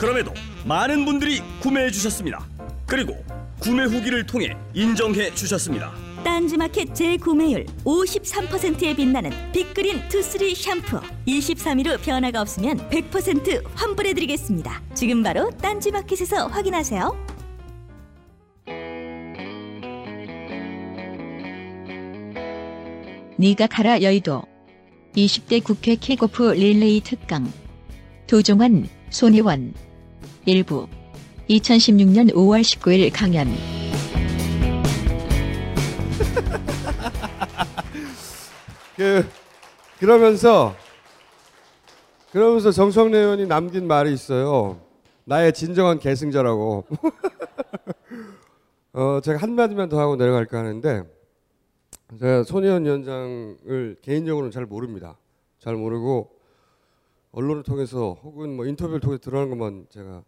[0.00, 0.32] 그럼에도
[0.64, 2.42] 많은 분들이 구매해 주셨습니다.
[2.86, 3.22] 그리고
[3.58, 5.92] 구매 후기를 통해 인정해 주셨습니다.
[6.24, 11.02] 딴지마켓 재구매율 53%에 빛나는 빅그린 투쓰리 샴푸.
[11.26, 14.82] 23일 후 변화가 없으면 100% 환불해드리겠습니다.
[14.94, 17.26] 지금 바로 딴지마켓에서 확인하세요.
[23.38, 24.44] 니가 가라 여의도.
[25.14, 27.52] 20대 국회 킥오프 릴레이 특강.
[28.26, 29.74] 도종환, 손혜원
[30.46, 30.88] 일부
[31.48, 33.48] 2016년 5월 19일 강연
[38.96, 39.24] 그
[39.98, 40.74] 그러면서
[42.32, 44.80] 그러면서 정성래 의원이 남긴 말이 있어요.
[45.24, 46.86] 나의 진정한 계승자라고.
[48.92, 51.02] 어, 제가 한마디만 더 하고 내려갈까 하는데
[52.18, 55.18] 제가 손혜원 위원장을 개인적으로는 잘 모릅니다.
[55.58, 56.30] 잘 모르고
[57.32, 60.22] 언론을 통해서 혹은 뭐 인터뷰를 통해 드러난 것만 제가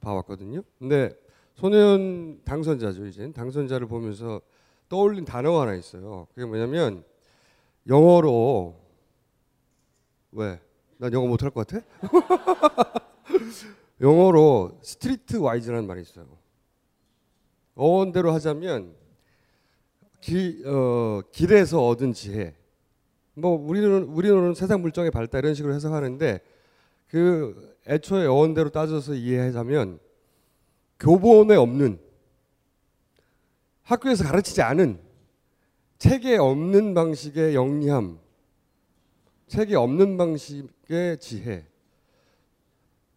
[0.00, 0.62] 봐왔거든요.
[0.78, 1.10] 근데
[1.54, 4.40] 손혜원 당선자죠 이제 당선자를 보면서
[4.88, 6.26] 떠올린 단어가 하나 있어요.
[6.34, 7.04] 그게 뭐냐면
[7.86, 8.76] 영어로
[10.32, 10.60] 왜?
[10.98, 11.84] 난 영어 못할 것 같아?
[14.00, 16.26] 영어로 street wise라는 말이 있어요.
[17.74, 18.94] 어원대로 하자면
[20.20, 22.54] 기, 어, 길에서 얻은 지혜.
[23.34, 26.40] 뭐 우리는 우리는 세상 물정의 발달 이런 식으로 해석하는데
[27.06, 29.98] 그 애초에 어원대로 따져서 이해하자면
[31.00, 31.98] 교본에 없는
[33.82, 35.00] 학교에서 가르치지 않은
[35.96, 38.18] 책에 없는 방식의 영리함,
[39.48, 41.66] 책에 없는 방식의 지혜.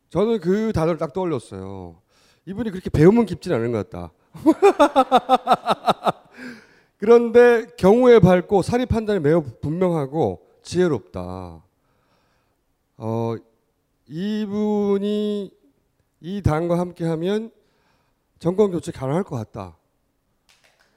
[0.10, 2.02] 저는 그 단어를 딱 떠올렸어요.
[2.46, 4.12] 이분이 그렇게 배움은 깊진 않은 것 같다.
[6.98, 11.64] 그런데 경우에 밝고 사리 판단이 매우 분명하고 지혜롭다.
[12.98, 13.36] 어,
[14.12, 15.52] 이분이
[16.20, 17.50] 이 당과 함께하면
[18.40, 19.78] 정권 교체 가능할 것 같다.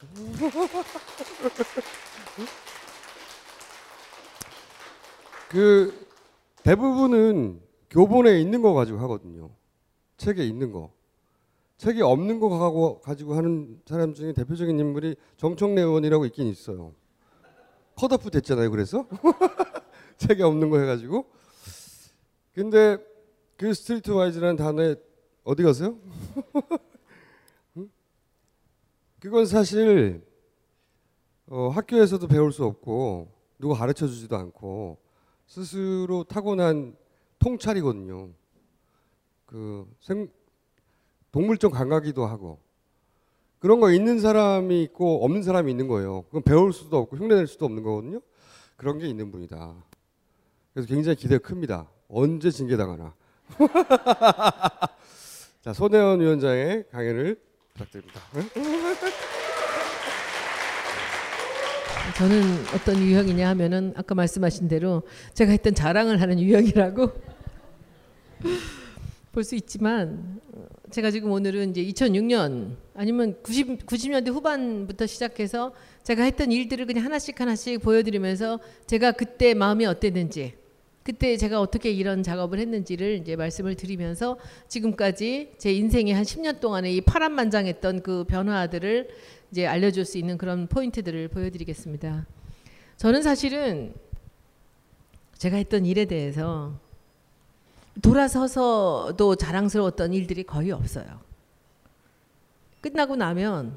[5.48, 5.94] 그
[6.64, 9.50] 대부분은 교본에 있는 거 가지고 하거든요.
[10.16, 10.90] 책에 있는 거.
[11.76, 16.92] 책에 없는 거 가지고 가지고 하는 사람 중에 대표적인 인물이 정청래 의원이라고 있긴 있어요.
[17.94, 18.72] 컷오프 됐잖아요.
[18.72, 19.06] 그래서
[20.18, 21.32] 책에 없는 거 해가지고.
[22.54, 22.98] 근데
[23.56, 24.94] 그 street wise라는 단어에
[25.42, 25.98] 어디 가세요?
[29.18, 30.24] 그건 사실
[31.46, 34.98] 어, 학교에서도 배울 수 없고 누가 가르쳐 주지도 않고
[35.46, 36.96] 스스로 타고난
[37.40, 38.30] 통찰이거든요.
[39.46, 40.28] 그 생,
[41.32, 42.60] 동물적 감각이기도 하고
[43.58, 46.22] 그런 거 있는 사람이 있고 없는 사람이 있는 거예요.
[46.24, 48.20] 그건 배울 수도 없고 흉내낼 수도 없는 거거든요.
[48.76, 49.74] 그런 게 있는 분이다.
[50.72, 51.88] 그래서 굉장히 기대가 큽니다.
[52.08, 53.14] 언제 징계당하나.
[55.62, 57.36] 자, 손혜원 위원장의 강연을
[57.72, 58.20] 부탁드립니다.
[62.16, 62.42] 저는
[62.74, 67.10] 어떤 유형이냐 하면은 아까 말씀하신 대로 제가 했던 자랑을 하는 유형이라고
[69.32, 70.40] 볼 수 있지만
[70.92, 75.72] 제가 지금 오늘은 이제 2006년 아니면 90, 90년대 후반부터 시작해서
[76.04, 80.54] 제가 했던 일들을 그냥 하나씩 하나씩 보여드리면서 제가 그때 마음이 어땠는지
[81.04, 84.38] 그때 제가 어떻게 이런 작업을 했는지를 이제 말씀을 드리면서
[84.68, 89.08] 지금까지 제 인생의 한 10년 동안에 이 파란만장했던 그 변화들을
[89.50, 92.26] 이제 알려줄 수 있는 그런 포인트들을 보여드리겠습니다.
[92.96, 93.94] 저는 사실은
[95.36, 96.80] 제가 했던 일에 대해서
[98.00, 101.20] 돌아서서도 자랑스러웠던 일들이 거의 없어요.
[102.80, 103.76] 끝나고 나면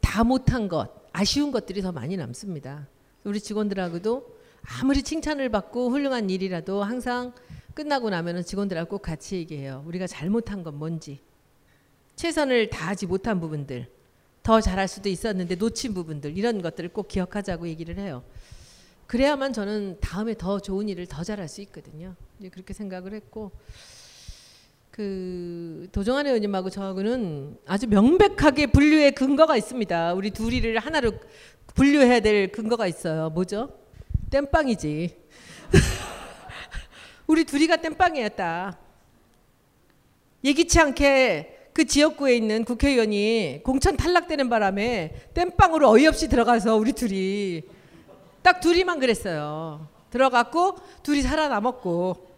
[0.00, 2.86] 다 못한 것, 아쉬운 것들이 더 많이 남습니다.
[3.24, 7.32] 우리 직원들하고도 아무리 칭찬을 받고 훌륭한 일이라도 항상
[7.74, 9.82] 끝나고 나면은 직원들하고 꼭 같이 얘기해요.
[9.86, 11.20] 우리가 잘못한 건 뭔지.
[12.16, 13.88] 최선을 다하지 못한 부분들.
[14.42, 16.36] 더 잘할 수도 있었는데 놓친 부분들.
[16.36, 18.22] 이런 것들을 꼭 기억하자고 얘기를 해요.
[19.06, 22.14] 그래야만 저는 다음에 더 좋은 일을 더 잘할 수 있거든요.
[22.50, 23.52] 그렇게 생각을 했고
[24.90, 30.14] 그 도정환 의원님하고 저하고는 아주 명백하게 분류의 근거가 있습니다.
[30.14, 31.12] 우리 둘이를 하나로
[31.74, 33.30] 분류해야 될 근거가 있어요.
[33.30, 33.81] 뭐죠?
[34.32, 35.14] 땜빵이지.
[37.28, 38.78] 우리 둘이가 땜빵이었다.
[40.42, 47.62] 예기치 않게 그 지역구에 있는 국회의원이 공천 탈락되는 바람에 땜빵으로 어이없이 들어가서 우리 둘이
[48.42, 49.86] 딱 둘이만 그랬어요.
[50.10, 52.32] 들어갔고 둘이 살아남았고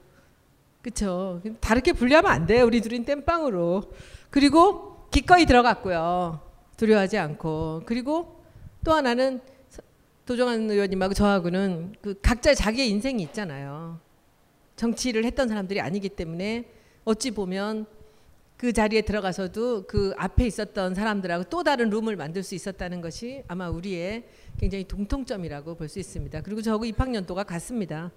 [0.82, 1.40] 그쵸.
[1.60, 2.66] 다르게 분리하면 안 돼요.
[2.66, 3.84] 우리 둘은 땜빵으로.
[4.30, 6.40] 그리고 기꺼이 들어갔고요.
[6.76, 7.82] 두려워하지 않고.
[7.86, 8.42] 그리고
[8.84, 9.40] 또 하나는
[10.26, 14.00] 도정환 의원님하고 저하고는 그 각자 자기의 인생이 있잖아요.
[14.76, 16.64] 정치를 했던 사람들이 아니기 때문에
[17.04, 17.86] 어찌 보면
[18.56, 23.68] 그 자리에 들어가서도 그 앞에 있었던 사람들하고 또 다른 룸을 만들 수 있었다는 것이 아마
[23.68, 24.24] 우리의
[24.58, 26.40] 굉장히 공통점이라고 볼 수 있습니다.
[26.40, 28.10] 그리고 저하고 입학년도가 같습니다.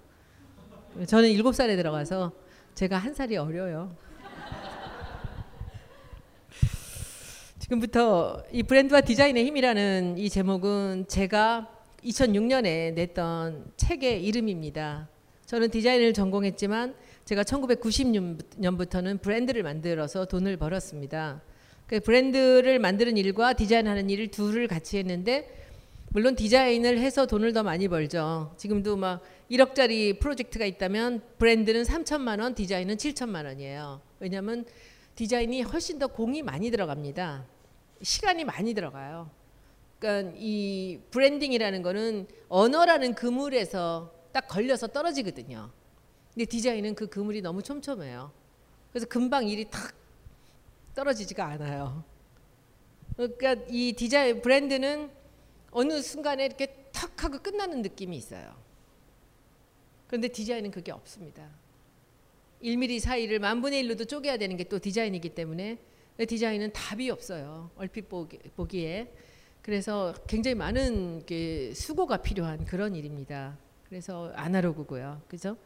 [1.06, 2.32] 저는 일곱 살에 들어가서
[2.74, 3.94] 제가 한 살이 어려요.
[7.58, 15.08] 지금부터 이 브랜드와 디자인의 힘이라는 이 제목은 제가 2006년에 냈던 책의 이름입니다.
[15.46, 21.42] 저는 디자인을 전공했지만 제가 1990년부터는 브랜드를 만들어서 돈을 벌었습니다.
[21.86, 25.66] 그 브랜드를 만드는 일과 디자인하는 일을 둘을 같이 했는데
[26.10, 28.54] 물론 디자인을 해서 돈을 더 많이 벌죠.
[28.56, 34.00] 지금도 막 1억짜리 프로젝트가 있다면 브랜드는 3천만 원, 디자인은 7천만 원이에요.
[34.20, 34.64] 왜냐하면
[35.14, 37.44] 디자인이 훨씬 더 공이 많이 들어갑니다.
[38.02, 39.30] 시간이 많이 들어가요.
[39.98, 45.70] 그러니까 이 branding이라는 거는 언어라는 그물에서 딱 걸려서 떨어지거든요.
[46.32, 48.30] 근데 디자인은 그 그물이 너무 촘촘해요.
[48.92, 49.94] 그래서 금방 일이 탁
[50.94, 52.04] 떨어지지가 않아요.
[53.16, 55.10] 그러니까 이 디자인 브랜드는
[55.72, 58.54] 어느 순간에 이렇게 탁 하고 끝나는 느낌이 있어요.
[60.06, 61.48] 그런데 디자인은 그게 없습니다.
[62.62, 65.78] 1mm 사이를 만분의 1로도 쪼개야 되는 게 또 디자인이기 때문에
[66.26, 67.70] 디자인은 답이 없어요.
[67.76, 69.12] 얼핏 보기에.
[69.68, 71.24] 그래서 굉장히 많은
[71.74, 73.58] 수고가 필요한 그런 일입니다.
[73.86, 75.20] 그래서 아날로그고요.
[75.28, 75.58] 그죠?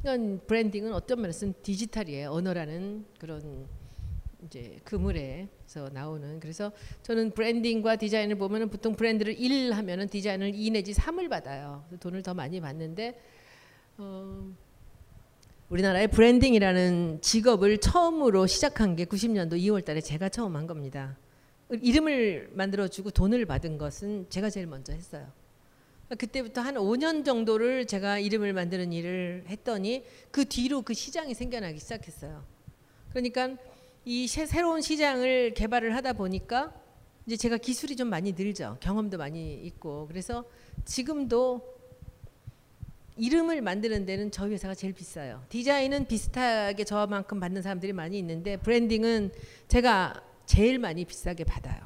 [0.00, 2.32] 이건 브랜딩은 어떤 면에서는 디지털이에요.
[2.32, 3.66] 언어라는 그런
[4.44, 6.70] 이제 그물에서 나오는 그래서
[7.02, 11.82] 저는 브랜딩과 디자인을 보면은 보통 브랜드를 1 하면은 디자인을 2 내지 3을 받아요.
[11.98, 13.18] 돈을 더 많이 받는데
[13.96, 14.52] 어,
[15.70, 21.16] 우리나라의 브랜딩이라는 직업을 처음으로 시작한 게 90년도 2월 달에 제가 처음 한 겁니다.
[21.70, 25.26] 이름을 만들어 주고 돈을 받은 것은 제가 제일 먼저 했어요.
[26.18, 32.44] 그때부터 한 5년 정도를 제가 이름을 만드는 일을 했더니 그 뒤로 그 시장이 생겨나기 시작했어요.
[33.10, 33.56] 그러니까
[34.04, 36.72] 이 새로운 시장을 개발을 하다 보니까
[37.26, 38.76] 이제 제가 기술이 좀 많이 늘죠.
[38.78, 40.06] 경험도 많이 있고.
[40.06, 40.44] 그래서
[40.84, 41.74] 지금도
[43.16, 45.42] 이름을 만드는 데는 저희 회사가 제일 비싸요.
[45.48, 49.32] 디자인은 비슷하게 저만큼 받는 사람들이 많이 있는데 브랜딩은
[49.66, 51.80] 제가 제일 많이 비싸게 받아요.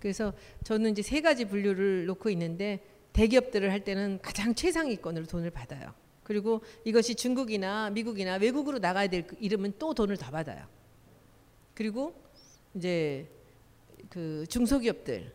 [0.00, 0.32] 그래서
[0.64, 5.94] 저는 이제 세 가지 분류를 놓고 있는데 대기업들을 할 때는 가장 최상위권으로 돈을 받아요.
[6.22, 10.66] 그리고 이것이 중국이나 미국이나 외국으로 나가야 될 이름은 또 돈을 더 받아요.
[11.74, 12.14] 그리고
[12.74, 13.28] 이제
[14.10, 15.32] 그 중소기업들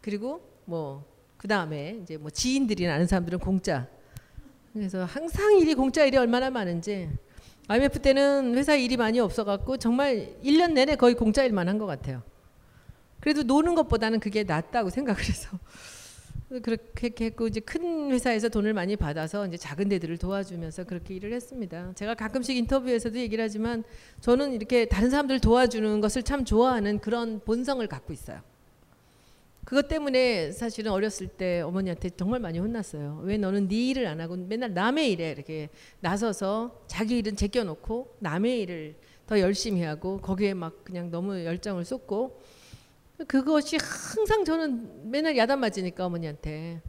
[0.00, 1.10] 그리고 뭐
[1.40, 3.88] 그 다음에 이제 뭐 지인들이나 아는 사람들은 공짜.
[4.74, 7.08] 그래서 항상 일이 공짜 일이 얼마나 많은지
[7.70, 12.20] IMF 때는 회사 일이 많이 없어갖고 정말 1년 내내 거의 공짜 일만 한 것 같아요.
[13.20, 15.56] 그래도 노는 것보다는 그게 낫다고 생각을 해서
[16.62, 21.92] 그렇게 했고 이제 큰 회사에서 돈을 많이 받아서 이제 작은 데들을 도와주면서 그렇게 일을 했습니다.
[21.94, 23.84] 제가 가끔씩 인터뷰에서도 얘기를 하지만
[24.20, 28.40] 저는 이렇게 다른 사람들 도와주는 것을 참 좋아하는 그런 본성을 갖고 있어요.
[29.64, 33.20] 그것 때문에 사실은 어렸을 때 어머니한테 정말 많이 혼났어요.
[33.24, 35.68] 왜 너는 네 일을 안 하고 맨날 남의 일에 이렇게
[36.00, 42.40] 나서서 자기 일은 제껴놓고 남의 일을 더 열심히 하고 거기에 막 그냥 너무 열정을 쏟고
[43.28, 46.80] 그것이 항상 저는 맨날 야단 맞으니까 어머니한테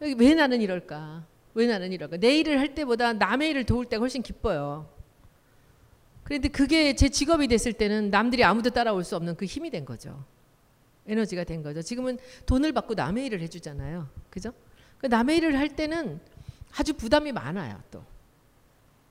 [0.00, 1.26] 왜 나는 이럴까?
[1.54, 2.18] 왜 나는 이럴까?
[2.18, 4.88] 내 일을 할 때보다 남의 일을 도울 때가 훨씬 기뻐요.
[6.22, 10.24] 그런데 그게 제 직업이 됐을 때는 남들이 아무도 따라올 수 없는 그 힘이 된 거죠.
[11.08, 11.82] 에너지가 된 거죠.
[11.82, 14.08] 지금은 돈을 받고 남의 일을 해주잖아요.
[14.30, 14.52] 그죠?
[14.98, 16.20] 그 남의 일을 할 때는
[16.76, 17.80] 아주 부담이 많아요.
[17.90, 18.04] 또.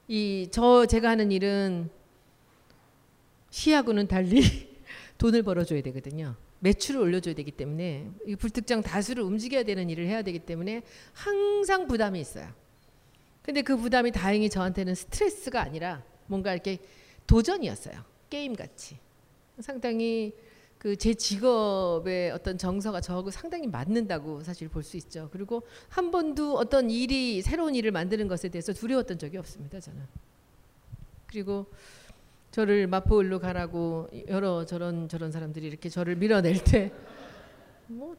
[0.07, 1.89] 이 저 제가 하는 일은
[3.49, 4.41] 시하고는 달리
[5.17, 6.35] 돈을 벌어줘야 되거든요.
[6.59, 8.09] 매출을 올려줘야 되기 때문에
[8.39, 10.81] 불특정 다수를 움직여야 되는 일을 해야 되기 때문에
[11.13, 12.49] 항상 부담이 있어요.
[13.41, 16.79] 근데 그 부담이 다행히 저한테는 스트레스가 아니라 뭔가 이렇게
[17.27, 18.03] 도전이었어요.
[18.29, 18.97] 게임 같이.
[19.59, 20.33] 상당히
[20.77, 25.29] 그 제 직업의 어떤 정서가 저하고 상당히 맞는다고 사실 볼 수 있죠.
[25.31, 29.79] 그리고 한 번도 어떤 일이 새로운 일을 만드는 것에 대해서 두려웠던 적이 없습니다.
[29.79, 30.01] 저는.
[31.27, 31.65] 그리고
[32.51, 36.91] 저를 마포을로 가라고 여러 저런 저런 사람들이 이렇게 저를 밀어낼 때
[37.89, 38.15] 뭐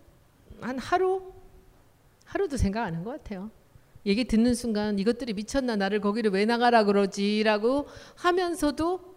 [0.60, 1.32] 한 하루
[2.24, 3.50] 하루도 생각 안 한 것 같아요.
[4.06, 7.86] 얘기 듣는 순간 이것들이 미쳤나 나를 거기를 왜 나가라 그러지라고
[8.16, 9.15] 하면서도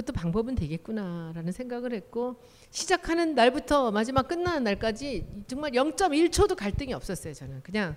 [0.00, 2.36] 그 그것도 방법은 되겠구나라는 생각을 했고
[2.70, 7.34] 시작하는 날부터 마지막 끝나는 날까지 정말 0.1초도 갈등이 없었어요.
[7.34, 7.96] 저는 그냥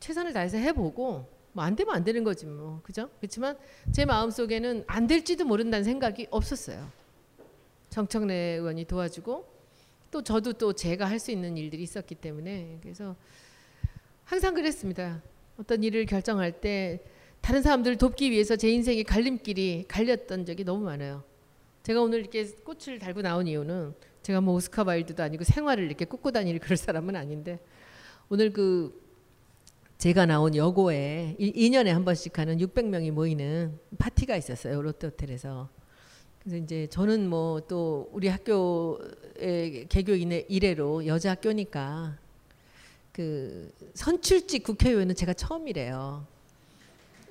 [0.00, 3.08] 최선을 다해서 해보고 뭐 안 되면 안 되는 거지 뭐 그죠?
[3.20, 3.56] 그렇지만
[3.92, 6.90] 제 마음 속에는 안 될지도 모른다는 생각이 없었어요.
[7.90, 9.46] 정청래 의원이 도와주고
[10.10, 13.14] 또 저도 또 제가 할 수 있는 일들이 있었기 때문에 그래서
[14.24, 15.22] 항상 그랬습니다.
[15.58, 17.04] 어떤 일을 결정할 때
[17.44, 21.22] 다른 사람들을 돕기 위해서 제 인생의 갈림길이 갈렸던 적이 너무 많아요.
[21.82, 26.32] 제가 오늘 이렇게 꽃을 달고 나온 이유는 제가 뭐 오스카 와일드도 아니고 생활을 이렇게 꽂고
[26.32, 27.60] 다닐 그럴 사람은 아닌데
[28.30, 28.98] 오늘 그
[29.98, 34.80] 제가 나온 여고에 2년에 한 번씩 하는 600명이 모이는 파티가 있었어요.
[34.80, 35.68] 롯데호텔에서.
[36.38, 42.16] 그래서 이제 저는 뭐 또 우리 학교의 개교인의 이래로 여자 학교니까
[43.12, 46.32] 그 선출직 국회의원은 제가 처음이래요.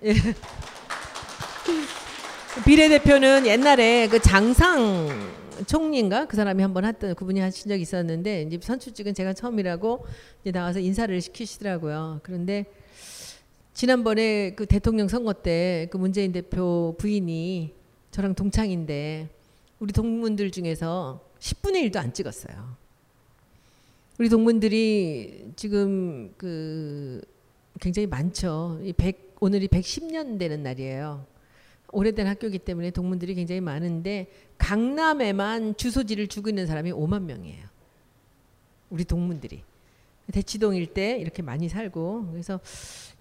[0.05, 0.13] 예.
[2.65, 5.31] 비례대표는 옛날에 그 장상
[5.65, 10.05] 총리인가 그 사람이 한번 했던 그분이 하신 적이 있었는데 이제 선출직은 제가 처음이라고
[10.41, 12.19] 이제 나와서 인사를 시키시더라고요.
[12.23, 12.65] 그런데
[13.73, 17.73] 지난번에 그 대통령 선거 때 그 문재인 대표 부인이
[18.11, 19.29] 저랑 동창인데
[19.79, 22.75] 우리 동문들 중에서 10분의 1도 안 찍었어요.
[24.19, 27.21] 우리 동문들이 지금 그
[27.79, 28.79] 굉장히 많죠.
[28.83, 31.25] 이 100, 오늘이 110년 되는 날이에요.
[31.91, 37.65] 오래된 학교이기 때문에 동문들이 굉장히 많은데 강남에만 주소지를 주고 있는 사람이 5만 명이에요.
[38.89, 39.63] 우리 동문들이.
[40.31, 42.61] 대치동 일대 이렇게 많이 살고 그래서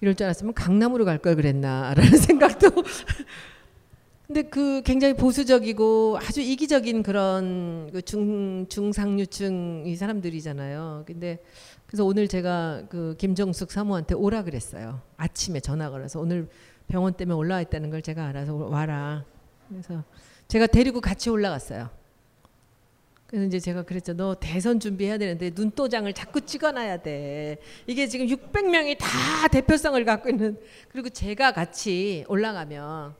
[0.00, 2.70] 이럴 줄 알았으면 강남으로 갈 걸 그랬나라는 생각도
[4.28, 11.02] 근데 그 굉장히 보수적이고 아주 이기적인 그런 그중 중상류층 이 사람들이잖아요.
[11.04, 11.40] 근데
[11.92, 15.02] 그래서 오늘 제가 그 김정숙 사모한테 오라 그랬어요.
[15.18, 16.48] 아침에 전화 걸어서 오늘
[16.88, 19.26] 병원 때문에 올라와 있다는 걸 제가 알아서 와라.
[19.68, 20.02] 그래서
[20.48, 21.90] 제가 데리고 같이 올라갔어요.
[23.26, 24.14] 그래서 이제 제가 그랬죠.
[24.14, 27.58] 너 대선 준비해야 되는데 눈도장을 자꾸 찍어놔야 돼.
[27.86, 30.58] 이게 지금 600명이 다 대표성을 갖고 있는
[30.88, 33.14] 그리고 제가 같이 올라가면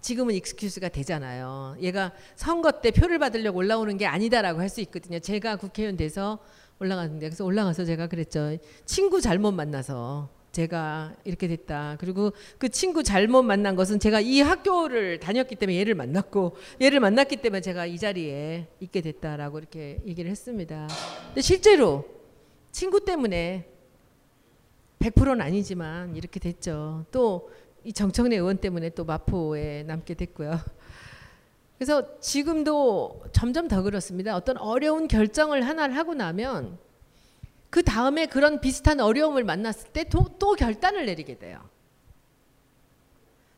[0.00, 1.76] 지금은 excuse가 되잖아요.
[1.80, 5.20] 얘가 선거 때 표를 받으려고 올라오는 게 아니다라고 할 수 있거든요.
[5.20, 6.40] 제가 국회의원 돼서
[6.78, 8.56] 올라갔는데 그래서 올라가서 제가 그랬죠.
[8.84, 11.96] 친구 잘못 만나서 제가 이렇게 됐다.
[11.98, 17.36] 그리고 그 친구 잘못 만난 것은 제가 이 학교를 다녔기 때문에 얘를 만났고 얘를 만났기
[17.36, 20.88] 때문에 제가 이 자리에 있게 됐다라고 이렇게 얘기를 했습니다.
[21.26, 22.04] 근데 실제로
[22.70, 23.68] 친구 때문에
[25.00, 27.04] 100%는 아니지만 이렇게 됐죠.
[27.10, 27.48] 또
[27.84, 30.58] 이 정청래 의원 때문에 또 마포에 남게 됐고요.
[31.78, 34.36] 그래서 지금도 점점 더 그렇습니다.
[34.36, 36.78] 어떤 어려운 결정을 하나를 하고 나면
[37.70, 40.04] 그 다음에 그런 비슷한 어려움을 만났을 때
[40.38, 41.58] 또 결단을 내리게 돼요.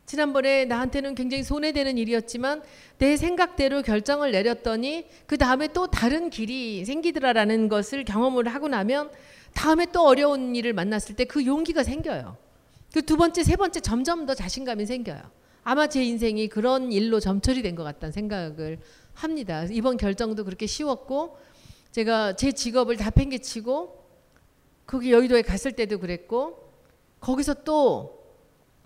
[0.06, 2.62] 지난번에 나한테는 굉장히 손해되는 일이었지만
[2.98, 9.10] 내 생각대로 결정을 내렸더니 그 다음에 또 다른 길이 생기더라라는 것을 경험을 하고 나면
[9.52, 12.36] 다음에 또 어려운 일을 만났을 때 그 용기가 생겨요.
[12.94, 15.20] 그 두 번째, 세 번째 점점 더 자신감이 생겨요.
[15.68, 18.78] 아마 제 인생이 그런 일로 점철이 된 것 같다는 생각을
[19.14, 19.64] 합니다.
[19.64, 21.36] 이번 결정도 그렇게 쉬웠고
[21.90, 24.06] 제가 제 직업을 다 팽개치고
[24.86, 26.70] 거기 여의도에 갔을 때도 그랬고
[27.18, 28.24] 거기서 또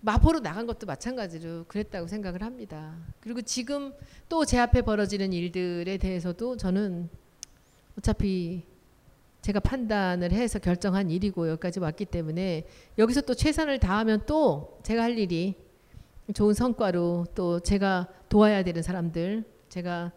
[0.01, 2.95] 마포로 나간 것도 마찬가지로 그랬다고 생각을 합니다.
[3.19, 3.93] 그리고 지금
[4.27, 7.09] 또 제 앞에 벌어지는 일들에 대해서도 저는
[7.99, 8.63] 어차피
[9.43, 12.65] 제가 판단을 해서 결정한 일이고 여기까지 왔기 때문에
[12.97, 15.55] 여기서 또 최선을 다하면 또 제가 할 일이
[16.33, 20.11] 좋은 성과로 또 제가 도와야 되는 사람들, 제가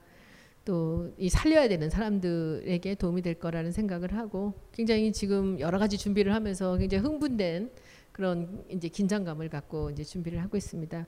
[0.64, 6.35] 또 이 살려야 되는 사람들에게 도움이 될 거라는 생각을 하고 굉장히 지금 여러 가지 준비를
[6.35, 7.71] 하면서 굉장히 흥분된
[8.12, 11.06] 그런 이제 긴장감을 갖고 이제 준비를 하고 있습니다.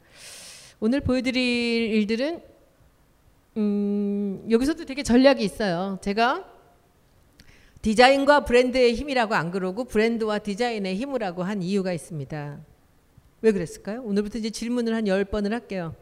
[0.81, 2.43] 오늘 보여드릴 일들은
[3.57, 5.99] 음, 여기서도 되게 전략이 있어요.
[6.03, 6.53] 제가
[7.81, 12.61] 디자인과 브랜드의 힘이라고 안 그러고 브랜드와 디자인의 힘이라고 한 이유가 있습니다.
[13.43, 14.03] 왜 그랬을까요?
[14.03, 15.95] 오늘부터 이제 질문을 한 10번을 할게요.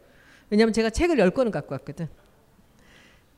[0.49, 2.07] 왜냐하면 제가 책을 10권을 갖고 왔거든.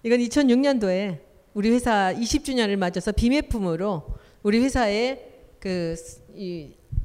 [0.03, 1.19] 이건 2006년도에
[1.53, 4.05] 우리 회사 20주년을 맞아서 비매품으로
[4.43, 5.19] 우리 회사에
[5.59, 5.95] 그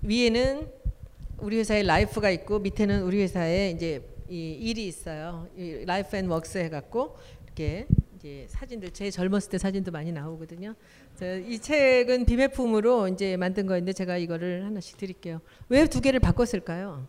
[0.03, 0.69] 위에는
[1.39, 5.49] 우리 회사에 life가 있고 밑에는 우리 회사에 이제 이 일이 있어요.
[5.57, 10.75] 이 life and works 해갖고 이렇게 이제 사진들 제 젊었을 때 사진도 많이 나오거든요.
[11.21, 15.41] 이 책은 비매품으로 이제 만든 거인데 제가 이거를 하나씩 드릴게요.
[15.69, 17.07] 왜 두 개를 바꿨을까요?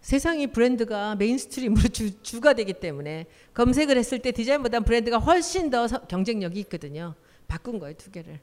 [0.00, 6.60] 세상이 브랜드가 mainstream으로 주, 주가 되기 때문에 검색을 했을 때 디자인보다 브랜드가 훨씬 더 경쟁력이
[6.60, 7.14] 있거든요.
[7.48, 8.38] 바꾼 거예요, 두 개를.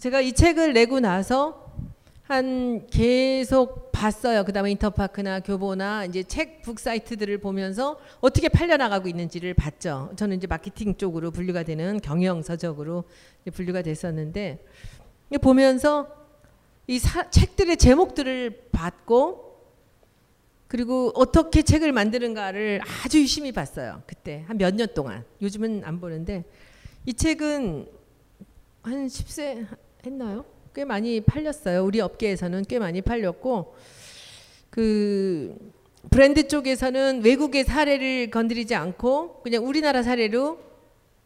[0.00, 1.69] 제가 이 책을 내고 나서
[2.30, 4.44] 한 계속 봤어요.
[4.44, 10.12] 그다음에 인터파크나 교보나 이제 책북 사이트들을 보면서 어떻게 팔려 나가고 있는지를 봤죠.
[10.14, 13.02] 저는 이제 마케팅 쪽으로 분류가 되는 경영 서적으로
[13.52, 14.64] 분류가 됐었는데
[15.42, 16.06] 보면서
[16.86, 19.50] 이 사- 책들의 제목들을 봤고
[20.68, 24.02] 그리고 어떻게 책을 만드는가를 아주 유심히 봤어요.
[24.06, 25.24] 그때 한 몇 년 동안.
[25.42, 26.44] 요즘은 안 보는데
[27.06, 27.88] 이 책은
[28.82, 29.66] 한 10세
[30.06, 30.44] 했나요?
[30.74, 31.84] 꽤 많이 팔렸어요.
[31.84, 33.74] 우리 업계에서는 꽤 많이 팔렸고
[34.70, 35.72] 그
[36.10, 40.58] 브랜드 쪽에서는 외국의 사례를 건드리지 않고 그냥 우리나라 사례로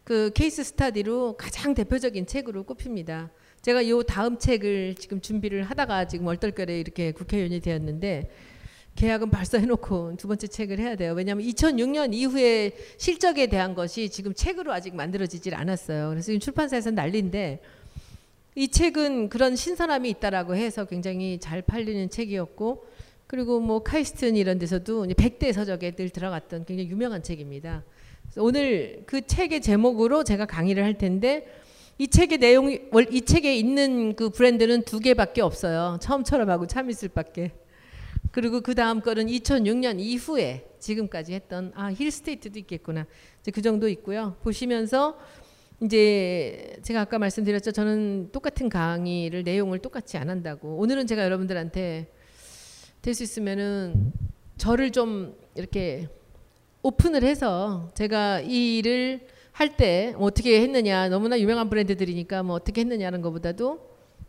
[0.03, 3.31] 그 케이스 스타디로 가장 대표적인 책으로 꼽힙니다.
[3.63, 8.31] 제가 요 다음 책을 지금 준비를 하다가 지금 얼떨결에 이렇게 국회의원이 되었는데
[8.97, 11.15] 계약은 벌써 해놓고 두 번째 책을 해야 돼요.
[11.15, 16.11] 왜냐하면 2006년 이후에 실적에 대한 것이 지금 책으로 아직 만들어지질 않았어요.
[16.11, 17.61] 그래서 지금 출판사에서 난리인데
[18.57, 22.87] 이 책은 그런 신선함이 있다라고 해서 굉장히 잘 팔리는 책이었고
[23.27, 27.83] 그리고 뭐 카이스튼 이런 데서도 이제 100대 서적에 늘 들어갔던 굉장히 유명한 책입니다.
[28.37, 31.47] 오늘 그 책의 제목으로 제가 강의를 할 텐데
[31.99, 32.81] 이 책의 내용이
[33.25, 35.99] 책에 있는 그 브랜드는 두 개밖에 없어요.
[36.01, 37.53] 처음처럼 하고 참이슬밖에.
[38.31, 43.07] 그리고 그 다음 거는 2006년 이후에 지금까지 했던 아 힐스테이트도 있겠구나.
[43.41, 44.37] 이제 그 정도 있고요.
[44.43, 45.17] 보시면서
[45.85, 47.73] 이제 제가 아까 말씀드렸죠.
[47.73, 50.77] 저는 똑같은 강의를 내용을 똑같이 안 한다고.
[50.79, 52.11] 오늘은 제가 여러분들한테
[53.03, 54.13] 될 수 있으면은
[54.57, 56.09] 저를 좀 이렇게
[56.83, 63.21] 오픈을 해서 제가 이 일을 할 때 어떻게 했느냐 너무나 유명한 브랜드들이니까 뭐 어떻게 했느냐는
[63.21, 63.79] 것보다도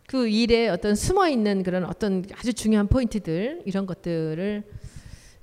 [0.06, 4.62] 그 일에 어떤 숨어 있는 그런 어떤 아주 중요한 포인트들 이런 것들을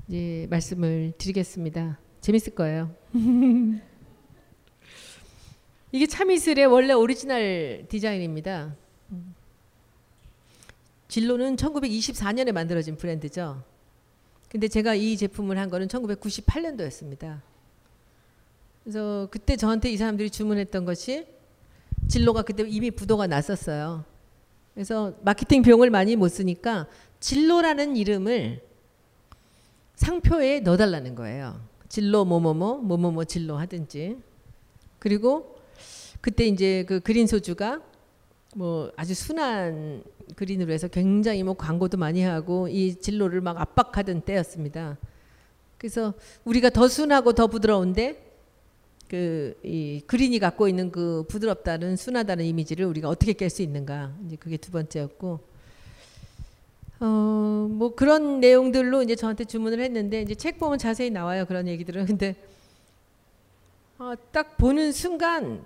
[0.08, 2.00] 이제 말씀을 드리겠습니다.
[2.22, 2.92] 재밌을 거예요.
[5.94, 8.76] 이게 참이슬의 원래 오리지널 디자인입니다.
[11.08, 13.64] 진로는 1924년에 만들어진 브랜드죠.
[14.50, 17.42] 근데 제가 이 제품을 한 거는 1998년도였습니다.
[18.84, 21.28] 그래서 그때 저한테 이 사람들이 주문했던 것이
[22.08, 24.04] 진로가 그때 이미 부도가 났었어요.
[24.74, 26.88] 그래서 마케팅 비용을 많이 못 쓰니까
[27.20, 28.64] 진로라는 이름을
[29.98, 31.62] 상표에 넣어달라는 거예요.
[31.88, 34.18] 진로 뭐뭐뭐 뭐뭐뭐 진로 하든지.
[34.98, 35.53] 그리고
[36.24, 37.82] 그때 이제 그 그린 소주가
[38.56, 40.04] 뭐 아주 순한
[40.38, 44.98] 그린으로 해서 굉장히 뭐 광고도 많이 하고 이 진로를 막 압박하던 때였습니다.
[45.78, 46.14] 그래서
[46.46, 48.32] 우리가 더 순하고 더 부드러운데
[49.10, 54.38] 그 이 green이 갖고 있는 그 부드럽다는 순하다는 이미지를 우리가 어떻게 깰 수 있는가 이제
[54.38, 55.40] 그게 두 번째였고
[57.02, 62.06] 어 뭐 그런 내용들로 이제 저한테 주문을 했는데 이제 책 보면 자세히 나와요 그런 얘기들은
[62.06, 62.36] 근데
[64.00, 65.64] 어, 딱 보는 순간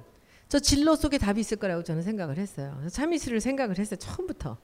[0.49, 2.81] 저 진로 속에 답이 있을 거라고 저는 생각을 했어요.
[2.89, 3.97] 참이슬을 생각을 했어요.
[3.97, 4.57] 처음부터.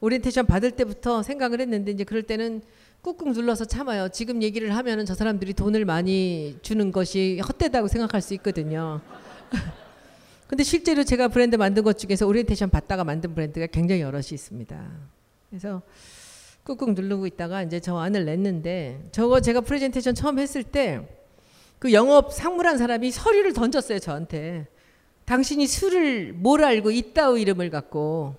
[0.00, 2.62] 오리엔테이션 받을 때부터 생각을 했는데 이제 그럴 때는
[3.02, 4.08] 꾹꾹 눌러서 참아요.
[4.08, 9.00] 지금 얘기를 하면은 저 사람들이 돈을 많이 주는 것이 헛되다고 생각할 수 있거든요.
[10.46, 14.90] 근데 실제로 제가 브랜드 만든 것 중에서 오리엔테이션 받다가 만든 브랜드가 굉장히 여럿이 있습니다.
[15.48, 15.82] 그래서
[16.64, 21.20] 꾹꾹 누르고 있다가 이제 저 안을 냈는데 저거 제가 프레젠테이션 처음 했을 때
[21.80, 24.68] 그 영업 상무란 사람이 서류를 던졌어요 저한테.
[25.30, 28.34] 당신이 술을 뭘 알고 이따위 이름을 갖고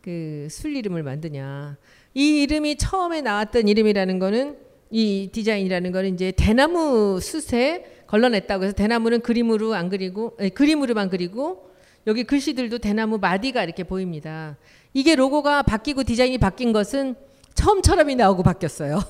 [0.00, 1.76] 그 술 이름을 만드냐.
[2.14, 4.56] 이 이름이 처음에 나왔던 이름이라는 거는
[4.90, 11.70] 이 디자인이라는 거는 이제 대나무 숯에 걸러냈다고 해서 대나무는 그림으로 안 그리고 아니, 그림으로만 그리고
[12.06, 14.56] 여기 글씨들도 대나무 마디가 이렇게 보입니다.
[14.94, 17.16] 이게 로고가 바뀌고 디자인이 바뀐 것은
[17.52, 19.02] 처음처럼이 나오고 바뀌었어요.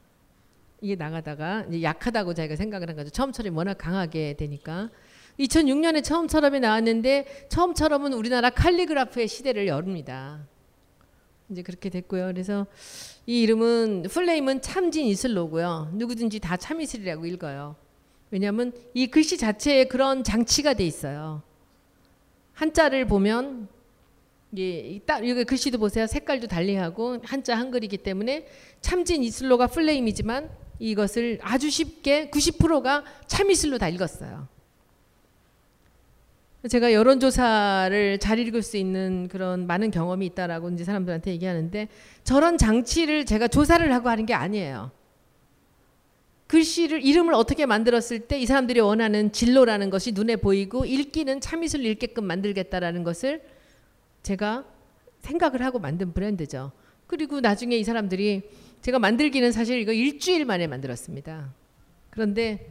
[0.80, 3.10] 이게 나가다가 이제 약하다고 자기가 생각을 한 거죠.
[3.10, 4.88] 처음처럼 워낙 강하게 되니까.
[5.38, 10.46] 2006년에 처음 처럼이 나왔는데 처음 처럼은 우리나라 칼리그라프의 시대를 열습니다.
[11.50, 12.26] 이제 그렇게 됐고요.
[12.26, 12.66] 그래서
[13.26, 15.92] 이 이름은 플레임은 참진 이슬로고요.
[15.94, 17.76] 누구든지 다 참이슬이라고 읽어요.
[18.30, 21.42] 왜냐하면 이 글씨 자체에 그런 장치가 돼 있어요.
[22.52, 23.68] 한자를 보면
[24.52, 26.06] 이게 딱 여기 글씨도 보세요.
[26.06, 28.46] 색깔도 달리하고 한자 한글이기 때문에
[28.80, 34.48] 참진 이슬로가 플레임이지만 이것을 아주 쉽게 90%가 참이슬로 다 읽었어요.
[36.66, 41.88] 제가 여론조사를 잘 읽을 수 있는 그런 많은 경험이 있다라고 이제 사람들한테 얘기하는데
[42.24, 44.90] 저런 장치를 제가 조사를 하고 하는 게 아니에요.
[46.48, 52.24] 글씨를 이름을 어떻게 만들었을 때 이 사람들이 원하는 진로라는 것이 눈에 보이고 읽기는 참이슬 읽게끔
[52.24, 53.42] 만들겠다라는 것을
[54.22, 54.64] 제가
[55.20, 56.72] 생각을 하고 만든 브랜드죠.
[57.06, 58.42] 그리고 나중에 이 사람들이
[58.82, 61.52] 제가 만들기는 사실 이거 일주일 만에 만들었습니다.
[62.10, 62.68] 그런데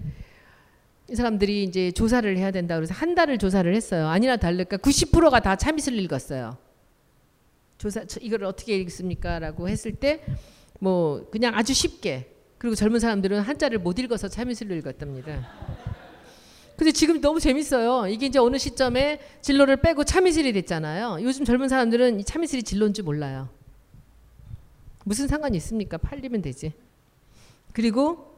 [1.09, 4.07] 이 사람들이 이제 조사를 해야 된다 그래서 한 달을 조사를 했어요.
[4.07, 6.57] 아니나 다를까 90%가 다 참이슬 읽었어요.
[7.77, 10.23] 조사 저- 이걸 어떻게 읽습니까라고 했을 때
[10.79, 15.47] 뭐 그냥 아주 쉽게 그리고 젊은 사람들은 한자를 못 읽어서 참이슬로 읽었답니다.
[16.75, 18.07] 근데 지금 너무 재밌어요.
[18.07, 21.17] 이게 이제 어느 시점에 진로를 빼고 참이슬이 됐잖아요.
[21.23, 23.49] 요즘 젊은 사람들은 이 참이슬이 진로인 줄 몰라요.
[25.03, 25.97] 무슨 상관이 있습니까?
[25.97, 26.73] 팔리면 되지.
[27.73, 28.35] 그리고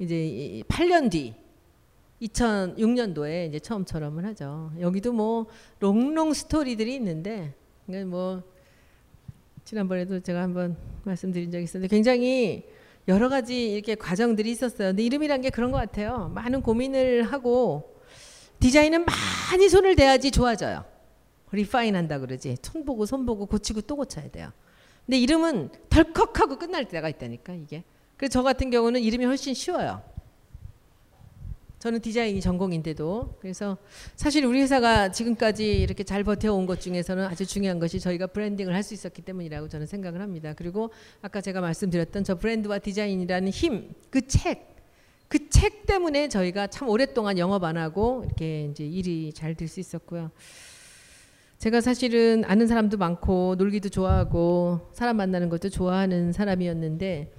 [0.00, 1.34] 이제 이 8년 뒤
[2.22, 4.72] 2006년도에 이제 처음 처럼을 하죠.
[4.80, 5.46] 여기도 뭐
[5.78, 7.54] long long story들이 있는데
[8.06, 8.42] 뭐
[9.64, 12.68] 지난번에도 제가 한번 말씀드린 적이 있었는데 굉장히
[13.08, 14.90] 여러 가지 이렇게 과정들이 있었어요.
[14.90, 16.30] 근데 이름이란 게 그런 것 같아요.
[16.34, 17.96] 많은 고민을 하고
[18.60, 20.84] 디자인은 많이 손을 대야지 좋아져요.
[21.52, 22.56] 리파인 한다 그러지.
[22.62, 24.52] 손 보고 손 보고 고치고 또 고쳐야 돼요.
[25.06, 27.82] 근데 이름은 덜컥 하고 끝날 때가 있다니까 이게.
[28.16, 30.02] 그래서 저 같은 경우는 이름이 훨씬 쉬워요.
[31.80, 33.78] 저는 디자인이 전공인데도 그래서
[34.14, 38.82] 사실 우리 회사가 지금까지 이렇게 잘 버텨온 것 중에서는 아주 중요한 것이 저희가 브랜딩을 할
[38.82, 40.52] 수 있었기 때문이라고 저는 생각을 합니다.
[40.56, 40.90] 그리고
[41.22, 44.76] 아까 제가 말씀드렸던 저 브랜드와 디자인이라는 힘, 그 책,
[45.28, 49.80] 그 책 때문에 저희가 참 오랫동안 영업 안 하고 이렇게 이제 일이 잘 될 수
[49.80, 50.30] 있었고요.
[51.58, 57.30] 제가 사실은 아는 사람도 많고 놀기도 좋아하고 사람 만나는 것도 좋아하는 사람이었는데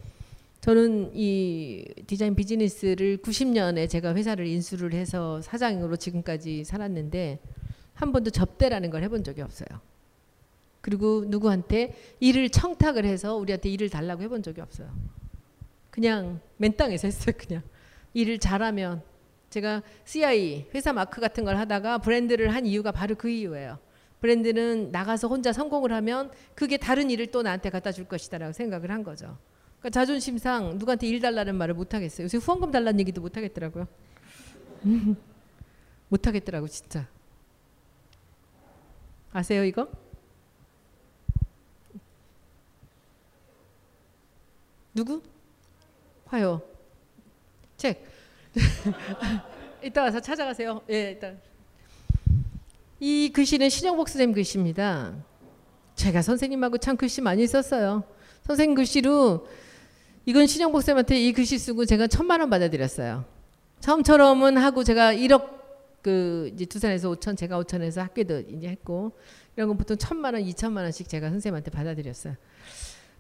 [0.61, 7.39] 저는 이 디자인 비즈니스를 90년에 제가 회사를 인수를 해서 사장으로 지금까지 살았는데
[7.95, 9.67] 한 번도 접대라는 걸 해본 적이 없어요.
[10.81, 14.91] 그리고 누구한테 일을 청탁을 해서 우리한테 일을 달라고 해본 적이 없어요.
[15.89, 17.35] 그냥 맨 땅에서 했어요.
[17.37, 17.63] 그냥
[18.13, 19.01] 일을 잘하면
[19.49, 23.79] 제가 CI 회사 마크 같은 걸 하다가 브랜드를 한 이유가 바로 그 이유예요.
[24.19, 29.03] 브랜드는 나가서 혼자 성공을 하면 그게 다른 일을 또 나한테 갖다 줄 것이다라고 생각을 한
[29.03, 29.37] 거죠.
[29.81, 32.25] 그러니까 자존심상 누구한테 일 달라는 말을 못 하겠어요.
[32.25, 33.87] 요새 후원금 달라는 얘기도 못 하겠더라고요.
[36.07, 37.07] 못 하겠더라고 진짜.
[39.33, 39.87] 아세요 이거?
[44.93, 45.23] 누구?
[46.25, 46.61] 화요.
[47.77, 48.05] 책.
[49.81, 50.81] 이따 와서 찾아가세요.
[50.91, 51.41] 예, 일단.
[52.99, 55.15] 이 글씨는 신영복 선생님 글씨입니다.
[55.95, 58.03] 제가 선생님하고 참 글씨 많이 썼어요.
[58.43, 59.47] 선생님 글씨로
[60.25, 63.25] 이건 신영복 쌤한테 이 글씨 쓰고 제가 천만 원 받아드렸어요.
[63.79, 65.61] 처음처럼은 하고 제가 1억
[66.01, 69.13] 그 이제 두산에서 5천 제가 5천에서 학교도 이제 했고
[69.55, 72.35] 이런 건 보통 천만 원, 이천만 원씩 제가 선생님한테 받아드렸어요.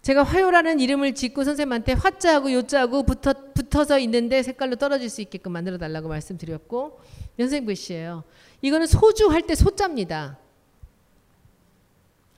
[0.01, 5.77] 제가 화요라는 이름을 짓고 선생님한테 화자하고 요자하고 붙어, 붙어서 있는데 색깔로 떨어질 수 있게끔 만들어
[5.77, 6.99] 달라고 말씀드렸고
[7.37, 8.23] 선생님 글씨예요.
[8.61, 10.37] 이거는 소주 할 때 소자입니다.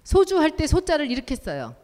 [0.03, 1.75] 소주 할 때 소자를 이렇게 써요.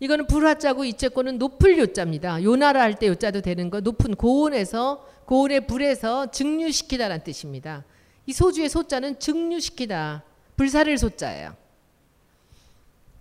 [0.00, 2.42] 이거는 불화자고 거는 높을 요자입니다.
[2.42, 7.84] 요나라 할 때 요자도 되는 거 높은 고온에서 고온의 불에서 증류시키다라는 뜻입니다.
[8.26, 10.22] 이 소주의 소자는 증류시키다.
[10.56, 11.56] 불사를 소자예요.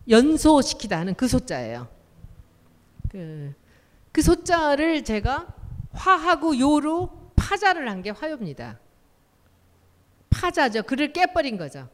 [0.09, 1.87] 연소시키다 하는 그 소자예요.
[3.09, 3.53] 그,
[4.11, 5.47] 그 소자를 제가
[5.93, 8.79] 화하고 요로 파자를 한 게 화요입니다.
[10.29, 10.83] 파자죠.
[10.83, 11.87] 글을 깨버린 거죠.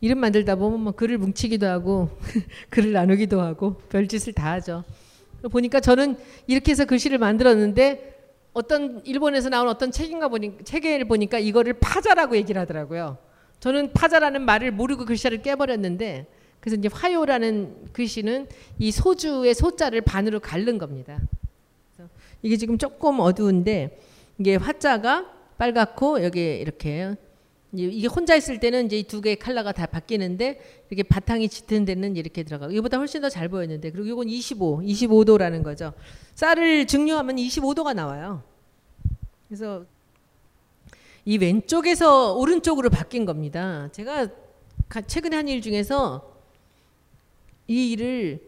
[0.00, 2.08] 이름 만들다 보면 뭐 글을 뭉치기도 하고
[2.70, 4.84] 글을 나누기도 하고 별짓을 다 하죠.
[5.50, 8.16] 보니까 저는 이렇게 해서 글씨를 만들었는데
[8.52, 13.18] 어떤 일본에서 나온 어떤 책인가 보니 책을 보니까 이거를 파자라고 얘기를 하더라고요.
[13.60, 16.26] 저는 파자라는 말을 모르고 글씨를 깨버렸는데
[16.60, 21.18] 그래서 이제 화요라는 글씨는 이 소주의 소자를 반으로 갈른 겁니다.
[22.42, 24.00] 이게 지금 조금 어두운데
[24.38, 25.26] 이게 화자가
[25.58, 27.16] 빨갛고 여기 이렇게
[27.72, 32.42] 이게 혼자 있을 때는 이제 두 개의 컬러가 다 바뀌는데 이렇게 바탕이 짙은 데는 이렇게
[32.42, 35.92] 들어가고 이보다 훨씬 더 잘 보였는데 그리고 이건 25, 25도라는 거죠.
[36.34, 38.42] 쌀을 증류하면 25도가 나와요.
[39.48, 39.84] 그래서
[41.26, 43.90] 이 왼쪽에서 오른쪽으로 바뀐 겁니다.
[43.92, 44.28] 제가
[45.06, 46.34] 최근에 한 일 중에서
[47.66, 48.46] 이 일을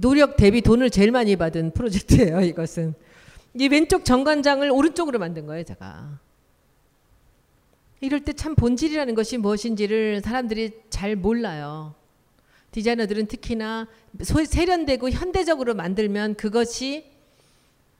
[0.00, 2.40] 노력 대비 돈을 제일 많이 받은 프로젝트예요.
[2.40, 2.94] 이것은
[3.54, 5.62] 이 왼쪽 정관장을 오른쪽으로 만든 거예요.
[5.62, 6.18] 제가
[8.00, 11.94] 이럴 때 참 본질이라는 것이 무엇인지를 사람들이 잘 몰라요.
[12.72, 13.88] 디자이너들은 특히나
[14.22, 17.10] 세련되고 현대적으로 만들면 그것이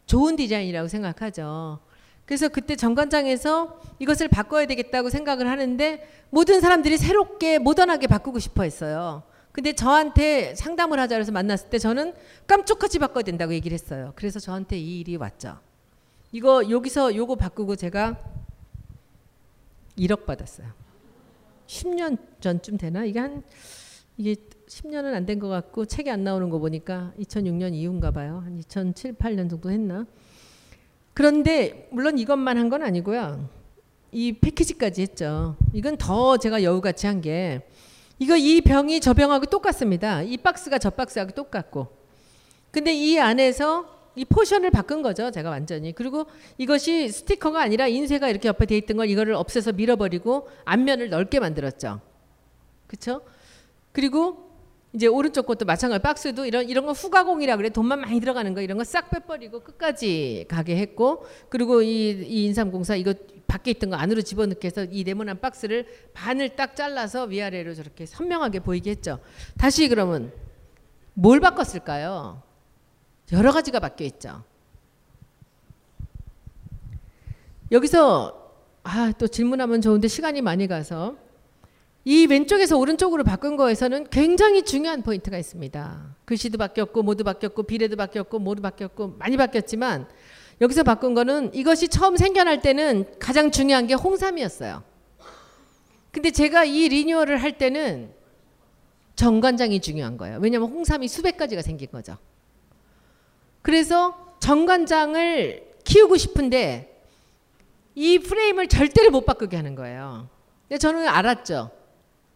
[0.06, 1.80] 좋은 디자인이라고 생각하죠.
[2.24, 9.24] 그래서 그때 정관장에서 이것을 바꿔야 되겠다고 생각을 하는데 모든 사람들이 새롭게 모던하게 바꾸고 싶어 했어요.
[9.52, 12.14] 근데 저한테 상담을 하자 그래서 만났을 때 저는
[12.46, 14.12] 깜짝같이 바꿔야 된다고 얘기를 했어요.
[14.14, 15.58] 그래서 저한테 이 일이 왔죠.
[16.30, 18.16] 이거 여기서 요거 바꾸고 제가
[20.00, 20.66] 1억 받았어요.
[21.66, 23.04] 10년 전쯤 되나?
[23.04, 23.42] 이게 한
[24.16, 24.34] 이게
[24.66, 28.42] 10년은 안 된 것 같고 책이 안 나오는 거 보니까 2006년 이후인가 봐요.
[28.44, 30.06] 한 2007, 8년 정도 했나?
[31.14, 33.48] 그런데 물론 이것만 한 건 아니고요.
[34.12, 35.56] 이 패키지까지 했죠.
[35.72, 37.62] 이건 더 제가 여우같이 한 게
[38.18, 40.22] 이거 이 병이 저 병하고 똑같습니다.
[40.22, 41.88] 이 박스가 저 박스하고 똑같고.
[42.70, 45.30] 근데 이 안에서 이 포션을 바꾼 거죠.
[45.30, 45.92] 제가 완전히.
[45.92, 46.26] 그리고
[46.58, 52.00] 이것이 스티커가 아니라 인쇄가 이렇게 옆에 돼 있던 걸 이거를 없애서 밀어버리고 앞면을 넓게 만들었죠.
[52.86, 53.22] 그렇죠?
[53.92, 54.50] 그리고
[54.92, 58.76] 이제 오른쪽 것도 마찬가지 박스도 이런 이런 거 후가공이라 그래 돈만 많이 들어가는 거 이런
[58.76, 63.14] 거 싹 빼버리고 끝까지 가게 했고 그리고 이, 이 인삼공사 이거
[63.46, 68.60] 밖에 있던 거 안으로 집어넣게 해서 이 네모난 박스를 반을 딱 잘라서 위아래로 저렇게 선명하게
[68.60, 69.20] 보이게 했죠.
[69.58, 70.32] 다시 그러면
[71.14, 72.42] 뭘 바꿨을까요?
[73.32, 74.42] 여러 가지가 바뀌어 있죠.
[77.70, 78.36] 여기서
[78.82, 81.16] 아 또 질문하면 좋은데 시간이 많이 가서
[82.04, 86.16] 이 왼쪽에서 오른쪽으로 바꾼 거에서는 굉장히 중요한 포인트가 있습니다.
[86.24, 90.08] 글씨도 바뀌었고 모두 바뀌었고 비례도 바뀌었고 모두 바뀌었고 많이 바뀌었지만
[90.62, 94.82] 여기서 바꾼 거는 이것이 처음 생겨날 때는 가장 중요한 게 홍삼이었어요.
[96.10, 98.12] 근데 제가 이 renewal을 할 때는
[99.14, 100.38] 정관장이 중요한 거예요.
[100.40, 102.16] 왜냐하면 홍삼이 수백 가지가 생긴 거죠.
[103.62, 107.02] 그래서 정관장을 키우고 싶은데
[107.94, 110.28] 이 프레임을 절대로 못 바꾸게 하는 거예요.
[110.68, 111.70] 근데 저는 알았죠.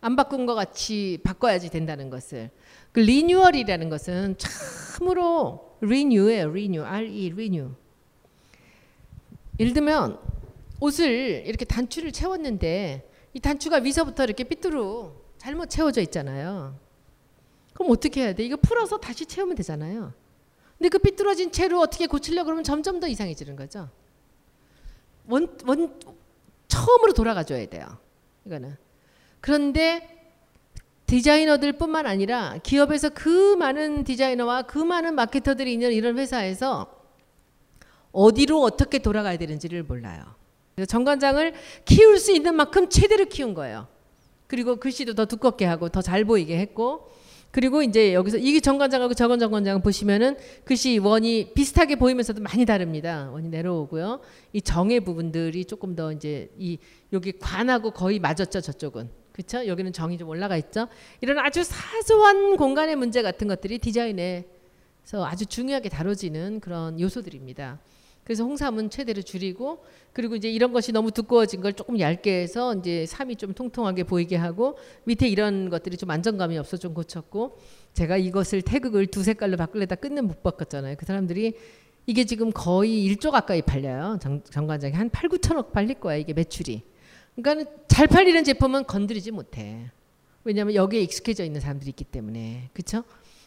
[0.01, 2.51] 안 바꾼 것 같이 바꿔야지 된다는 것을.
[2.93, 6.51] 그 renewal이라는 것은 참으로 리뉴예요.
[6.51, 6.85] 리뉴.
[6.85, 7.71] R-E, 리뉴.
[9.59, 10.19] 예를 들면
[10.81, 16.79] 옷을 이렇게 단추를 채웠는데 이 단추가 위서부터 이렇게 삐뚤어 잘못 채워져 있잖아요.
[17.73, 18.45] 그럼 어떻게 해야 돼?
[18.45, 20.13] 이거 풀어서 다시 채우면 되잖아요.
[20.79, 23.89] 근데 그 삐뚤어진 채로 어떻게 고치려고 그러면 점점 더 이상해지는 거죠.
[25.29, 26.01] 원, 원,
[26.69, 27.87] 처음으로 돌아가줘야 돼요.
[28.45, 28.77] 이거는.
[29.41, 30.11] 그런데
[31.07, 37.03] 디자이너들 뿐만 아니라 기업에서 그 많은 디자이너와 그 많은 마케터들이 있는 이런 회사에서
[38.13, 40.25] 어디로 어떻게 돌아가야 되는지를 몰라요.
[40.75, 43.87] 그래서 정관장을 키울 수 있는 만큼 최대로 키운 거예요.
[44.47, 47.11] 그리고 글씨도 더 두껍게 하고 더 잘 보이게 했고
[47.55, 53.31] 그리고 이제 여기서 이게 정관장하고 저건 정관장 보시면은 글씨 원이 비슷하게 보이면서도 많이 다릅니다.
[53.31, 54.21] 원이 내려오고요.
[54.53, 56.79] 이 정의 부분들이 조금 더 이제 이
[57.13, 59.09] 여기 관하고 거의 맞았죠 저쪽은.
[59.31, 59.69] 그렇죠?
[59.69, 60.89] 여기는 정이 좀 올라가 있죠.
[61.21, 67.79] 이런 아주 사소한 공간의 문제 같은 것들이 디자인에서 아주 중요하게 다뤄지는 그런 요소들입니다.
[68.25, 73.05] 그래서 홍삼은 최대로 줄이고 그리고 이제 이런 것이 너무 두꺼워진 걸 조금 얇게 해서 이제
[73.07, 77.59] 삼이 좀 통통하게 보이게 하고 밑에 이런 것들이 좀 안정감이 없어 좀 고쳤고
[77.93, 80.97] 제가 이것을 태극을 두 색깔로 바꾸려다 끝는 못 바꿨잖아요.
[80.99, 81.55] 그 사람들이
[82.07, 84.19] 이게 지금 거의 1조 가까이 팔려요.
[84.21, 86.83] 정, 정관장이 한 8, 9천억 팔릴 거야 이게 매출이.
[87.37, 89.91] 그러니까 잘 팔리는 제품은 건드리지 못해.
[90.45, 93.05] 왜냐하면 여기에 익숙해져 있는 사람들이 있기 때문에 그렇죠?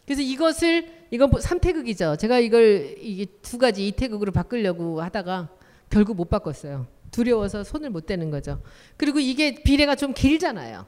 [0.07, 2.15] 그래서 이것을 이건 뭐 삼태극이죠.
[2.15, 5.49] 제가 이걸 이게 두 가지 이태극으로 바꾸려고 하다가
[5.89, 6.87] 결국 못 바꿨어요.
[7.11, 8.61] 두려워서 손을 못 대는 거죠.
[8.97, 10.85] 그리고 이게 비례가 좀 길잖아요.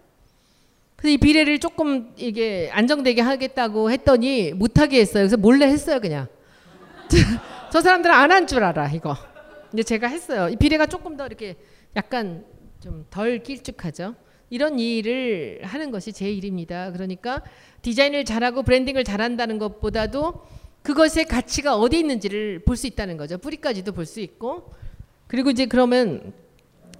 [0.95, 5.23] 그래서 이 비례를 조금 이게 안정되게 하겠다고 했더니 못하게 했어요.
[5.23, 6.27] 그래서 몰래 했어요, 그냥.
[7.71, 9.15] 저 사람들은 안 한 줄 알아, 이거.
[9.73, 10.49] 이제 제가 했어요.
[10.49, 11.55] 이 비례가 조금 더 이렇게
[11.95, 12.45] 약간
[12.81, 14.15] 좀 덜 길쭉하죠.
[14.49, 16.91] 이런 일을 하는 것이 제 일입니다.
[16.91, 17.43] 그러니까
[17.81, 20.45] 디자인을 잘하고 브랜딩을 잘한다는 것보다도
[20.81, 23.37] 그것의 가치가 어디 있는지를 볼 수 있다는 거죠.
[23.37, 24.73] 뿌리까지도 볼 수 있고
[25.27, 26.33] 그리고 이제 그러면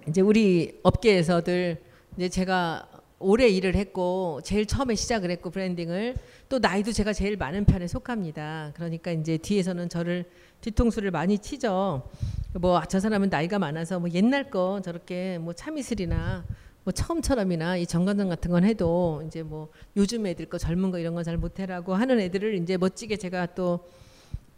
[0.07, 1.81] 이제 우리 업계에서들
[2.17, 2.87] 이제 제가
[3.21, 6.15] 오래 일을 했고 제일 처음에 시작을 했고 브랜딩을
[6.47, 8.71] 또 나이도 제가 제일 많은 편에 속합니다.
[8.75, 10.25] 그러니까 이제 뒤에서는 저를
[10.61, 12.09] 뒤통수를 많이 치죠.
[12.53, 16.45] 뭐 저 사람은 나이가 많아서 뭐 옛날 거 저렇게 뭐 참이슬이나
[16.89, 21.13] 뭐 처음처럼이나 이 정관장 같은 건 해도 이제 뭐 요즘 애들 거 젊은 거 이런
[21.13, 23.87] 거잘 못해라고 하는 애들을 이제 멋지게 제가 또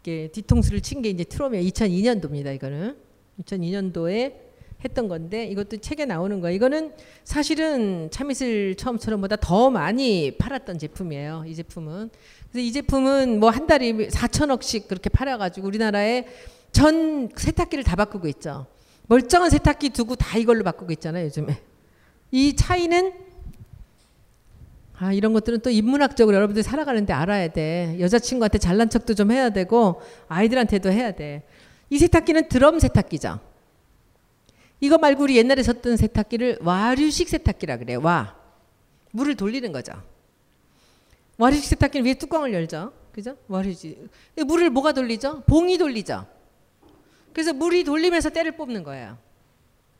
[0.02, 2.96] 이렇게 뒤통수를 친 게 이제 트롬이야 2002년도입니다 이거는
[3.42, 4.32] 2002년도에
[4.82, 6.56] 했던 건데 이것도 책에 나오는 거예요.
[6.56, 6.92] 이거는
[7.24, 11.44] 사실은 참이슬 처음처럼보다 더 많이 팔았던 제품이에요.
[11.46, 12.08] 이 제품은.
[12.50, 16.24] 그래서 이 제품은 뭐 한 달에 4천억씩 그렇게 팔아가지고 우리나라에
[16.72, 18.64] 전 세탁기를 다 바꾸고 있죠.
[19.08, 21.60] 멀쩡한 세탁기 두고 다 이걸로 바꾸고 있잖아요 요즘에.
[22.32, 23.12] 이 차이는
[24.98, 27.96] 아 이런 것들은 또 인문학적으로 여러분들 살아가는데 알아야 돼.
[28.00, 31.42] 여자친구한테 잘난 척도 좀 해야 되고 아이들한테도 해야 돼.
[31.90, 33.38] 이 세탁기는 드럼 세탁기죠.
[34.80, 38.00] 이거 말고 우리 옛날에 썼던 세탁기를 와류식 세탁기라 그래요.
[38.02, 38.36] 와.
[39.10, 39.92] 물을 돌리는 거죠.
[41.36, 42.92] 와류식 세탁기는 위에 뚜껑을 열죠.
[43.12, 43.36] 그죠?
[43.48, 44.08] 와류식.
[44.46, 45.42] 물을 뭐가 돌리죠?
[45.42, 46.26] 봉이 돌리죠.
[47.34, 49.18] 그래서 물이 돌리면서 때를 뽑는 거예요.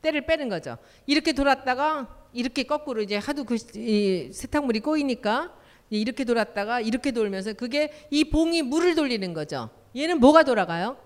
[0.01, 0.77] 때를 빼는 거죠.
[1.05, 5.53] 이렇게 돌았다가 이렇게 거꾸로 이제 하도 그 세탁물이 꼬이니까
[5.89, 9.69] 이렇게 돌았다가 이렇게 돌면서 그게 이 봉이 물을 돌리는 거죠.
[9.95, 10.97] 얘는 뭐가 돌아가요?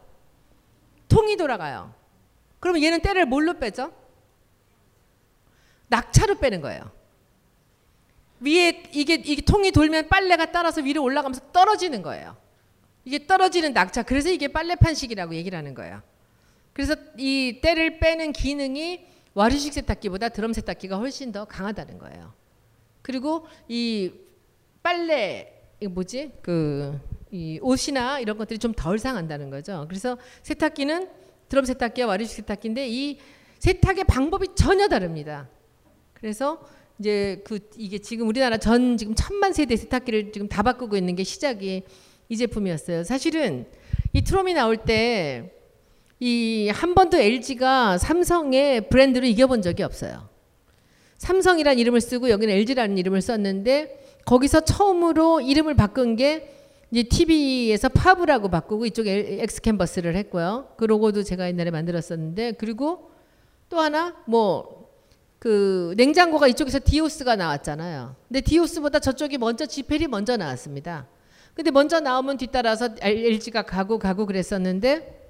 [1.09, 1.93] 통이 돌아가요.
[2.59, 3.93] 그러면 얘는 때를 뭘로 빼죠?
[5.87, 6.91] 낙차로 빼는 거예요.
[8.39, 12.37] 위에 이게 이게 통이 돌면 빨래가 따라서 위로 올라가면서 떨어지는 거예요.
[13.03, 14.03] 이게 떨어지는 낙차.
[14.03, 16.01] 그래서 이게 빨래판식이라고 얘기를 하는 거예요.
[16.73, 22.33] 그래서 이 때를 빼는 기능이 와류식 세탁기보다 드럼 세탁기가 훨씬 더 강하다는 거예요.
[23.01, 24.11] 그리고 이
[24.81, 29.85] 빨래 이거 뭐지 그 이 옷이나 이런 것들이 좀 덜 상한다는 거죠.
[29.89, 31.09] 그래서 세탁기는
[31.49, 33.19] 드럼 세탁기와 와류식 세탁기인데 이
[33.59, 35.49] 세탁의 방법이 전혀 다릅니다.
[36.13, 36.61] 그래서
[36.99, 41.23] 이제 그 이게 지금 우리나라 전 지금 천만 세대 세탁기를 지금 다 바꾸고 있는 게
[41.23, 41.83] 시작이
[42.29, 43.03] 이 제품이었어요.
[43.03, 43.65] 사실은
[44.13, 45.53] 이 트롬이 나올 때
[46.19, 50.27] 이 한 번도 LG가 삼성의 브랜드로 이겨본 적이 없어요.
[51.17, 56.53] 삼성이란 이름을 쓰고 여기는 LG라는 이름을 썼는데 거기서 처음으로 이름을 바꾼 게
[56.91, 60.69] 이제 TV에서 파브라고 바꾸고 이쪽에 엑스 캔버스를 했고요.
[60.77, 63.11] 그 로고도 제가 옛날에 만들었었는데 그리고
[63.69, 64.77] 또 하나 뭐
[65.39, 68.15] 그 냉장고가 이쪽에서 디오스가 나왔잖아요.
[68.27, 71.07] 근데 디오스보다 저쪽이 먼저 지펠이 먼저 나왔습니다.
[71.53, 75.26] 근데 먼저 나오면 뒤따라서 LG가 가고 가고 그랬었는데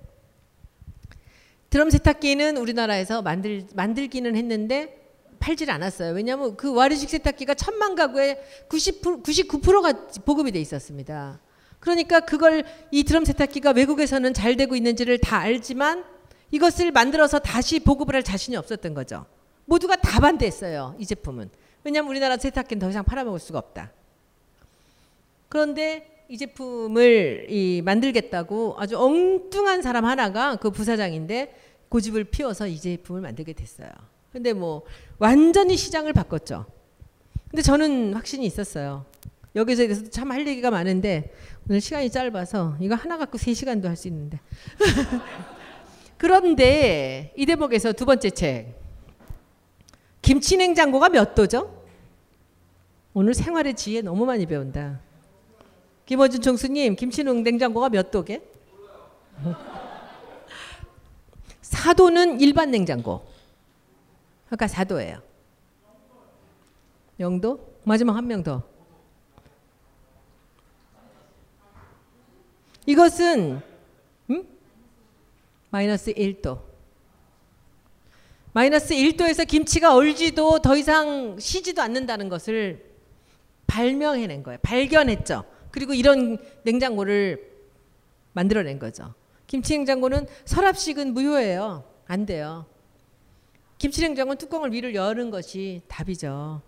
[1.77, 4.97] 드럼 세탁기는 우리나라에서 만들 만들기는 했는데
[5.37, 6.15] 팔질 않았어요.
[6.15, 11.39] 왜냐하면 그 와르식 세탁기가 천만 가구에 90% 99%가 보급이 돼 있었습니다.
[11.79, 16.03] 그러니까 그걸 이 드럼 세탁기가 외국에서는 잘 되고 있는지를 다 알지만
[16.49, 19.27] 이것을 만들어서 다시 보급을 할 자신이 없었던 거죠.
[19.65, 20.95] 모두가 다 반대했어요.
[20.97, 21.51] 이 제품은.
[21.83, 23.91] 왜냐하면 우리나라 세탁기는 더 이상 팔아먹을 수가 없다.
[25.47, 33.21] 그런데 이 제품을 이 만들겠다고 아주 엉뚱한 사람 하나가 그 부사장인데 고집을 피워서 이 제품을
[33.21, 33.89] 만들게 됐어요.
[34.31, 34.83] 근데 뭐
[35.17, 36.65] 완전히 시장을 바꿨죠.
[37.49, 39.05] 근데 저는 확신이 있었어요.
[39.55, 41.33] 여기서 대해서 참할 얘기가 많은데
[41.67, 44.39] 오늘 시간이 짧아서 이거 하나 갖고 세 시간도 할 수 있는데.
[46.17, 48.75] 그런데 이 대목에서 두 번째 책
[50.21, 51.85] 김치 냉장고가 몇 도죠?
[53.13, 54.99] 오늘 생활의 지혜 너무 많이 배운다.
[56.05, 58.41] 김어준 총수님 김치 냉장고가 몇 도게?
[61.77, 63.25] 4도는 일반 냉장고.
[64.47, 65.21] 그러니까 4도예요.
[67.19, 67.75] 영도?
[67.83, 68.63] 마지막 한 명 더.
[72.85, 73.61] 이것은
[74.29, 74.47] 음?
[75.69, 76.61] 마이너스 1도.
[78.53, 82.85] 마이너스 1도에서 김치가 얼지도 더 이상 쉬지도 않는다는 것을
[83.67, 84.57] 발명해낸 거예요.
[84.63, 85.43] 발견했죠.
[85.69, 87.51] 그리고 이런 냉장고를
[88.33, 89.13] 만들어낸 거죠.
[89.47, 91.83] 김치 냉장고는 서랍식은 무효예요.
[92.05, 92.65] 안 돼요.
[93.77, 96.61] 김치 냉장고는 뚜껑을 위를 여는 것이 답이죠.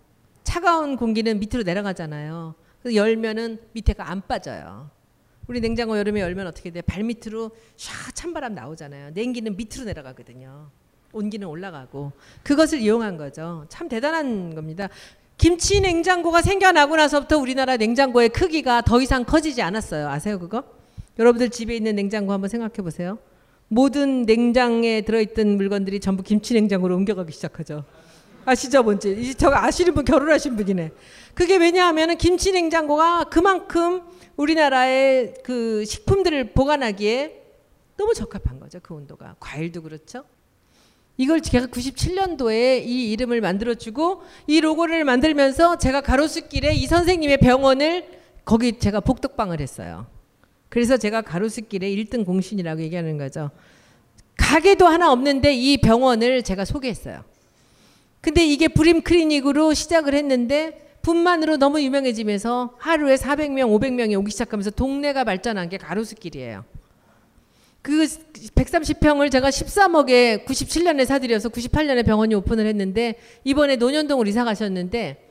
[0.43, 2.55] 차가운 공기는 밑으로 내려가잖아요.
[2.81, 4.89] 그래서 열면은 밑에가 안 빠져요.
[5.47, 6.81] 우리 냉장고 여름에 열면 어떻게 돼?
[6.81, 9.11] 발 밑으로 샤 찬바람 나오잖아요.
[9.11, 10.69] 냉기는 밑으로 내려가거든요.
[11.11, 12.11] 온기는 올라가고
[12.43, 13.65] 그것을 이용한 거죠.
[13.67, 14.89] 참 대단한 겁니다.
[15.37, 20.07] 김치 냉장고가 생겨나고 나서부터 우리나라 냉장고의 크기가 더 이상 커지지 않았어요.
[20.07, 20.78] 아세요 그거?
[21.19, 23.19] 여러분들 집에 있는 냉장고 한번 생각해 보세요.
[23.67, 27.83] 모든 냉장에 들어있던 물건들이 전부 김치 냉장고로 옮겨가기 시작하죠.
[28.45, 29.15] 아시죠, 뭔지?
[29.19, 30.91] 이제 저 아시는 분 결혼하신 분이네.
[31.35, 34.01] 그게 왜냐하면 김치 냉장고가 그만큼
[34.37, 37.43] 우리나라의 그 식품들을 보관하기에
[37.97, 38.79] 너무 적합한 거죠.
[38.81, 39.35] 그 온도가.
[39.39, 40.23] 과일도 그렇죠.
[41.17, 48.05] 이걸 제가 97년도에 이 이름을 만들어주고 이 로고를 만들면서 제가 가로수길에 이 선생님의 병원을
[48.45, 50.07] 거기 제가 복덕방을 했어요.
[50.69, 53.49] 그래서 제가 가로수길에 1등 공신이라고 얘기하는 거죠.
[54.37, 57.23] 가게도 하나 없는데 이 병원을 제가 소개했어요.
[58.21, 65.23] 근데 이게 브림 클리닉으로 시작을 했는데 분만으로 너무 유명해지면서 하루에 400명, 500명이 오기 시작하면서 동네가
[65.23, 66.65] 발전한 게 가로수길이에요.
[67.81, 75.25] 그 130평을 제가 13억에 97년에 사들여서 98년에 병원이 오픈을 했는데 이번에 논현동으로 이사 가셨는데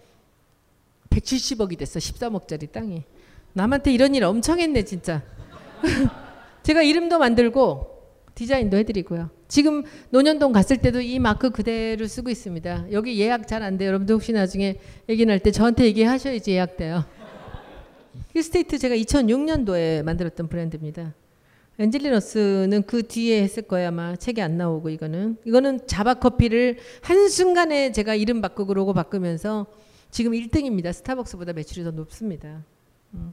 [1.10, 1.98] 170억이 됐어.
[1.98, 3.04] 13억짜리 땅이.
[3.52, 5.22] 남한테 이런 일 엄청 했네 진짜.
[6.62, 7.98] 제가 이름도 만들고
[8.34, 9.30] 디자인도 해드리고요.
[9.48, 12.92] 지금 논현동 갔을 때도 이 마크 그대로 쓰고 있습니다.
[12.92, 13.88] 여기 예약 잘 안 돼요.
[13.88, 14.76] 여러분들 혹시 나중에
[15.08, 17.04] 얘기 날 때 저한테 얘기하셔야지 예약돼요.
[18.34, 21.14] 힐스테이트 제가 2006년도에 만들었던 브랜드입니다.
[21.80, 27.92] 엔젤리너스는 그 뒤에 했을 거예요 아마 책이 안 나오고 이거는 이거는 자바 커피를 한 순간에
[27.92, 29.66] 제가 이름 바꾸고 로고 바꾸면서
[30.10, 30.92] 지금 1등입니다.
[30.92, 32.64] 스타벅스보다 매출이 더 높습니다.
[33.14, 33.32] 음.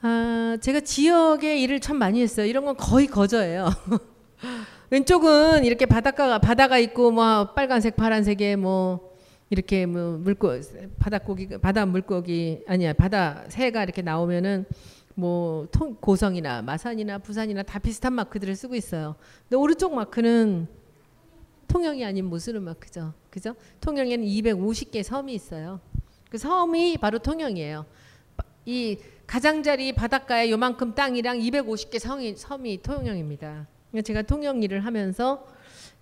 [0.00, 2.46] 아, 제가 지역에 일을 참 많이 했어요.
[2.46, 3.68] 이런 건 거의 거저예요.
[4.90, 9.16] 왼쪽은 이렇게 바닷가가 바다가 있고 뭐 빨간색, 파란색에 뭐
[9.50, 10.52] 이렇게 뭐 물고
[10.98, 14.66] 바닷고기 바다 물고기 아니야 바다 새가 이렇게 나오면은
[15.14, 19.16] 뭐 통, 고성이나 마산이나 부산이나 다 비슷한 마크들을 쓰고 있어요.
[19.42, 20.68] 근데 오른쪽 마크는
[21.66, 23.12] 통영이 아닌 무스름 마크죠.
[23.30, 23.54] 그죠?
[23.80, 25.80] 통영에는 250개 섬이 있어요.
[26.30, 27.84] 그 섬이 바로 통영이에요.
[28.68, 33.66] 바- 이 가장자리 바닷가에 요만큼 땅이랑 250개 성이 섬이 통영입니다.
[33.90, 35.46] 그러니까 제가 통영 일을 하면서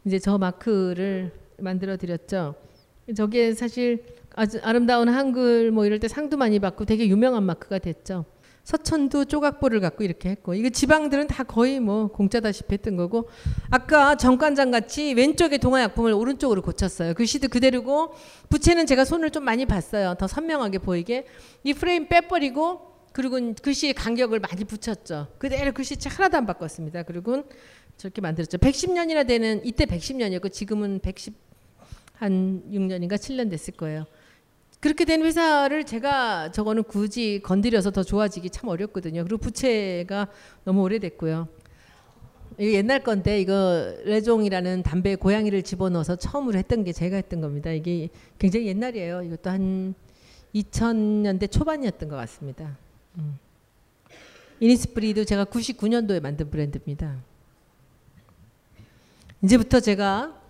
[0.04, 2.56] 이제 저 마크를 만들어 드렸죠.
[3.16, 4.04] 저게 사실
[4.34, 8.24] 아주 아름다운 한글 뭐 이럴 때 상도 많이 받고 되게 유명한 마크가 됐죠.
[8.66, 13.28] 서천도 조각보를 갖고 이렇게 했고 이거 지방들은 다 거의 뭐 공짜다시피 했던 거고
[13.70, 17.14] 아까 정관장 같이 왼쪽에 동화약품을 오른쪽으로 고쳤어요.
[17.14, 18.12] 글씨도 그대로고
[18.48, 20.16] 부채는 제가 손을 좀 많이 봤어요.
[20.18, 21.26] 더 선명하게 보이게
[21.62, 25.28] 이 프레임 빼버리고 그리고 글씨의 간격을 많이 붙였죠.
[25.38, 27.04] 그대로 글씨체 하나도 안 바꿨습니다.
[27.04, 27.44] 그리고
[27.96, 28.58] 저렇게 만들었죠.
[28.58, 31.34] 110년이나 되는 이때 110년이었고 지금은 110
[32.14, 34.06] 한 6년인가 7년 됐을 거예요.
[34.80, 39.24] 그렇게 된 회사를 제가 저거는 굳이 건드려서 더 좋아지기 참 어렵거든요.
[39.24, 40.28] 그리고 부채가
[40.64, 41.48] 너무 오래됐고요.
[42.58, 47.70] 이거 옛날 건데 이거 레종이라는 담배 고양이를 집어넣어서 처음으로 했던 게 제가 했던 겁니다.
[47.70, 48.08] 이게
[48.38, 49.22] 굉장히 옛날이에요.
[49.22, 49.94] 이것도 한
[50.54, 52.76] 2000년대 초반이었던 것 같습니다.
[53.18, 53.38] 음.
[54.60, 57.16] 이니스프리도 제가 99년도에 만든 브랜드입니다.
[59.42, 60.40] 이제부터 제가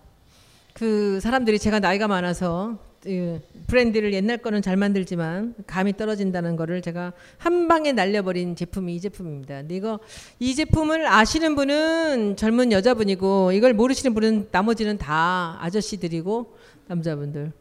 [0.73, 2.86] 그 사람들이 제가 나이가 많아서 그
[3.67, 9.61] 브랜드를 옛날 거는 잘 만들지만 감이 떨어진다는 거를 제가 한 방에 날려버린 제품이 이 제품입니다.
[9.61, 9.99] 근데 이거
[10.39, 16.55] 이 제품을 아시는 분은 젊은 여자분이고 이걸 모르시는 분은 나머지는 다 아저씨들이고
[16.87, 17.51] 남자분들.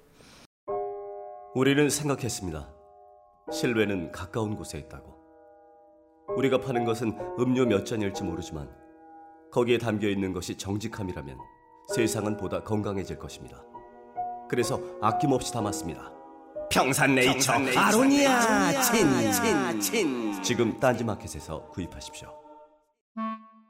[1.54, 2.68] 우리는 생각했습니다.
[3.52, 5.14] 실외는 가까운 곳에 있다고.
[6.36, 8.68] 우리가 파는 것은 음료 몇 잔일지 모르지만
[9.52, 11.38] 거기에 담겨 있는 것이 정직함이라면
[11.94, 13.62] 세상은 보다 건강해질 것입니다.
[14.48, 16.12] 그래서 아낌없이 담았습니다.
[16.70, 19.32] 평산네이처, 아로니아 친
[19.80, 22.28] 친친 지금 딴지마켓에서 구입하십시오.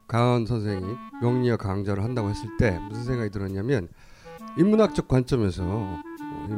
[0.09, 0.85] 강원 선생이
[1.20, 3.89] 명리학 강좌를 한다고 했을 때 무슨 생각이 들었냐면
[4.57, 5.64] 인문학적 관점에서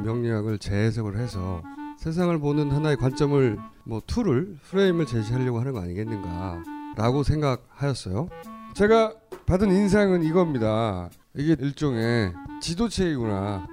[0.04, 1.62] 명리학을 재해석을 해서
[1.98, 8.28] 세상을 보는 하나의 관점을 뭐 tool을 프레임을 제시하려고 하는 거 아니겠는가라고 생각하였어요.
[8.74, 9.14] 제가
[9.46, 11.08] 받은 인상은 이겁니다.
[11.34, 13.66] 이게 일종의 지도책이구나.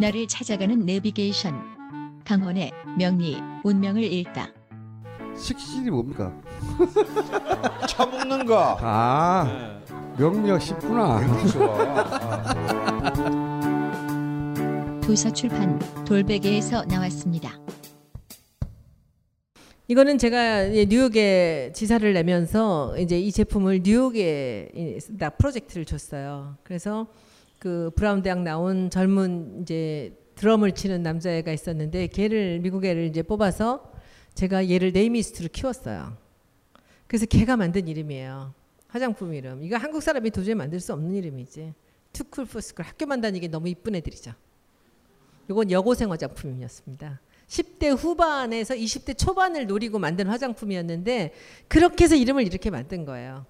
[0.00, 2.22] 나를 찾아가는 내비게이션.
[2.24, 4.48] 강헌의 명리 운명을 읽다.
[5.36, 6.32] 식신이 뭡니까?
[7.86, 8.78] 처먹는 거.
[8.80, 9.78] 아
[10.16, 11.20] 명리학 쉽구나.
[15.02, 17.60] 도서 출판 돌베개에서 나왔습니다.
[19.86, 24.98] 이거는 제가 뉴욕에 지사를 내면서 이제 이 제품을 뉴욕에
[25.36, 26.56] 프로젝트를 줬어요.
[26.62, 27.06] 그래서
[27.60, 33.92] 그 브라운 대학 나온 젊은 이제 드럼을 치는 남자애가 있었는데 걔를 미국 애를 이제 뽑아서
[34.32, 36.16] 제가 얘를 namist로 키웠어요.
[37.06, 38.54] 그래서 걔가 만든 이름이에요.
[38.88, 39.62] 화장품 이름.
[39.62, 41.74] 이거 한국 사람이 도저히 만들 수 없는 이름이지.
[42.14, 44.32] Too Cool for School 학교만 다니기 너무 이쁜 애들이죠.
[45.50, 47.20] 이건 여고생 화장품이었습니다.
[47.46, 51.34] 10대 후반에서 20대 초반을 노리고 만든 화장품이었는데
[51.68, 53.44] 그렇게 해서 이름을 이렇게 만든 거예요.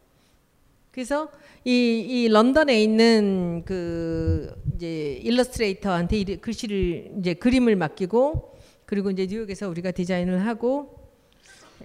[0.90, 1.30] 그래서
[1.64, 9.68] 이, 이 런던에 있는 그 이제 일러스트레이터한테 이 글씨를 이제 그림을 맡기고 그리고 이제 뉴욕에서
[9.68, 10.98] 우리가 디자인을 하고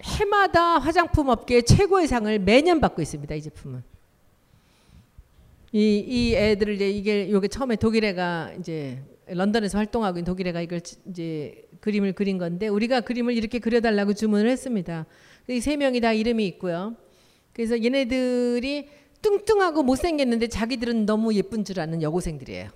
[0.02, 3.34] 해마다 화장품 업계 최고의 상을 매년 받고 있습니다.
[3.34, 3.82] 이 제품은.
[5.72, 8.98] 이, 이 애들을 이제 이게 요게 처음에 독일애가 이제
[9.28, 14.48] 런던에서 활동하고 있는 독일애가 이걸 지- 이제 그림을 그린 건데 우리가 그림을 이렇게 그려달라고 주문을
[14.48, 15.06] 했습니다.
[15.48, 16.96] 이 세 명이 다 이름이 있고요.
[17.56, 18.86] 그래서 얘네들이
[19.22, 22.68] 뚱뚱하고 못생겼는데 자기들은 너무 예쁜 줄 아는 여고생들이에요.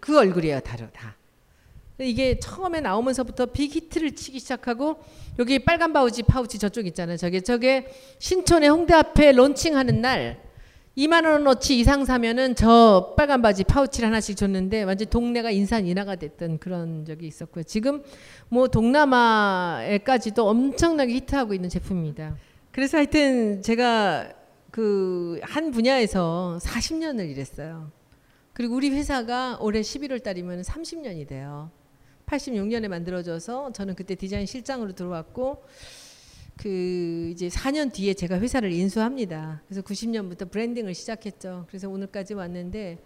[0.00, 1.16] 그 얼굴이에요, 다르 다.
[1.98, 4.98] 이게 처음에 나오면서부터 big hit를 치기 시작하고
[5.38, 7.16] 여기 빨간 파우치 파우치 저쪽 있잖아요.
[7.16, 7.86] 저게 저게
[8.18, 10.42] 신촌의 홍대 앞에 론칭하는 날
[10.98, 17.06] 2만 원어치 이상 사면은 저 빨간 바지 파우치를 하나씩 줬는데 완전 동네가 인산인해가 됐던 그런
[17.06, 17.62] 적이 있었고요.
[17.64, 18.02] 지금
[18.50, 22.36] 뭐 동남아에까지도 엄청나게 히트하고 있는 제품입니다.
[22.76, 24.34] 그래서 하여튼 제가
[24.70, 27.90] 그 한 분야에서 40년을 일했어요.
[28.52, 31.70] 그리고 우리 회사가 올해 11월 달이면 30년이 돼요.
[32.26, 35.64] 86년에 만들어져서 저는 그때 디자인 실장으로 들어왔고
[36.58, 39.62] 그 이제 4년 뒤에 제가 회사를 인수합니다.
[39.66, 41.64] 그래서 90년부터 브랜딩을 시작했죠.
[41.68, 42.98] 그래서 오늘까지 왔는데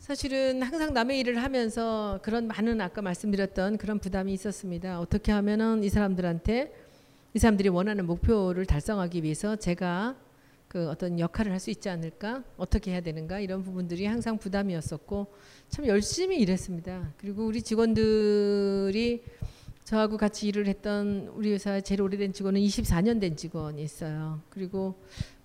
[0.00, 4.98] 사실은 항상 남의 일을 하면서 그런 많은 아까 말씀드렸던 그런 부담이 있었습니다.
[4.98, 6.85] 어떻게 하면은 이 사람들한테
[7.36, 10.16] 이 사람들이 원하는 목표를 달성하기 위해서 제가
[10.68, 12.42] 그 어떤 역할을 할 수 있지 않을까?
[12.56, 13.40] 어떻게 해야 되는가?
[13.40, 15.26] 이런 부분들이 항상 부담이었었고
[15.68, 17.12] 참 열심히 일했습니다.
[17.18, 19.22] 그리고 우리 직원들이
[19.84, 24.40] 저하고 같이 일을 했던 우리 회사 제일 오래된 직원은 24년 된 직원이 있어요.
[24.48, 24.94] 그리고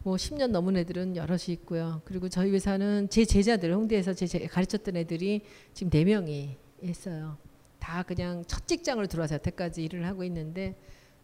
[0.02, 2.02] 뭐 10년 넘은 애들은 여럿이 있고요.
[2.06, 5.42] 그리고 저희 회사는 제 제자들 홍대에서 제 제- 가르쳤던 애들이
[5.74, 7.36] 지금 4명이 있어요.
[7.80, 10.78] 다 그냥 첫 직장으로 들어와서 여태까지 일을 하고 있는데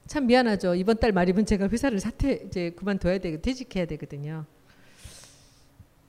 [0.07, 0.75] 참 미안하죠.
[0.75, 4.45] 이번 달 말이면 제가 회사를 사퇴 이제 그만둬야 되고 퇴직해야 되거든요.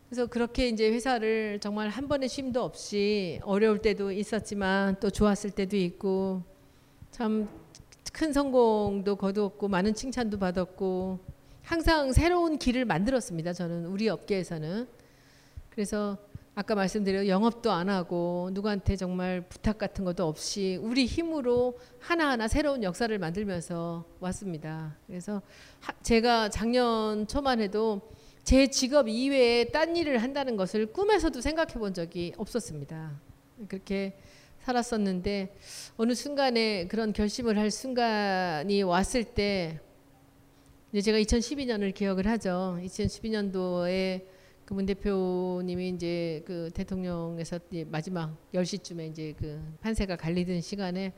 [0.09, 5.77] 그래서 그렇게 이제 회사를 정말 한 번의 쉼도 없이 어려울 때도 있었지만 또 좋았을 때도
[5.77, 6.43] 있고
[7.11, 7.49] 참
[8.19, 11.21] 큰 성공도 거두었고 많은 칭찬도 받았고
[11.63, 13.53] 항상 새로운 길을 만들었습니다.
[13.53, 14.89] 저는 우리 업계에서는
[15.71, 16.19] 그래서
[16.59, 22.83] 아까 말씀드린 영업도 안 하고 누구한테 정말 부탁 같은 것도 없이 우리 힘으로 하나하나 새로운
[22.83, 24.97] 역사를 만들면서 왔습니다.
[25.07, 25.41] 그래서
[25.79, 28.01] 하, 제가 작년 초만 해도
[28.43, 33.21] 제 직업 이외에 딴 일을 한다는 것을 꿈에서도 생각해 본 적이 없었습니다.
[33.69, 34.19] 그렇게
[34.59, 35.55] 살았었는데
[35.97, 39.79] 어느 순간에 그런 결심을 할 순간이 왔을 때
[40.91, 42.81] 이제 제가 2012년을 기억을 하죠.
[42.83, 44.38] 2012년도에
[44.69, 51.14] 그 문 대표님이 이제 그 대통령에서 이제 마지막 10시쯤에 이제 그 판세가 갈리던 시간에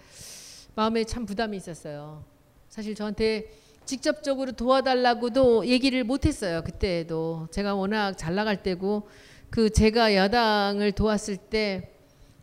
[0.77, 2.25] 마음에 참 부담이 있었어요.
[2.69, 3.51] 사실 저한테
[3.85, 6.63] 직접적으로 도와달라고도 얘기를 못했어요.
[6.63, 9.09] 그때도 제가 워낙 잘 나갈 때고
[9.51, 11.91] 그 제가 야당을 도왔을 때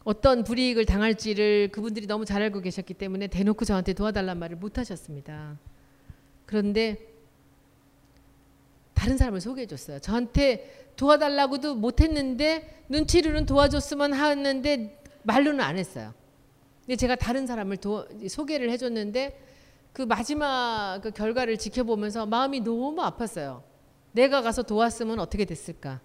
[0.03, 5.57] 어떤 불이익을 당할지를 그분들이 너무 잘 알고 계셨기 때문에 대놓고 저한테 도와달란 말을 못 하셨습니다.
[6.45, 6.97] 그런데
[8.93, 9.99] 다른 사람을 소개해 줬어요.
[9.99, 16.13] 저한테 도와달라고도 못했는데 눈치로는 도와줬으면 하는데 말로는 안 했어요.
[16.81, 19.45] 근데 제가 다른 사람을 도, 소개를 해줬는데
[19.93, 23.61] 그 마지막 그 결과를 지켜보면서 마음이 너무 아팠어요.
[24.11, 26.01] 내가 가서 도왔으면 어떻게 됐을까?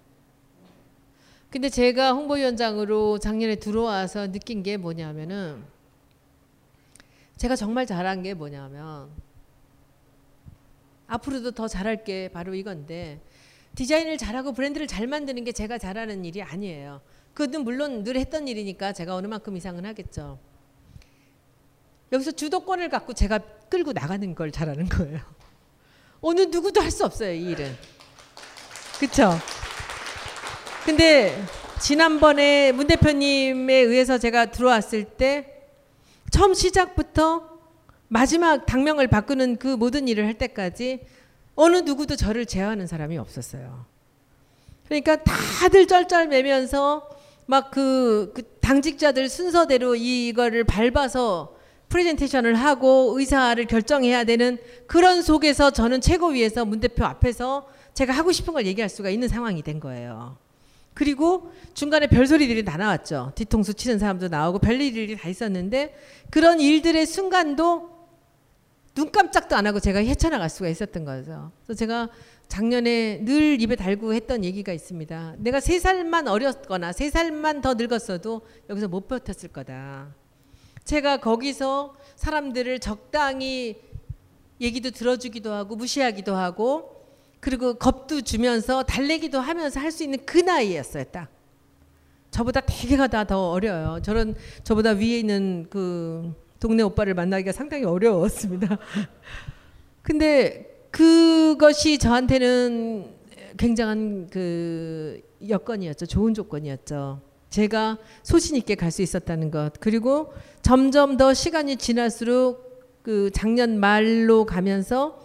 [1.51, 5.63] 근데 제가 홍보위원장으로 작년에 들어와서 느낀 게 뭐냐면은
[7.37, 9.11] 제가 정말 잘한 게 뭐냐면
[11.07, 13.21] 앞으로도 더 잘할 게 바로 이건데
[13.75, 17.01] 디자인을 잘하고 브랜드를 잘 만드는 게 제가 잘하는 일이 아니에요.
[17.35, 20.39] 그건 물론 늘 했던 일이니까 제가 어느 만큼 이상은 하겠죠.
[22.13, 23.39] 여기서 주도권을 갖고 제가
[23.71, 25.21] 끌고 나가는 걸 잘하는 거예요.
[26.21, 27.75] 어느 누구도 할 수 없어요, 이 일은.
[29.01, 29.33] 그쵸?
[30.85, 31.43] 근데
[31.81, 35.65] 지난번에 문 대표님에 의해서 제가 들어왔을 때
[36.31, 37.49] 처음 시작부터
[38.09, 41.01] 마지막 당명을 바꾸는 그 모든 일을 할 때까지
[41.55, 43.85] 어느 누구도 저를 제어하는 사람이 없었어요.
[44.87, 47.09] 그러니까 다들 쩔쩔매면서
[47.47, 51.57] 막그 그 당직자들 순서대로 이거를 밟아서
[51.89, 58.55] 프레젠테이션을 하고 의사를 결정해야 되는 그런 속에서 저는 최고위에서 문 대표 앞에서 제가 하고 싶은
[58.55, 60.39] 걸 얘기할 수가 있는 상황이 된 거예요.
[60.95, 63.33] 그리고 중간에 별소리들이 다 나왔죠.
[63.35, 65.95] 뒤통수 치는 사람도 나오고 별일들이 다 있었는데
[66.31, 67.92] 그런 일들의 순간도
[68.95, 71.51] 눈 깜짝도 안 하고 제가 헤쳐나갈 수가 있었던 거죠.
[71.65, 72.09] 그래서 제가
[72.49, 75.37] 작년에 늘 입에 달고 했던 얘기가 있습니다.
[75.39, 80.15] 내가 세 살만 어렸거나 세 살만 더 늙었어도 여기서 못 버텼을 거다.
[80.85, 83.81] 제가 거기서 사람들을 적당히
[84.61, 87.07] 얘기도 들어주기도 하고 무시하기도 하고
[87.41, 91.29] 그리고 겁도 주면서 달래기도 하면서 할 수 있는 그 나이였어요, 딱.
[92.31, 94.01] 저보다 대개가 다 더 어려요.
[94.03, 94.35] 저런
[94.65, 98.79] 저보다 위에 있는 그 동네 오빠를 만나기가 상당히 어려웠습니다.
[100.01, 103.07] 근데 그것이 저한테는
[103.57, 106.07] 굉장한 그 여건이었죠.
[106.07, 107.21] 좋은 조건이었죠.
[107.51, 109.73] 제가 소신 있게 갈 수 있었다는 것.
[109.81, 110.33] 그리고
[110.63, 115.19] 점점 더 시간이 지날수록 그 작년 말로 가면서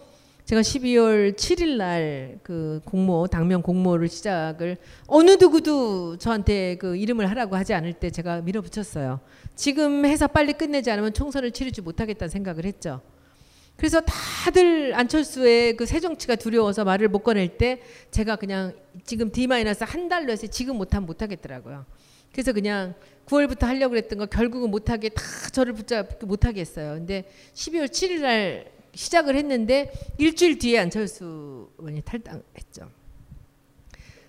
[0.44, 7.56] 제가 12월 7일 날 그 공모 당면 공모를 시작을 어느 누구도 저한테 그 이름을 하라고
[7.56, 9.20] 하지 않을 때 제가 밀어붙였어요.
[9.58, 13.00] 지금 해서 빨리 끝내지 않으면 총선을 치르지 못하겠다는 생각을 했죠.
[13.76, 17.82] 그래서 다들 안철수의 그 새 정치가 두려워서 말을 못 꺼낼 때
[18.12, 18.72] 제가 그냥
[19.04, 21.86] 지금 D-한 달로 해서 지금 못하면 못하겠더라고요.
[22.30, 22.94] 그래서 그냥
[23.26, 26.94] 9월부터 하려고 그랬던 거 결국은 못하게 다 저를 붙잡고 못하게 했어요.
[26.94, 32.92] 근데 12월 7일 날 시작을 했는데 일주일 뒤에 안철수 의원이 탈당했죠.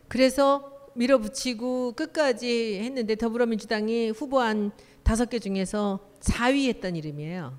[0.08, 4.72] 그래서 밀어붙이고 끝까지 했는데 더불어민주당이 후보한
[5.10, 7.58] 다섯 개 중에서 4위 했던 이름이에요.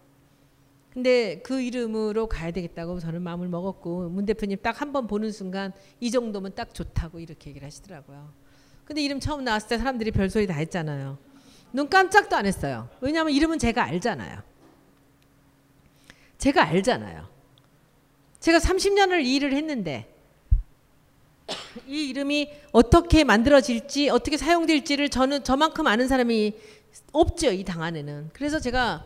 [0.92, 5.72] 근데 그 이름으로 가야 되겠다고 저는 마음을 먹었고 문 대표님 딱 한 번 보는 순간
[5.98, 8.32] 이 정도면 딱 좋다고 이렇게 얘기를 하시더라고요.
[8.84, 11.18] 근데 이름 처음 나왔을 때 사람들이 별소리 다 했잖아요.
[11.72, 12.88] 눈 깜짝도 안 했어요.
[13.00, 14.42] 왜냐하면 이름은 제가 알잖아요.
[16.38, 17.28] 제가 알잖아요.
[18.38, 20.14] 제가 30년을 이 일을 했는데
[21.88, 26.54] 이 이름이 어떻게 만들어질지 어떻게 사용될지를 저는 저만큼 아는 사람이
[27.12, 28.30] 없죠 이 당 안에는.
[28.32, 29.04] 그래서 제가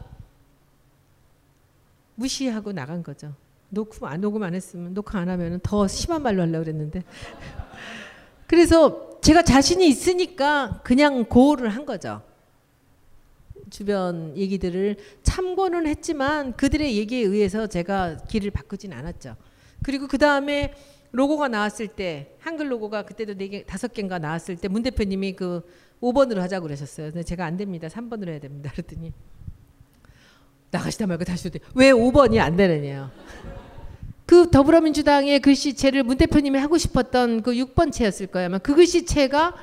[2.16, 3.34] 무시하고 나간 거죠.
[3.70, 7.02] 녹음 안 녹음 안 했으면 녹화 안 하면 더 심한 말로 하려고 그랬는데
[8.46, 12.22] 그래서 제가 자신이 있으니까 그냥 고를 한 거죠.
[13.70, 19.36] 주변 얘기들을 참고는 했지만 그들의 얘기에 의해서 제가 길을 바꾸진 않았죠.
[19.82, 20.74] 그리고 그 다음에
[21.10, 25.62] 로고가 나왔을 때 한글 로고가 그때도 네 개 다섯 개인가 나왔을 때 문 대표님이 그
[26.00, 27.10] 5번으로 하자고 그러셨어요.
[27.12, 27.88] 근데 제가 안 됩니다.
[27.88, 28.70] 3번으로 해야 됩니다.
[28.72, 29.12] 그랬더니
[30.70, 31.60] 나가시다 말고 다시 오대.
[31.74, 33.10] 왜 5번이 안 되느냐.
[34.26, 38.46] 그 더불어민주당의 글씨체를 문 대표님이 하고 싶었던 그 6번 체였을 거예요.
[38.46, 39.54] 아마 그 글씨체가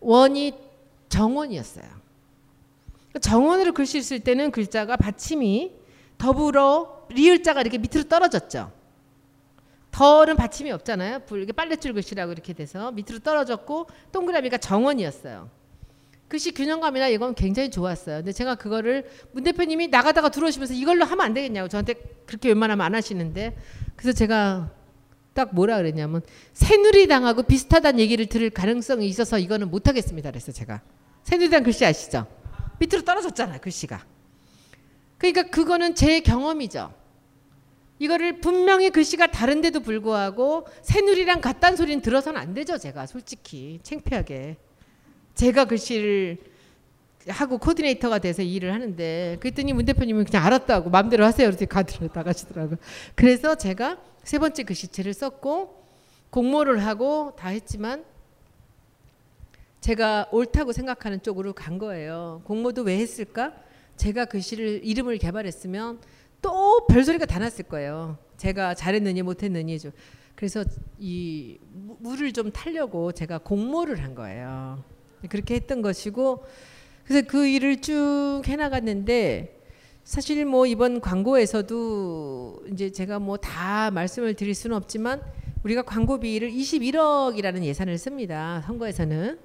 [0.00, 0.52] 원이
[1.08, 1.84] 정원이었어요.
[3.20, 5.72] 정원으로 글씨 쓸 때는 글자가 받침이
[6.18, 8.70] 더불어 리을자가 이렇게 밑으로 떨어졌죠.
[9.96, 11.22] 덜은 받침이 없잖아요.
[11.42, 15.48] 이게 빨래줄 글씨라고 이렇게 돼서 밑으로 떨어졌고 동그라미가 정원이었어요.
[16.28, 18.18] 글씨 균형감이나 이건 굉장히 좋았어요.
[18.18, 21.94] 근데 제가 그거를 문 대표님이 나가다가 들어오시면서 이걸로 하면 안 되겠냐고 저한테
[22.26, 23.56] 그렇게 웬만하면 안 하시는데
[23.96, 24.70] 그래서 제가
[25.32, 26.20] 딱 뭐라 그랬냐면
[26.52, 30.30] 새누리당하고 비슷하다는 얘기를 들을 가능성이 있어서 이거는 못 하겠습니다.
[30.30, 30.82] 그래서 제가
[31.22, 32.26] 새누리당 글씨 아시죠?
[32.80, 33.60] 밑으로 떨어졌잖아요.
[33.62, 34.04] 글씨가.
[35.16, 36.92] 그러니까 그거는 제 경험이죠.
[37.98, 42.78] 이거를 분명히 글씨가 다른데도 불구하고 새누리랑 같다는 소리는 들어서는 안 되죠.
[42.78, 44.56] 제가 솔직히 창피하게.
[45.34, 46.38] 제가 글씨를
[47.28, 52.78] 하고 코디네이터가 돼서 일을 하는데 그랬더니 문 대표님은 그냥 알았다고 마음대로 하세요 이렇게 가들어 나가시더라고요.
[53.14, 55.84] 그래서 제가 세 번째 글씨체를 썼고
[56.30, 58.04] 공모를 하고 다 했지만
[59.80, 62.42] 제가 옳다고 생각하는 쪽으로 간 거예요.
[62.44, 63.54] 공모도 왜 했을까?
[63.96, 66.00] 제가 글씨를 이름을 개발했으면
[66.46, 68.18] 또 별소리가 다 났을 거예요.
[68.36, 69.90] 제가 잘했느니 못했느니 좀
[70.36, 70.64] 그래서
[70.96, 71.58] 이
[71.98, 74.84] 물을 좀 타려고 제가 공모를 한 거예요.
[75.28, 76.44] 그렇게 했던 것이고
[77.04, 79.60] 그래서 그 일을 쭉 해나갔는데
[80.04, 85.20] 사실 뭐 이번 광고에서도 이제 제가 뭐 다 말씀을 드릴 수는 없지만
[85.64, 88.62] 우리가 광고비를 21억이라는 예산을 씁니다.
[88.66, 89.36] 선거에서는.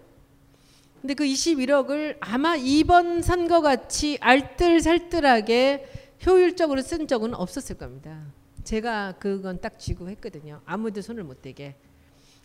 [1.01, 8.25] 근데 그 21억을 아마 이번 선거 같이 알뜰살뜰하게 효율적으로 쓴 적은 없었을 겁니다.
[8.63, 10.61] 제가 그건 딱 쥐고 했거든요.
[10.65, 11.75] 아무도 손을 못 대게.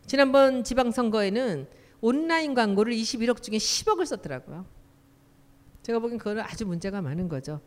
[0.06, 1.66] 지난번 지방선거에는
[2.00, 4.64] 온라인 광고를 21억 중에 10억을 썼더라고요.
[5.82, 7.60] 제가 보기엔 그거는 아주 문제가 많은 거죠.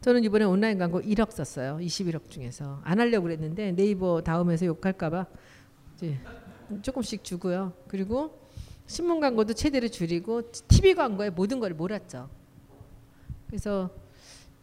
[0.00, 1.78] 저는 이번에 온라인 광고 1억 썼어요.
[1.80, 5.26] 21억 중에서 안 하려고 그랬는데 네이버 다음에서 욕할까봐
[6.82, 7.72] 조금씩 주고요.
[7.88, 8.38] 그리고
[8.86, 12.28] 신문 광고도 최대로 줄이고 TV 광고에 모든 걸 몰았죠.
[13.46, 13.90] 그래서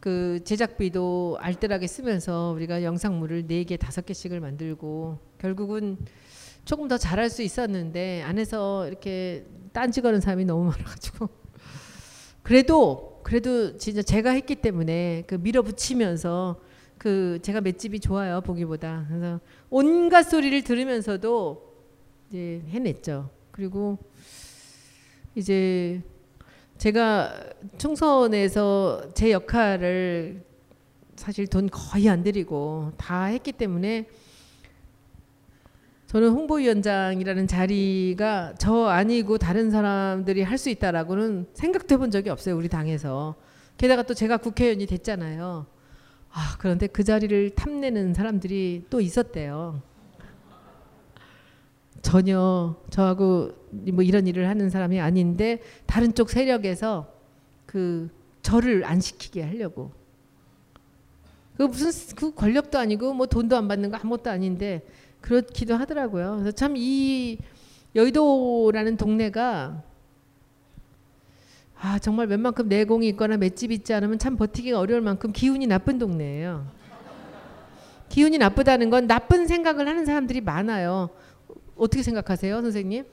[0.02, 5.95] 그 제작비도 알뜰하게 쓰면서 우리가 영상물을 4개, 5개씩을 만들고 결국은
[6.66, 11.30] 조금 더 잘할 수 있었는데 안에서 이렇게 딴지 거는 사람이 너무 많아가지고.
[12.41, 16.60] 그래도 그래도 진짜 제가 했기 때문에 그 밀어붙이면서
[16.97, 19.06] 그 제가 맷집이 좋아요 보기보다.
[19.08, 19.39] 그래서
[19.70, 21.76] 온갖 소리를 들으면서도
[22.30, 23.30] 이제 해냈죠.
[23.52, 23.99] 그리고
[25.36, 26.02] 이제
[26.82, 27.32] 제가
[27.78, 30.44] 총선에서 제 역할을
[31.16, 34.08] 사실 돈 거의 안 들이고 다 했기 때문에
[36.08, 42.68] 저는 홍보위원장이라는 자리가 저 아니고 다른 사람들이 할 수 있다라고는 생각도 해본 적이 없어요 우리
[42.68, 43.36] 당에서.
[43.78, 45.68] 게다가 또 제가 국회의원이 됐잖아요.
[46.32, 49.84] 아 그런데 그 자리를 탐내는 사람들이 또 있었대요
[52.02, 53.52] 전혀 저하고
[53.93, 57.14] 뭐 이런 일을 하는 사람이 아닌데 다른 쪽 세력에서
[57.66, 58.10] 그
[58.41, 59.91] 저를 안 시키게 하려고
[61.58, 64.86] 그 무슨 그 권력도 아니고 뭐 돈도 안 받는 거 아무것도 아닌데
[65.22, 66.38] 그렇기도 하더라고요.
[66.39, 67.38] 그래서 참 이
[67.95, 69.84] 여의도라는 동네가
[71.80, 76.66] 아 정말 웬만큼 내공이 있거나 맷집이 있지 않으면 참 버티기가 어려울 만큼 기운이 나쁜 동네예요.
[78.10, 81.10] 기운이 나쁘다는 건 나쁜 생각을 하는 사람들이 많아요.
[81.82, 83.06] 어떻게 생각하세요, 선생님?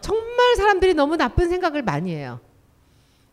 [0.00, 2.40] 정말 사람들이 너무 나쁜 생각을 많이 해요.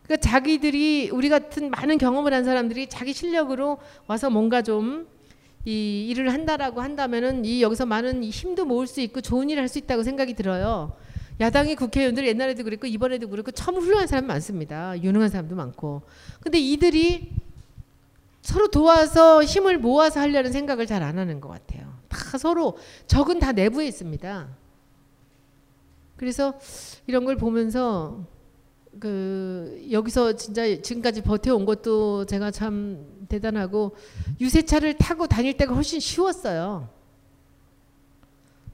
[0.02, 5.16] 그러니까 자기들이 우리 같은 많은 경험을 한 사람들이 자기 실력으로 와서 뭔가 좀
[5.66, 9.78] 이 일을 한다라고 한다면은 이 여기서 많은 힘도 모을 수 있고 좋은 일을 할 수
[9.78, 10.92] 있다고 생각이 들어요.
[11.40, 14.94] 야당의 국회의원들 옛날에도 그랬고 이번에도 그렇고 참 훌륭한 사람 많습니다.
[15.02, 16.02] 유능한 사람도 많고.
[16.40, 17.32] 근데 이들이
[18.42, 21.92] 서로 도와서 힘을 모아서 하려는 생각을 잘 안 하는 것 같아요.
[22.16, 24.48] 다 서로 적은 다 내부에 있습니다.
[26.16, 26.54] 그래서
[27.06, 28.24] 이런 걸 보면서
[28.98, 33.94] 그 여기서 진짜 지금까지 버텨온 것도 제가 참 대단하고
[34.40, 36.88] 유세차를 타고 다닐 때가 훨씬 쉬웠어요.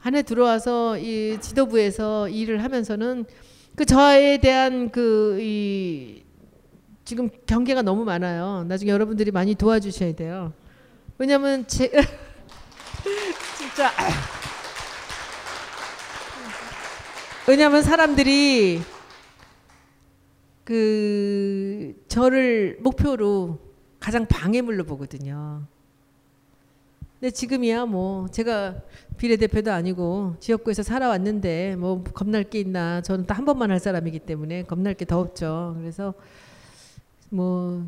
[0.00, 3.24] 안에 들어와서 이 지도부에서 일을 하면서는
[3.74, 6.22] 그 저에 대한 그 이
[7.04, 8.64] 지금 경계가 너무 많아요.
[8.68, 10.52] 나중에 여러분들이 많이 도와주셔야 돼요.
[11.18, 11.90] 왜냐면 제
[13.74, 13.90] 진짜
[17.48, 18.82] 왜냐면 사람들이
[20.64, 23.58] 그 저를 목표로
[23.98, 25.62] 가장 방해물로 보거든요.
[27.18, 28.76] 근데 지금이야 뭐 제가
[29.16, 34.64] 비례대표도 아니고 지역구에서 살아왔는데 뭐 겁날 게 있나 저는 또 한 번만 할 사람이기 때문에
[34.64, 35.76] 겁날 게 더 없죠.
[35.78, 36.14] 그래서
[37.30, 37.86] 뭐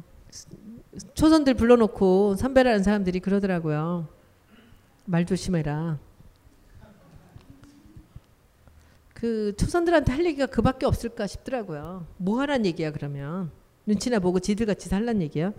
[1.14, 4.13] 초선들 불러놓고 선배라는 사람들이 그러더라고요.
[5.04, 5.98] 말 조심해라.
[9.12, 12.06] 그 초선들한테 할 얘기가 그밖에 없을까 싶더라고요.
[12.16, 13.50] 뭐 하란 얘기야 그러면
[13.86, 15.52] 눈치나 보고 지들 같이 살란 얘기야.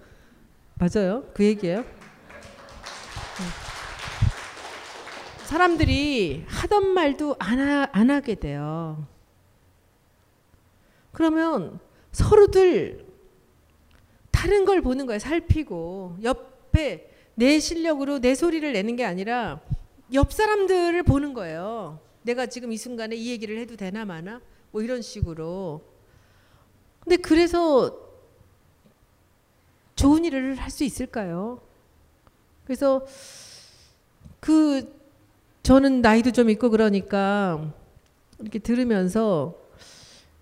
[0.75, 1.23] 맞아요.
[1.33, 1.83] 그 얘기예요.
[5.45, 9.07] 사람들이 하던 말도 안, 하, 안 하게 돼요.
[11.11, 11.79] 그러면
[12.11, 13.05] 서로들
[14.31, 15.19] 다른 걸 보는 거예요.
[15.19, 19.61] 살피고 옆에 내 실력으로 내 소리를 내는 게 아니라
[20.13, 21.99] 옆 사람들을 보는 거예요.
[22.23, 25.81] 내가 지금 이 순간에 이 얘기를 해도 되나 마나 뭐 이런 식으로.
[27.01, 27.99] 근데 그래서
[29.95, 31.61] 좋은 일을 할 수 있을까요?
[32.65, 33.05] 그래서
[34.39, 34.93] 그
[35.63, 37.73] 저는 나이도 좀 있고 그러니까
[38.39, 39.55] 이렇게 들으면서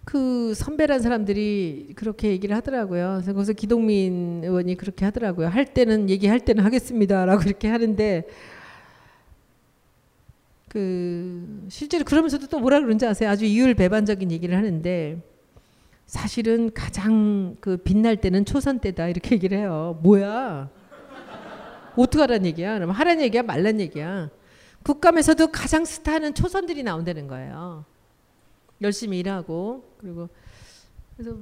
[0.06, 3.14] 그 선배란 사람들이 그렇게 얘기를 하더라고요.
[3.16, 5.47] 그래서 거기서 기동민 의원이 그렇게 하더라고요.
[5.47, 8.24] 할 때는 얘기할 때는 하겠습니다라고 이렇게 하는데
[10.68, 13.30] 그 실제로 그러면서도 또 뭐라 그런지 아세요?
[13.30, 15.22] 아주 이율배반적인 얘기를 하는데
[16.06, 19.99] 사실은 가장 그 빛날 때는 초선 때다 이렇게 얘기를 해요.
[20.04, 20.70] 뭐야?
[21.95, 22.74] 어떡하란 얘기야?
[22.74, 24.30] 그럼 하란 얘기야 말란 얘기야?
[24.84, 27.86] 국감에서도 가장 스타는 초선들이 나온다는 거예요.
[28.84, 30.30] 열심히 일하고 그리고
[31.16, 31.38] 그래서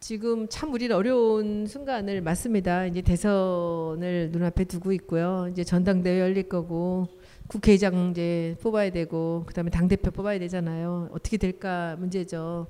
[0.00, 2.86] 지금 참 우리는 어려운 순간을 맞습니다.
[2.86, 5.48] 이제 대선을 눈앞에 두고 있고요.
[5.50, 7.08] 이제 전당대회 열릴 거고
[7.48, 11.08] 국회의장 이제 뽑아야 되고 그다음에 당 대표 뽑아야 되잖아요.
[11.12, 12.68] 어떻게 될까 문제죠.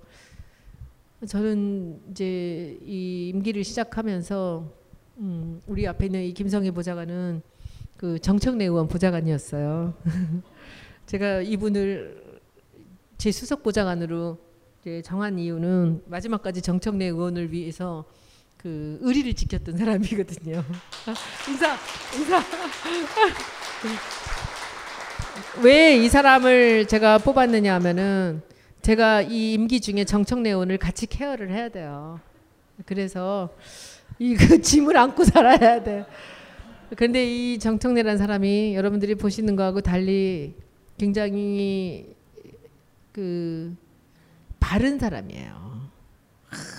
[1.27, 4.73] 저는 이제 이 임기를 시작하면서
[5.19, 7.43] 음, 우리 앞에 있는 이 김성희 보좌관은
[7.97, 9.95] 그 정청래 의원 보좌관이었어요.
[11.07, 12.26] 제가 이분을
[13.19, 14.39] 제 수석 보좌관으로
[15.05, 18.05] 정한 이유는 마지막까지 정청래 의원을 위해서
[18.57, 20.65] 그 의리를 지켰던 사람이거든요.
[21.49, 21.77] 인사,
[22.17, 22.43] 인사.
[25.63, 28.43] 왜 이 사람을 제가 뽑았느냐 하면은
[28.83, 32.21] 제가 이 임기 중에 정청래 의원을 같이 케어를 해야 돼요.
[32.85, 33.51] 그래서
[34.19, 36.05] 이그 짐을 안고 살아야 돼.
[36.97, 40.55] 그런데 이 정청래라는 사람이 여러분들이 보시는 거하고 달리
[40.99, 42.15] 굉장히
[43.17, 43.75] 그
[44.61, 45.89] 바른 사람이에요.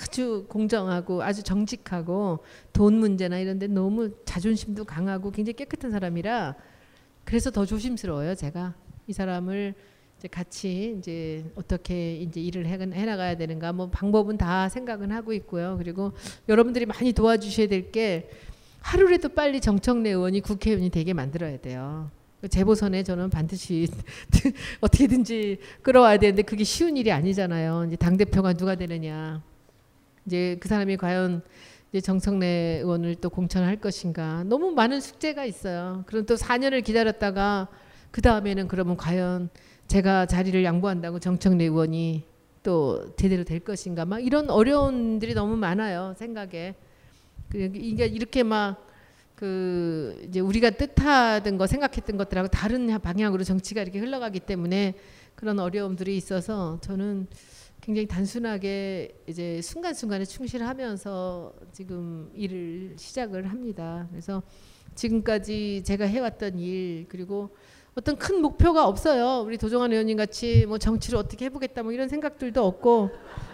[0.04, 6.54] 아주 공정하고 아주 정직하고 돈 문제나 이런 데 너무 자존심도 강하고 굉장히 깨끗한 사람이라
[7.26, 8.76] 그래서 더 조심스러워요, 제가.
[9.08, 9.74] 이 사람을
[10.20, 15.34] 이제 같이 이제 어떻게 이제 일을 해, 해 나가야 되는가 뭐 방법은 다 생각은 하고
[15.34, 15.76] 있고요.
[15.80, 16.14] 그리고
[16.48, 18.30] 여러분들이 많이 도와주셔야 될 게
[18.82, 22.12] 하루라도 빨리 정청래 의원이 국회의원이 되게 만들어야 돼요.
[22.50, 23.88] 재보선에 저는 반드시
[24.82, 27.86] 어떻게든지 끌어와야 되는데 그게 쉬운 일이 아니잖아요.
[27.88, 29.42] 이제 당 대표가 누가 되느냐.
[30.26, 31.42] 이제 그 사람이 과연
[31.92, 34.44] 이제 정청래 의원을 또 공천할 것인가.
[34.44, 36.04] 너무 많은 숙제가 있어요.
[36.06, 37.70] 그럼 또 4년을 기다렸다가
[38.12, 39.50] 그 다음에는 그러면 과연
[39.88, 42.24] 제가 자리를 양보한다고 정청래 의원이
[42.62, 44.06] 또 제대로 될 것인가.
[44.06, 46.14] 막 이런 어려움들이 너무 많아요.
[46.18, 46.76] 생각에.
[47.54, 48.87] 이게 이렇게 막
[49.38, 54.96] 그 이제 우리가 뜻하던 거 생각했던 것들하고 다른 방향으로 정치가 이렇게 흘러가기 때문에
[55.36, 57.28] 그런 어려움들이 있어서 저는
[57.80, 64.08] 굉장히 단순하게 이제 순간순간에 충실하면서 지금 일을 시작을 합니다.
[64.10, 64.42] 그래서
[64.96, 67.56] 지금까지 제가 해왔던 일 그리고
[67.94, 69.44] 어떤 큰 목표가 없어요.
[69.46, 73.12] 우리 도종환 의원님 같이 뭐 정치를 어떻게 해보겠다 뭐 이런 생각들도 없고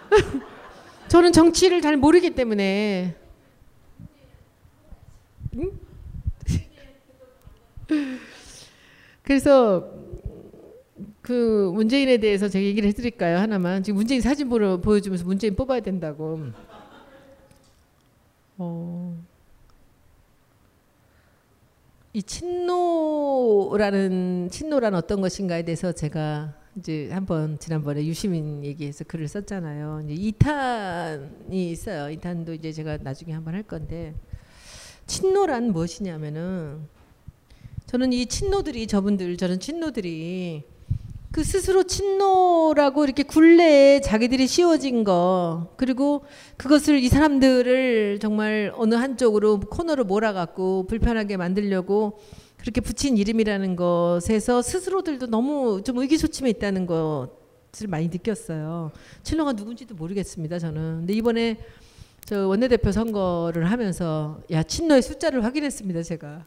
[1.08, 3.16] 저는 정치를 잘 모르기 때문에
[5.56, 5.72] 응?
[9.22, 9.90] 그래서
[11.22, 16.40] 그 문재인에 대해서 제가 얘기를 해드릴까요 하나만 지금 문재인 사진 보러 보여주면서 문재인 뽑아야 된다고.
[18.58, 19.24] 어.
[22.12, 23.70] 이 친노라는
[24.50, 30.02] 친노란 어떤 것인가에 대해서 제가 이제 한번 지난번에 유시민 얘기해서 글을 썼잖아요.
[30.04, 32.14] 이제 2탄이 있어요.
[32.16, 34.14] 2탄도 이제 제가 나중에 한번 할 건데
[35.06, 36.88] 친노란 무엇이냐면은
[37.86, 40.64] 저는 이 친노들이 저분들 저는 친노들이
[41.30, 46.24] 그 스스로 친노라고 이렇게 굴레에 자기들이 씌워진 거 그리고
[46.56, 52.20] 그것을 이 사람들을 정말 어느 한쪽으로 코너로 몰아갖고 불편하게 만들려고
[52.56, 57.44] 그렇게 붙인 이름이라는 것에서 스스로들도 너무 좀 의기소침해 있다는 거
[57.74, 58.92] 것을 많이 느꼈어요.
[59.24, 60.58] 친노가 누군지도 모르겠습니다.
[60.58, 60.98] 저는.
[60.98, 61.58] 근데 이번에
[62.26, 66.02] 저 원내대표 선거를 하면서 야 친노의 숫자를 확인했습니다.
[66.02, 66.46] 제가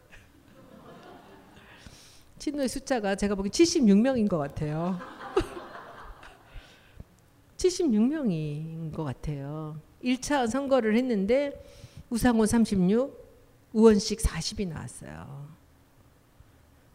[2.40, 5.00] 친노의 숫자가 제가 보기 76명인 것 같아요.
[7.58, 9.80] 76명인 것 같아요.
[10.04, 11.64] 1차 선거를 했는데
[12.10, 15.48] 우상호 36, 우원식 40이 나왔어요.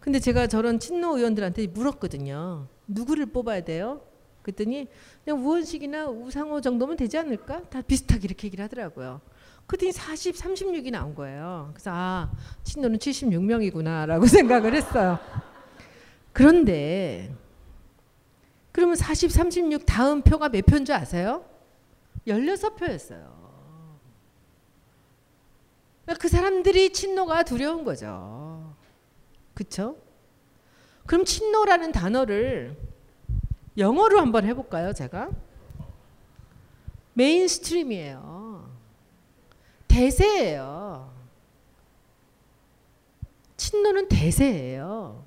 [0.01, 2.67] 근데 제가 저런 친노 의원들한테 물었거든요.
[2.89, 4.01] 누구를 뽑아야 돼요?
[4.43, 4.89] 그랬더니
[5.25, 7.63] 그냥 우원식이나 우상호 정도면 되지 않을까?
[7.69, 9.21] 다 비슷하게 이렇게 얘기를 하더라고요.
[9.67, 11.71] 그랬더니 40, 36이 나온 거예요.
[11.73, 12.31] 그래서 아
[12.65, 15.19] 친노는 76명이구나라고 생각을 했어요.
[16.33, 17.35] 그런데
[18.73, 21.45] 그러면 40, 36 다음 표가 몇 표인 줄 아세요?
[22.27, 23.43] 16표였어요.
[26.19, 28.75] 그 사람들이 친노가 두려운 거죠.
[29.55, 29.97] 그쵸?
[31.07, 32.77] 그럼 친노라는 단어를
[33.79, 35.31] 영어로 한번 해볼까요, 제가?
[37.15, 38.71] Mainstream이에요.
[39.89, 41.11] 대세예요.
[43.57, 45.25] 친노는 대세예요.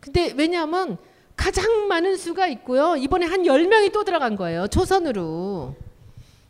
[0.00, 0.98] 근데 왜냐하면
[1.34, 2.96] 가장 많은 수가 있고요.
[2.96, 4.68] 이번에 한 10명이 또 들어간 거예요.
[4.68, 5.74] 초선으로.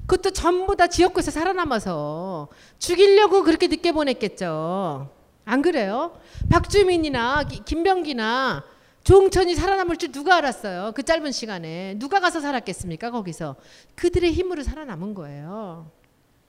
[0.07, 2.49] 그것도 전부 다 지역구에서 살아남아서
[2.79, 5.11] 죽이려고 그렇게 늦게 보냈겠죠.
[5.45, 6.19] 안 그래요?
[6.51, 8.65] 박주민이나 김병기나
[9.07, 10.91] 조홍천이 살아남을 줄 누가 알았어요?
[10.93, 13.13] 그 짧은 시간에 누가 가서 살았겠습니까?
[13.13, 13.55] 거기서
[13.95, 15.93] 그들의 힘으로 살아남은 거예요.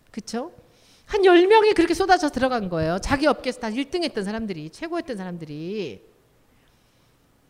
[0.09, 0.51] 그렇죠?
[1.05, 2.97] 한 10명이 그렇게 쏟아져 들어간 거예요.
[2.97, 6.01] 자기 업계에서 다 1등 했던 사람들이 최고였던 사람들이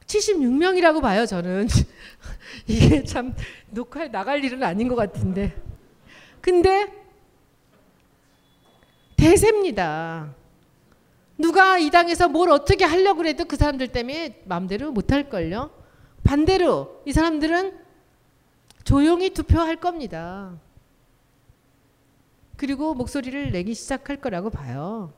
[0.06, 1.70] 76명이라고 봐요, 저는.
[2.68, 3.34] 이게 참
[3.70, 5.56] 녹화에 나갈 일은 아닌 것 같은데.
[6.42, 6.86] 근데
[9.16, 10.36] 대세입니다.
[11.38, 15.70] 누가 이 당에서 뭘 어떻게 하려고 해도 그 사람들 때문에 마음대로 못할 걸요.
[16.24, 17.78] 반대로 이 사람들은
[18.84, 20.54] 조용히 투표할 겁니다.
[22.56, 25.14] 그리고 목소리를 내기 시작할 거라고 봐요.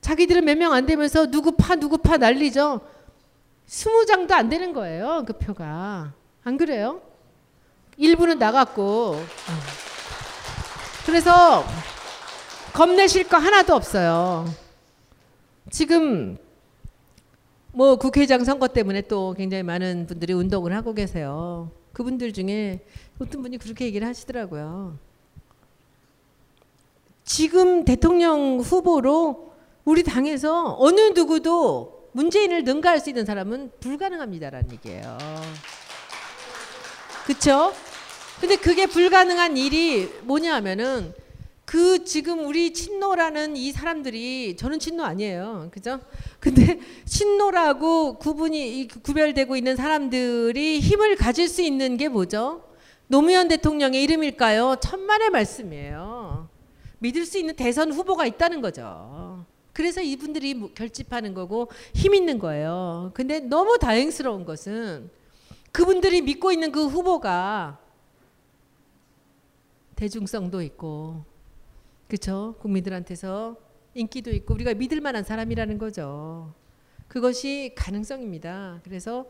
[0.00, 2.80] 자기들은 몇 명 안 되면서 누구 파 누구 파 난리죠.
[3.66, 5.24] 스무 장도 안 되는 거예요.
[5.26, 6.12] 그 표가.
[6.44, 7.02] 안 그래요?
[7.96, 9.20] 일부는 나갔고.
[11.04, 11.64] 그래서
[12.78, 14.48] 겁내실 거 하나도 없어요.
[15.68, 16.38] 지금
[17.72, 21.72] 뭐 국회의장 선거 때문에 또 굉장히 많은 분들이 운동을 하고 계세요.
[21.92, 22.86] 그분들 중에
[23.18, 24.96] 어떤 분이 그렇게 얘기를 하시더라고요.
[27.24, 29.54] 지금 대통령 후보로
[29.84, 35.18] 우리 당에서 어느 누구도 문재인을 능가할 수 있는 사람은 불가능합니다라는 얘기예요.
[37.26, 37.74] 그렇죠?
[38.40, 41.12] 근데 그게 불가능한 일이 뭐냐 하면은
[41.68, 45.68] 그 지금 우리 친노라는 이 사람들이 저는 친노 아니에요.
[45.70, 46.00] 그죠?
[46.40, 52.64] 근데 친노라고 구분이 구별되고 있는 사람들이 힘을 가질 수 있는 게 뭐죠?
[53.06, 54.76] 노무현 대통령의 이름일까요?
[54.80, 56.48] 천만의 말씀이에요.
[57.00, 59.44] 믿을 수 있는 대선 후보가 있다는 거죠.
[59.74, 63.10] 그래서 이분들이 결집하는 거고 힘 있는 거예요.
[63.12, 65.10] 근데 너무 다행스러운 것은
[65.70, 67.78] 그분들이 믿고 있는 그 후보가
[69.96, 71.27] 대중성도 있고
[72.08, 72.56] 그렇죠?
[72.60, 73.56] 국민들한테서
[73.94, 76.54] 인기도 있고 우리가 믿을 만한 사람이라는 거죠.
[77.08, 78.80] 그것이 가능성입니다.
[78.84, 79.26] 그래서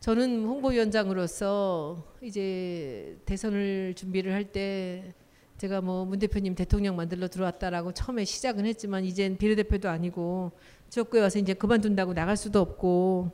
[0.00, 5.14] 저는 홍보위원장으로서 이제 대선을 준비를 할 때
[5.58, 10.52] 제가 뭐 문 대표님 대통령 만들러 들어왔다라고 처음에 시작은 했지만 이젠 비례대표도 아니고
[10.88, 13.32] 지역구에 와서 이제 그만둔다고 나갈 수도 없고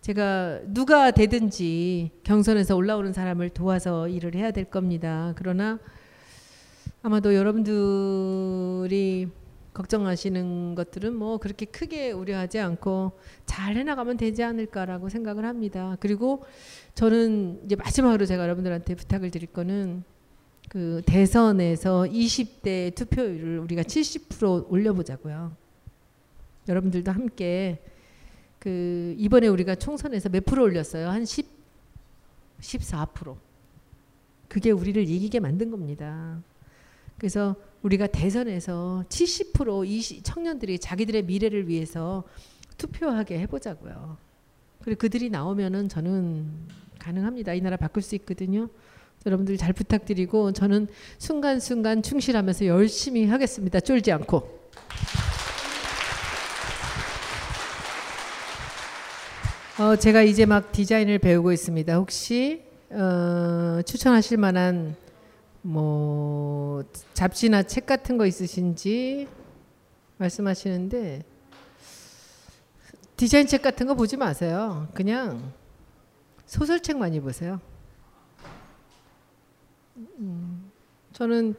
[0.00, 5.32] 제가 누가 되든지 경선에서 올라오는 사람을 도와서 일을 해야 될 겁니다.
[5.36, 5.78] 그러나
[7.02, 9.28] 아마도 여러분들이
[9.74, 13.12] 걱정하시는 것들은 뭐 그렇게 크게 우려하지 않고
[13.44, 15.96] 잘 해나가면 되지 않을까라고 생각을 합니다.
[15.98, 16.44] 그리고
[16.94, 20.04] 저는 이제 마지막으로 제가 여러분들한테 부탁을 드릴 거는
[20.68, 25.56] 그 대선에서 20대 투표율을 우리가 70% 올려보자고요.
[26.68, 27.82] 여러분들도 함께
[28.60, 31.08] 그 이번에 우리가 총선에서 몇 프로 올렸어요?
[31.08, 31.46] 한 10,
[32.60, 33.36] 14%.
[34.48, 36.40] 그게 우리를 이기게 만든 겁니다.
[37.22, 42.24] 그래서 우리가 대선에서 70% 20, 청년들이 자기들의 미래를 위해서
[42.78, 44.16] 투표하게 해보자고요.
[44.82, 46.50] 그리고 그들이 나오면은 저는
[46.98, 47.54] 가능합니다.
[47.54, 48.68] 이 나라 바꿀 수 있거든요.
[49.24, 53.78] 여러분들 잘 부탁드리고 저는 순간순간 충실하면서 열심히 하겠습니다.
[53.78, 54.70] 쫄지 않고.
[59.78, 61.94] 어, 제가 이제 막 디자인을 배우고 있습니다.
[61.94, 64.96] 혹시 어, 추천하실 만한
[65.62, 66.84] 뭐
[67.14, 69.28] 잡지나 책 같은 거 있으신지
[70.18, 71.24] 말씀하시는데
[73.16, 74.88] 디자인 책 같은 거 보지 마세요.
[74.94, 75.52] 그냥
[76.46, 77.60] 소설책 많이 보세요.
[79.96, 80.70] 음,
[81.12, 81.54] 저는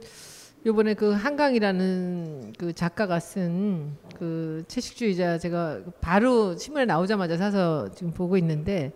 [0.65, 8.37] 요번에 그 한강이라는 그 작가가 쓴 그 채식주의자 제가 바로 신문에 나오자마자 사서 지금 보고
[8.37, 8.93] 있는데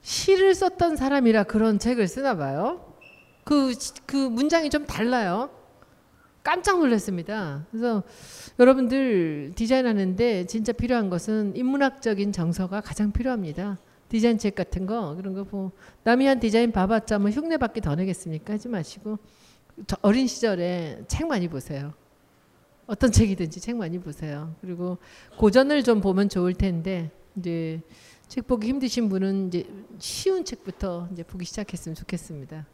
[0.00, 2.85] 시를 썼던 사람이라 그런 책을 쓰나 봐요.
[3.46, 3.72] 그,
[4.06, 5.48] 그 문장이 좀 달라요.
[6.42, 7.64] 깜짝 놀랐습니다.
[7.70, 8.02] 그래서
[8.58, 13.78] 여러분들 디자인하는데 진짜 필요한 것은 인문학적인 정서가 가장 필요합니다.
[14.08, 15.70] 디자인 책 같은 거 그런 거뭐
[16.02, 18.54] 남이 한 디자인 봐봤자 뭐 흉내 받기 더 내겠습니까?
[18.54, 19.18] 하지 마시고
[19.86, 21.94] 저 어린 시절에 책 많이 보세요.
[22.86, 24.56] 어떤 책이든지 책 많이 보세요.
[24.60, 24.98] 그리고
[25.36, 27.80] 고전을 좀 보면 좋을 텐데 이제
[28.26, 29.68] 책 보기 힘드신 분은 이제
[30.00, 32.66] 쉬운 책부터 이제 보기 시작했으면 좋겠습니다.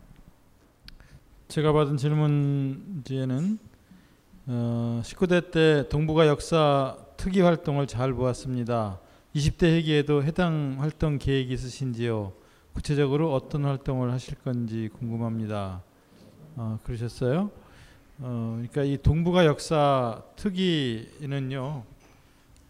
[1.53, 3.59] 제가 받은 질문지에는
[4.47, 8.99] 어, 19대 때 동북아 역사 특위 활동을 잘 보았습니다.
[9.35, 12.33] 20대 회기에도 해당 활동 계획이 있으신지요?
[12.73, 15.83] 구체적으로 어떤 활동을 하실 건지 궁금합니다.
[16.57, 17.51] 어, 그러셨어요?
[18.21, 21.85] 어, 그러니까 이 동북아 역사 특위는요,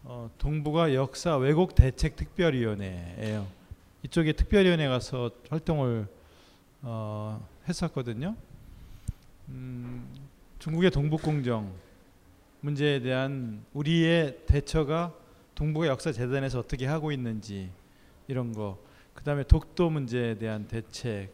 [0.03, 3.47] 어, 동북아 역사 왜곡 대책 특별위원회예요.
[4.03, 6.05] 이쪽에 특별위원회 가서 활동을
[6.81, 8.35] 어, 했었거든요.
[9.49, 10.09] 음,
[10.59, 11.73] 중국의 동북공정
[12.61, 15.13] 문제에 대한 우리의 대처가
[15.53, 17.69] 동북아 역사 재단에서 어떻게 하고 있는지
[18.27, 18.79] 이런 거.
[19.13, 21.33] 그 다음에 독도 문제에 대한 대책.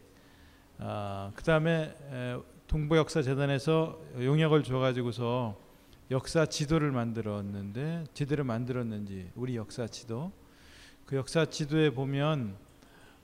[0.78, 2.36] 아, 그 다음에 에,
[2.66, 5.56] 동북아 역사 재단에서 용역을 줘 가지고서
[6.10, 10.32] 역사 지도를 만들었는데 지도를 만들었는지 우리 역사 지도.
[11.06, 12.56] 그 역사 지도에 보면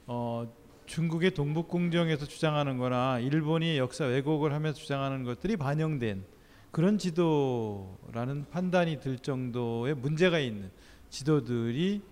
[0.06, 0.52] 어
[0.86, 6.24] 중국의 동북공정에서 주장하는 거나 일본이 역사 왜곡을 하면서 주장하는 것들이 반영된
[6.70, 10.70] 그런 지도라는 판단이 들 정도의 문제가 있는
[11.10, 12.02] 지도들이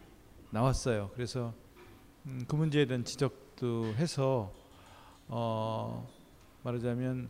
[0.50, 1.10] 나왔어요.
[1.14, 1.52] 그래서
[2.26, 4.52] 음, 그 문제에 대한 지적도 해서
[5.28, 6.08] 어
[6.62, 7.28] 말하자면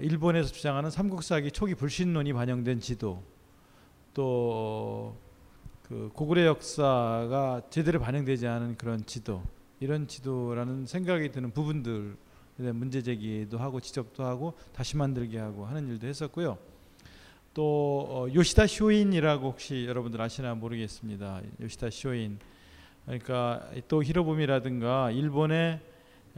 [0.00, 3.22] 일본에서 주장하는 삼국사기 초기 불신론이 반영된 지도
[4.14, 5.26] 또
[5.88, 9.42] 그 고구려 역사가 제대로 반영되지 않은 그런 지도
[9.80, 12.16] 이런 지도라는 생각이 드는 부분들
[12.56, 16.58] 문제 제기도 하고 지적도 하고 다시 만들게 하고 하는 일도 했었고요.
[17.52, 21.42] 또 어, 요시다 쇼인이라고 혹시 여러분들 아시나 모르겠습니다.
[21.60, 22.38] 요시다 쇼인
[23.04, 25.80] 그러니까 또 히로부미라든가 일본의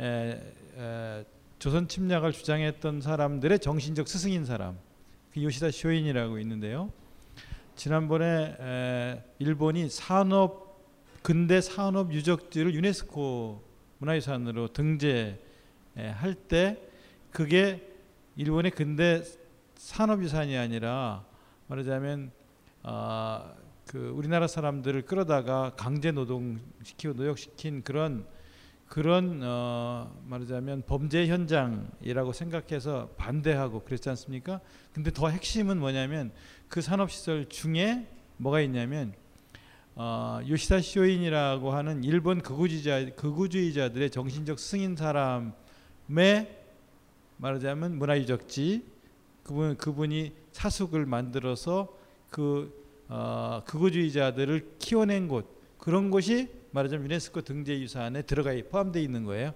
[0.01, 1.25] 에, 에,
[1.59, 4.79] 조선 침략을 주장했던 사람들의 정신적 스승인 사람
[5.33, 6.93] 그 요시다 쇼인이라고 있는데요.
[7.75, 10.68] 지난번에 에, 일본이 산업
[11.29, 13.63] 근대 산업 유적지를 유네스코
[13.99, 15.37] 문화유산으로 등재할
[16.49, 16.83] 때
[17.31, 17.87] 그게
[18.37, 19.23] 일본의 근대
[19.75, 21.27] 산업유산이 아니라
[21.67, 22.31] 말하자면
[22.83, 23.55] 어,
[23.87, 28.27] 그 우리나라 사람들을 끌어다가 강제 노동시키고 노역시킨 그런
[28.87, 34.63] 그런 어, 말하자면 범죄 현장이라고 생각해서 반대하고 그랬지 않습니까?
[34.95, 36.33] 근데 더 핵심은 뭐냐면
[36.69, 38.07] 그 산업시설 중에
[38.39, 39.13] 뭐가 있냐면
[40.01, 45.53] 어, 요시다 쇼인이라고 하는 일본 극우주의자 극우주의자들의 정신적 승인 사람의
[47.39, 48.85] 말하자면 문화유적지
[49.43, 51.89] 그분 그분이 사숙을 만들어서
[52.31, 52.73] 그
[53.09, 55.47] 어, 극우주의자들을 키워낸 곳
[55.79, 59.53] 그런 곳이 말하자면 유네스코 등재 유산에 들어가 포함되어 있는 거예요.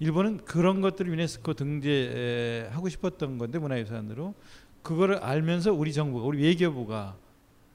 [0.00, 4.34] 일본은 그런 것들을 유네스코 등재하고 싶었던 건데 문화유산으로
[4.80, 7.18] 그거를 알면서 우리 정부가 우리 외교부가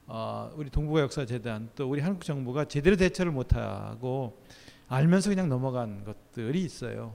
[0.06, 4.38] 어, 우리 동북아 역사 재단 또 우리 한국 정부가 제대로 대처를 못하고
[4.88, 7.14] 알면서 그냥 넘어간 것들이 있어요.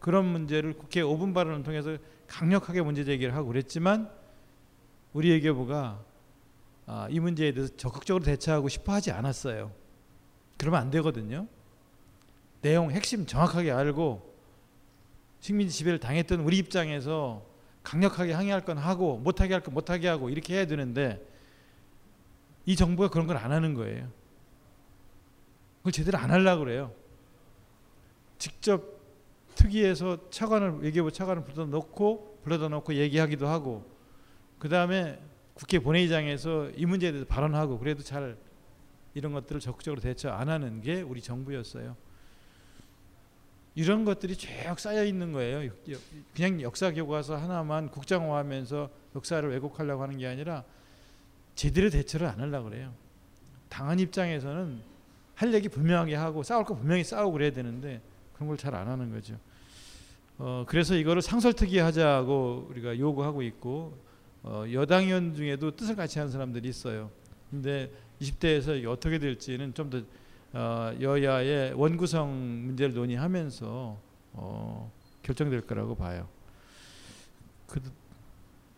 [0.00, 4.10] 그런 문제를 국회 5분 발언을 통해서 강력하게 문제 제기를 하고 그랬지만
[5.12, 6.02] 우리 외교부가
[6.86, 9.70] 아, 이 문제에 대해서 적극적으로 대처하고 싶어 하지 않았어요.
[10.56, 11.46] 그러면 안 되거든요.
[12.62, 14.32] 내용 핵심 정확하게 알고
[15.40, 17.44] 식민지 지배를 당했던 우리 입장에서
[17.82, 21.24] 강력하게 항의할 건 하고 못하게 할 건 못하게 하고 이렇게 해야 되는데
[22.66, 24.08] 이 정부가 그런 걸 안 하는 거예요.
[25.78, 26.92] 그걸 제대로 안 하려고 그래요.
[28.38, 29.00] 직접
[29.54, 33.84] 특위에서 차관을 외교부 차관을 불러다 놓고 불러다 놓고 얘기하기도 하고
[34.58, 35.20] 그 다음에
[35.54, 38.36] 국회 본회의장에서 이 문제에 대해서 발언하고 그래도 잘
[39.14, 41.96] 이런 것들을 적극적으로 대처 안 하는 게 우리 정부였어요.
[43.74, 44.48] 이런 것들이 쭉
[44.78, 45.70] 쌓여 있는 거예요.
[46.34, 50.64] 그냥 역사 교과서 하나만 국장화하면서 역사를 왜곡하려고 하는 게 아니라
[51.54, 52.92] 제대로 대처를 안 하려고 그래요.
[53.68, 54.80] 당한 입장에서는
[55.34, 58.00] 할 얘기 분명하게 하고 싸울 거 분명히 싸우고 그래야 되는데
[58.34, 59.36] 그런 걸 잘 안 하는 거죠.
[60.38, 63.96] 어, 그래서 이거를 상설특위 하자고 우리가 요구하고 있고
[64.42, 67.10] 어, 여당 의원 중에도 뜻을 같이 하는 사람들이 있어요.
[67.50, 67.90] 근데
[68.20, 70.02] 20대에서 어떻게 될지는 좀더
[70.54, 73.98] 어, 여야의 원구성 문제를 논의하면서
[74.34, 74.92] 어,
[75.22, 76.28] 결정될 거라고 봐요.
[77.66, 77.80] 그,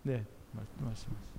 [0.03, 0.25] 네,
[0.79, 1.34] 말씀.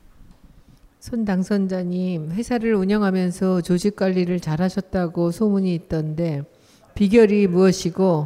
[1.06, 6.42] 손 당선자님 회사를 운영하면서 조직 관리를 잘하셨다고 소문이 있던데
[6.96, 8.26] 비결이 무엇이고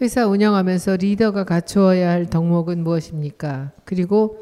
[0.00, 3.72] 회사 운영하면서 리더가 갖추어야 할 덕목은 무엇입니까?
[3.84, 4.38] 그리고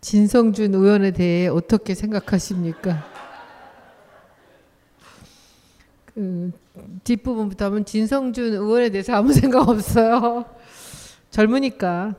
[0.00, 3.04] 진성준 의원에 대해 어떻게 생각하십니까?
[6.06, 6.50] 그
[7.04, 10.46] 뒷부분부터 하면 진성준 의원에 대해서 아무 생각 없어요.
[11.30, 12.16] 젊으니까.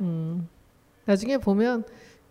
[0.00, 0.48] 음.
[1.04, 1.84] 나중에 보면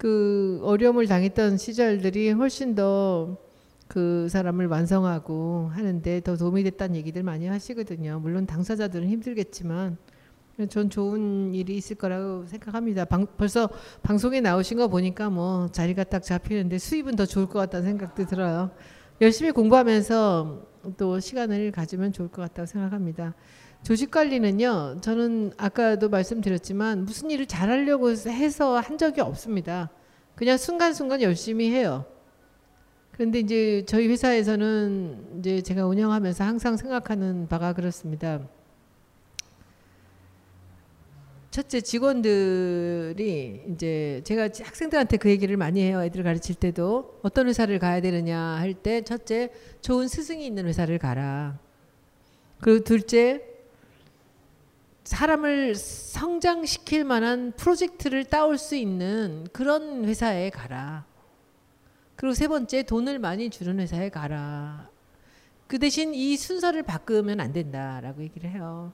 [0.03, 3.37] 그 어려움을 당했던 시절들이 훨씬 더
[3.93, 8.19] 그 사람을 완성하고 하는데 더 도움이 됐다는 얘기들 많이 하시거든요.
[8.19, 9.97] 물론 당사자들은 힘들겠지만
[10.69, 13.05] 전 좋은 일이 있을 거라고 생각합니다.
[13.05, 13.69] 방, 벌써
[14.01, 18.71] 방송에 나오신 거 보니까 뭐 자리가 딱 잡히는데 수입은 더 좋을 것 같다는 생각도 들어요.
[19.21, 23.35] 열심히 공부하면서 또 시간을 가지면 좋을 것 같다고 생각합니다.
[23.83, 29.89] 조직 관리는요, 저는 아까도 말씀드렸지만 무슨 일을 잘하려고 해서 한 적이 없습니다.
[30.35, 32.05] 그냥 순간순간 열심히 해요.
[33.11, 38.39] 그런데 이제 저희 회사에서는 이제 제가 운영하면서 항상 생각하는 바가 그렇습니다.
[41.51, 46.01] 첫째 직원들이 이제 제가 학생들한테 그 얘기를 많이 해요.
[46.03, 51.59] 애들 가르칠 때도 어떤 회사를 가야 되느냐 할 때 첫째 좋은 스승이 있는 회사를 가라.
[52.59, 53.52] 그리고 둘째
[55.13, 61.05] 사람을 성장시킬 만한 프로젝트를 따올 수 있는 그런 회사에 가라.
[62.15, 64.89] 그리고 세 번째 돈을 많이 주는 회사에 가라.
[65.67, 68.91] 그 대신 이 순서를 바꾸면 안 된다라고 얘기를 해요.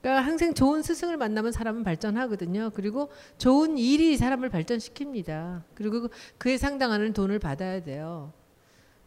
[0.00, 2.70] 그러니까 항상 좋은 스승을 만나면 사람은 발전하거든요.
[2.72, 5.62] 그리고 좋은 일이 사람을 발전시킵니다.
[5.74, 6.08] 그리고
[6.38, 8.32] 그에 상당한 돈을 받아야 돼요.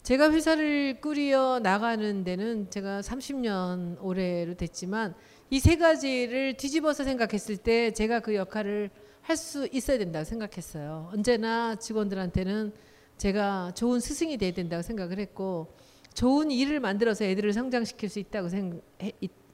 [0.04, 5.16] 제가 회사를 꾸려 나가는 데는 제가 30년 올해로 됐지만
[5.50, 8.90] 이 세 가지를 뒤집어서 생각했을 때 제가 그 역할을
[9.22, 11.10] 할 수 있어야 된다고 생각했어요.
[11.14, 12.72] 언제나 직원들한테는
[13.18, 15.76] 제가 좋은 스승이 돼야 된다고 생각을 했고
[16.14, 18.82] 좋은 일을 만들어서 애들을 성장시킬 수 있다고 생각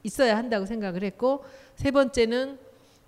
[0.04, 1.44] 있어야 한다고 생각을 했고
[1.76, 2.60] 세 번째는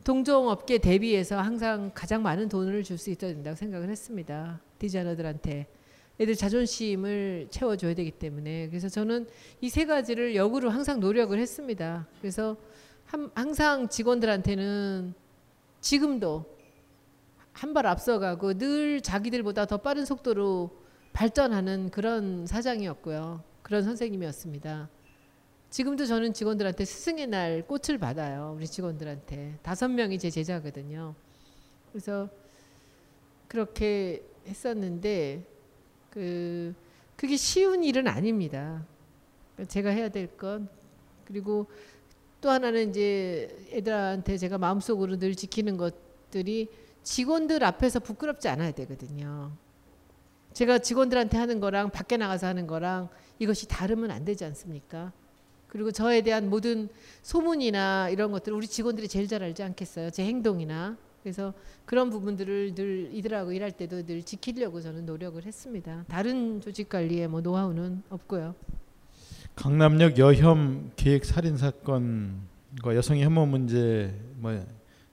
[0.04, 4.62] 동종업계 대비해서 항상 가장 많은 돈을 줄 수 있어야 된다고 생각을 했습니다.
[4.80, 5.68] 디자이너들한테
[6.20, 9.28] 애들 자존심을 채워줘야 되기 때문에 그래서 저는
[9.62, 12.08] 이 세 가지를 역으로 항상 노력을 했습니다.
[12.22, 12.56] 그래서
[13.06, 15.14] 항상 직원들한테는
[15.82, 16.46] 지금도
[17.54, 20.72] 한 발 앞서가고 늘 자기들보다 더 빠른 속도로
[21.14, 23.42] 발전하는 그런 사장이었고요.
[23.62, 24.90] 그런 선생님이었습니다.
[25.70, 28.54] 지금도 저는 직원들한테 스승의 날 꽃을 받아요.
[28.58, 31.16] 우리 직원들한테 다섯 명이 제 제자거든요.
[31.92, 32.30] 그래서
[33.48, 35.46] 그렇게 했었는데
[36.10, 36.74] 그
[37.16, 38.86] 그게 쉬운 일은 아닙니다.
[39.70, 40.68] 제가 해야 될 건
[41.26, 41.68] 그리고
[42.42, 46.70] 또 하나는 이제 애들한테 제가 마음속으로 늘 지키는 것들이
[47.04, 49.52] 직원들 앞에서 부끄럽지 않아야 되거든요.
[50.54, 53.10] 제가 직원들한테 하는 거랑 밖에 나가서 하는 거랑
[53.40, 55.12] 이것이 다르면 안 되지 않습니까?
[55.68, 56.88] 그리고 저에 대한 모든
[57.22, 60.10] 소문이나 이런 것들 우리 직원들이 제일 잘 알지 않겠어요?
[60.12, 61.54] 제 행동이나 그래서
[61.86, 66.06] 그런 부분들을 늘 이들하고 일할 때도 늘 지키려고 저는 노력을 했습니다.
[66.08, 68.56] 다른 조직 관리의 뭐 노하우는 없고요.
[69.56, 74.64] 강남역 여혐 계획 살인 사건과 여성의 혐오 문제 뭐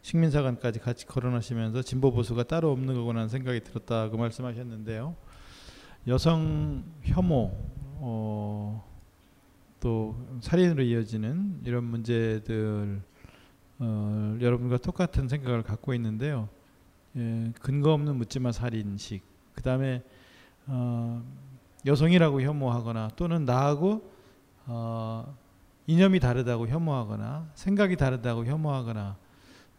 [0.02, 5.14] 식민사관까지 같이 거론하시면서 진보 보수가 따로 없는 거구나 생각이 들었다고 말씀하셨는데요.
[6.08, 7.52] 여성 혐오
[8.00, 8.84] 어,
[9.78, 13.00] 또 살인으로 이어지는 이런 문제들
[13.78, 16.48] 어, 여러분과 똑같은 생각을 갖고 있는데요.
[17.16, 19.22] 예, 근거 없는 묻지마 살인식.
[19.54, 20.02] 그 다음에
[20.66, 21.22] 어,
[21.86, 24.11] 여성이라고 혐오하거나 또는 나하고
[24.66, 25.36] 어,
[25.86, 29.16] 이념이 다르다고 혐오하거나 생각이 다르다고 혐오하거나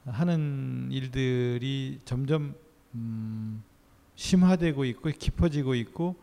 [0.06, 2.56] 하는 일들이 점점
[2.96, 3.64] 음,
[4.16, 6.16] 심화되고 있고 깊어지고 있고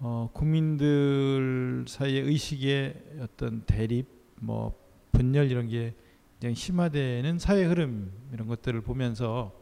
[0.00, 4.06] 어, 국민들 사이의 의식의 어떤 대립,
[4.36, 4.78] 뭐
[5.12, 5.94] 분열 이런 게
[6.40, 9.52] 굉장히 심화되는 사회 흐름 이런 것들을 보면서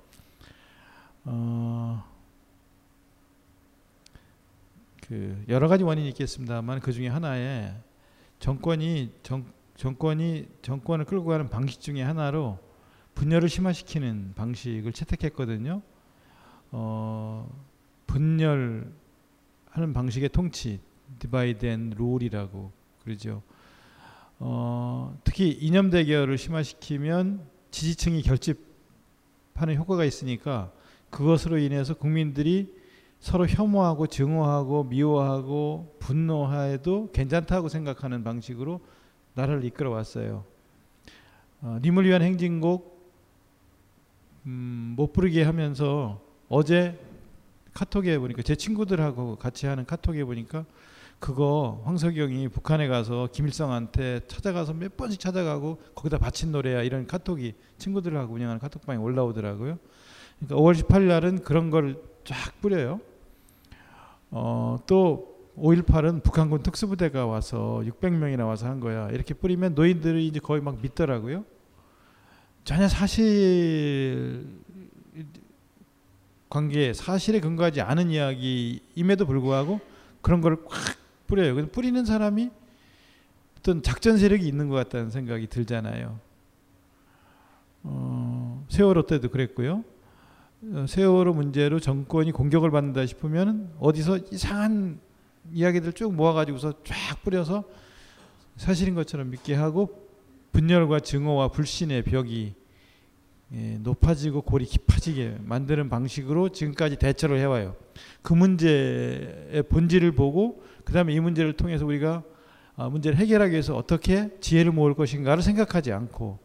[1.24, 2.04] 어,
[5.06, 7.72] 그 여러 가지 원인이 있겠습니다만 그 중에 하나에
[8.42, 9.44] 정권이 정,
[9.76, 12.58] 정권이 정권을 끌고 가는 방식 중에 하나로
[13.14, 15.80] 분열을 심화시키는 방식을 채택했거든요.
[16.72, 17.48] 어,
[18.08, 18.92] 분열
[19.70, 20.80] 하는 방식의 통치
[21.20, 22.72] divide and rule이라고
[23.04, 23.42] 그러죠.
[24.40, 30.72] 어, 특히 이념 대결을 심화시키면 지지층이 결집하는 효과가 있으니까
[31.10, 32.74] 그것으로 인해서 국민들이
[33.22, 38.80] 서로 혐오하고 증오하고 미워하고 분노해도 괜찮다고 생각하는 방식으로
[39.34, 40.44] 나라를 이끌어 왔어요.
[41.60, 43.00] 어, 님을 위한 행진곡
[44.46, 46.98] 음, 못 부르게 하면서 어제
[47.72, 50.64] 카톡에 보니까 제 친구들하고 같이 하는 카톡에 보니까
[51.20, 58.34] 그거 황석영이 북한에 가서 김일성한테 찾아가서 몇 번씩 찾아가고 거기다 바친 노래야 이런 카톡이 친구들하고
[58.34, 59.78] 운영하는 카톡방에 올라오더라고요.
[60.40, 63.00] 그러니까 5월 18일 날은 그런 걸 쫙 뿌려요.
[64.32, 69.10] 어, 또 5.18은 북한군 특수부대가 와서 600명이나 와서 한 거야.
[69.10, 71.44] 이렇게 뿌리면 노인들이 이제 거의 막 믿더라고요.
[72.64, 74.46] 전혀 사실
[76.48, 79.80] 관계, 사실에 근거하지 않은 이야기임에도 불구하고
[80.22, 80.68] 그런 걸꽉
[81.26, 81.54] 뿌려요.
[81.54, 82.50] 그래서 뿌리는 사람이
[83.58, 86.18] 어떤 작전 세력이 있는 것 같다는 생각이 들잖아요.
[87.84, 89.84] 어, 세월호 때도 그랬고요.
[90.64, 95.00] 어, 세월호 문제로 정권이 공격을 받는다 싶으면 어디서 이상한
[95.52, 97.64] 이야기들 쭉 모아가지고서 쫙 뿌려서
[98.56, 100.08] 사실인 것처럼 믿게 하고
[100.52, 102.54] 분열과 증오와 불신의 벽이
[103.54, 107.74] 예, 높아지고 골이 깊어지게 만드는 방식으로 지금까지 대처를 해와요.
[108.22, 112.22] 그 문제의 본질을 보고 그 다음에 이 문제를 통해서 우리가
[112.76, 116.38] 아, 문제를 해결하기 위해서 어떻게 지혜를 모을 것인가를 생각하지 않고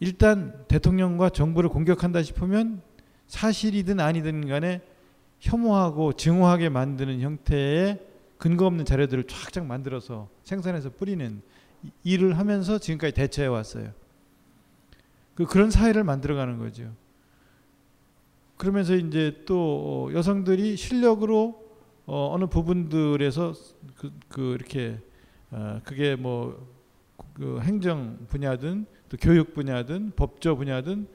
[0.00, 2.82] 일단 대통령과 정부를 공격한다 싶으면
[3.26, 4.82] 사실이든 아니든 간에
[5.40, 8.00] 혐오하고 증오하게 만드는 형태의
[8.38, 11.42] 근거 없는 자료들을 쫙쫙 만들어서 생산해서 뿌리는
[12.02, 13.92] 일을 하면서 지금까지 대처해 왔어요.
[15.34, 16.92] 그 그런 사회를 만들어가는 거죠.
[18.56, 21.62] 그러면서 이제 또 여성들이 실력으로
[22.06, 23.54] 어, 어느 부분들에서
[23.96, 25.00] 그, 그 이렇게
[25.50, 26.74] 어, 그게 뭐
[27.34, 31.06] 그 행정 분야든 또 교육 분야든 법조 분야든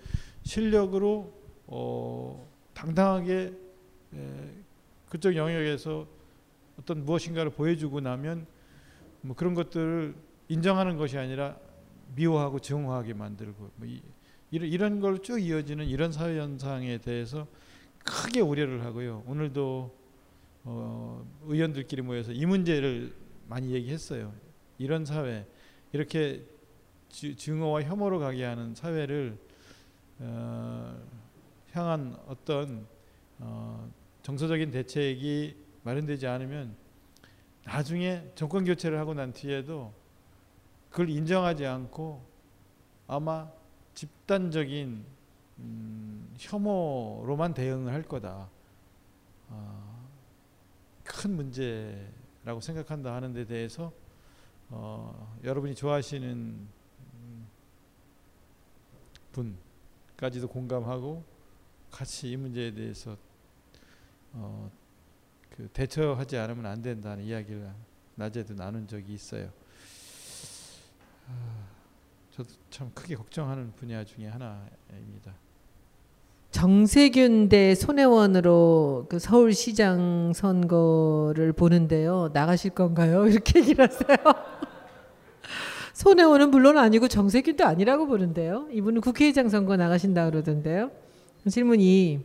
[0.44, 1.34] 실력으로
[1.68, 3.54] 어, 당당하게
[4.14, 4.52] 에,
[5.10, 6.08] 그쪽 영역에서
[6.80, 8.48] 어떤 무엇인가를 보여주고 나면
[9.22, 10.16] 뭐 그런 것들을
[10.48, 11.58] 인정하는 것이 아니라
[12.16, 14.02] 미워하고 증오하게 만들고 뭐 이,
[14.50, 17.48] 이런 이런 걸 쭉 이어지는 이런 사회 현상에 대해서
[18.06, 19.24] 크게 우려를 하고요.
[19.28, 19.96] 오늘도
[20.64, 23.14] 어, 의원들끼리 모여서 이 문제를
[23.50, 24.34] 많이 얘기했어요.
[24.78, 25.46] 이런 사회
[25.92, 26.59] 이렇게 지,
[27.10, 29.38] 증오와 혐오로 가게 하는 사회를
[30.20, 30.98] 어,
[31.72, 32.86] 향한 어떤
[33.40, 33.90] 어,
[34.22, 36.76] 정서적인 대책이 마련되지 않으면
[37.64, 39.94] 나중에 정권 교체를 하고 난 뒤에도
[40.90, 42.26] 그걸 인정하지 않고
[43.08, 43.50] 아마
[43.94, 45.06] 집단적인
[45.60, 48.50] 음, 혐오로만 대응을 할 거다.
[49.50, 50.10] 어,
[51.04, 53.92] 큰 문제라고 생각한다 하는 데 대해서
[54.70, 56.79] 어, 여러분이 좋아하시는
[59.32, 61.24] 분까지도 공감하고
[61.92, 63.18] 같이 이 문제에 대해서
[64.34, 64.72] 어,
[65.50, 67.70] 그 대처하지 않으면 안 된다는 이야기를
[68.16, 69.50] 낮에도 나눈 적이 있어요.
[71.28, 71.68] 아,
[72.32, 75.34] 저도 참 크게 걱정하는 분야 중에 하나입니다.
[76.52, 82.30] 정세균 대 손혜원으로 그 서울시장 선거를 보는데요.
[82.34, 83.28] 나가실 건가요?
[83.30, 84.18] 이렇게 얘기를 하세요.
[86.04, 88.70] 손혜원은 물론 아니고 정세균도 아니라고 보는데요.
[88.72, 90.92] 이분은 국회의장 선거 나가신다 그러던데요.
[91.50, 92.22] 질문이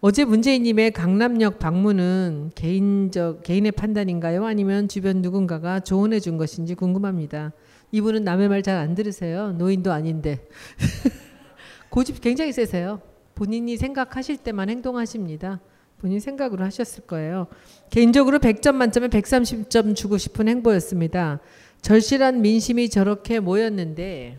[0.00, 4.44] 어제 문재인님의 강남역 방문은 개인적 개인의 판단인가요?
[4.44, 7.52] 아니면 주변 누군가가 조언해 준 것인지 궁금합니다.
[7.92, 9.52] 이분은 남의 말 잘 안 들으세요.
[9.52, 10.44] 노인도 아닌데
[11.88, 13.00] 고집 굉장히 세세요.
[13.36, 15.60] 본인이 생각하실 때만 행동하십니다.
[15.98, 17.46] 본인 생각으로 하셨을 거예요.
[17.90, 21.38] 개인적으로 100점 만점에 130점 주고 싶은 행보였습니다.
[21.82, 24.38] 절실한 민심이 저렇게 모였는데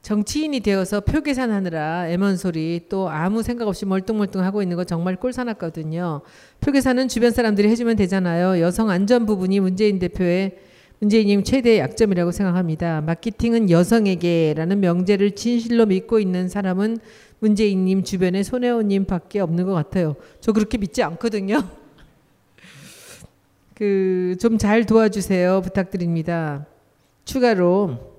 [0.00, 5.14] 정치인이 되어서 표 계산하느라 애먼 소리 또 아무 생각 없이 멀뚱멀뚱 하고 있는 거 정말
[5.16, 6.22] 꼴사났거든요.
[6.60, 8.60] 표 계산은 주변 사람들이 해주면 되잖아요.
[8.60, 10.58] 여성 안전 부분이 문재인 대표의
[10.98, 13.00] 문재인님 최대의 약점이라고 생각합니다.
[13.02, 16.98] 마케팅은 여성에게라는 명제를 진실로 믿고 있는 사람은
[17.40, 20.16] 문재인님 주변에 손혜원님밖에 없는 것 같아요.
[20.40, 21.62] 저 그렇게 믿지 않거든요.
[23.74, 26.66] 그 좀 잘 도와주세요 부탁드립니다.
[27.24, 28.12] 추가로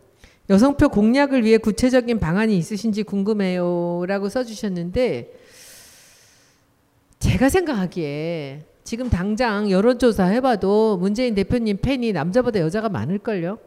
[0.50, 5.40] 여성표 공략을 위해 구체적인 방안이 있으신지 궁금해요라고 써주셨는데
[7.20, 13.58] 제가 생각하기에 지금 당장 여론조사 해봐도 문재인 대표님 팬이 남자보다 여자가 많을걸요?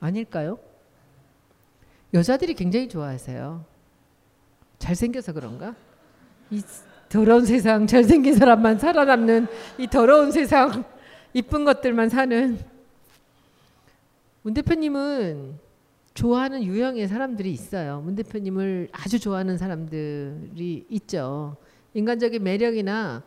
[0.00, 0.58] 아닐까요?
[2.12, 3.64] 여자들이 굉장히 좋아하세요.
[4.80, 5.74] 잘생겨서 그런가?
[7.14, 9.46] 이 더러운 세상 잘생긴 사람만 살아남는
[9.78, 10.82] 이 더러운 세상
[11.32, 12.58] 이쁜 것들만 사는
[14.42, 15.54] 문 대표님은
[16.14, 18.00] 좋아하는 유형의 사람들이 있어요.
[18.00, 21.56] 문 대표님을 아주 좋아하는 사람들이 있죠.
[21.94, 23.22] 인간적인 매력이나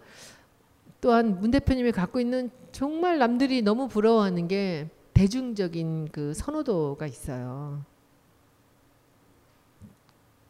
[0.99, 7.85] 또한 문 대표님이 갖고 있는 정말 남들이 너무 부러워하는 게 대중적인 그 선호도가 있어요.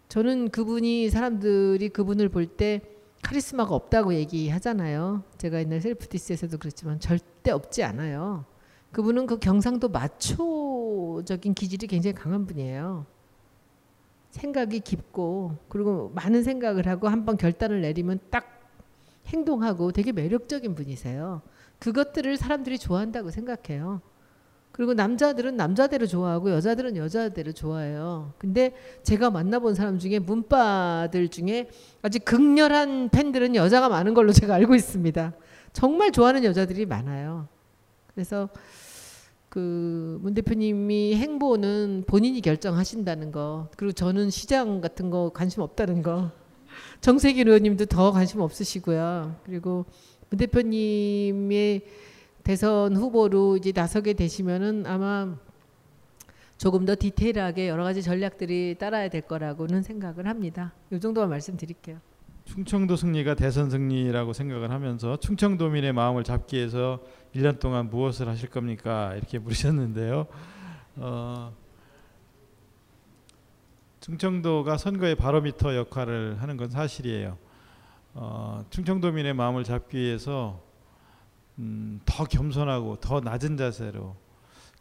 [0.10, 2.97] 저는 그분이 사람들이 그분을 볼때
[3.28, 5.22] 카리스마가 없다고 얘기하잖아요.
[5.38, 8.46] 제가 옛날 셀프디스에서도 그랬지만 절대 없지 않아요.
[8.94, 13.06] 그분은 그 경상도 마초적인 기질이 굉장히 강한 분이에요.
[14.32, 18.62] 생각이 깊고 그리고 많은 생각을 하고 한 번 결단을 내리면 딱
[19.26, 21.42] 행동하고 되게 매력적인 분이세요.
[21.80, 24.00] 그것들을 사람들이 좋아한다고 생각해요.
[24.78, 28.34] 그리고 남자들은 남자대로 좋아하고 여자들은 여자대로 좋아해요.
[28.38, 31.70] 근데 제가 만나본 사람 중에 문바들 중에
[32.04, 35.34] 아주 극렬한 팬들은 여자가 많은 걸로 제가 알고 있습니다.
[35.74, 37.48] 정말 좋아하는 여자들이 많아요.
[38.14, 38.50] 그래서
[39.50, 46.32] 그 문 대표님이 행보는 본인이 결정하신다는 거 그리고 저는 시장 같은 거 관심 없다는 거
[47.02, 49.38] 정세균 의원님도 더 관심 없으시고요.
[49.44, 49.86] 그리고
[50.30, 51.82] 문 대표님의
[52.48, 55.36] 대선 후보로 이제 나서게 되시면은 아마
[56.58, 60.72] 조금 더 디테일하게 여러 가지 전략들이 따라야 될 거라고는 생각을 합니다.
[60.90, 62.00] 이 정도만 말씀드릴게요.
[62.46, 67.02] 충청도 승리가 대선 승리라고 생각을 하면서 충청도민의 마음을 잡기 위해서
[67.36, 69.14] 1년 동안 무엇을 하실 겁니까?
[69.18, 70.28] 이렇게 물으셨는데요.
[70.96, 71.54] 어,
[74.00, 77.38] 충청도가 선거의 바로미터 역할을 하는 건 사실이에요.
[78.14, 80.66] 어, 충청도민의 마음을 잡기 위해서
[81.60, 84.16] 음, 더 겸손하고 더 낮은 자세로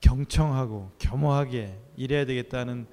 [0.00, 2.86] 경청하고 겸허하게 일해야 되겠다는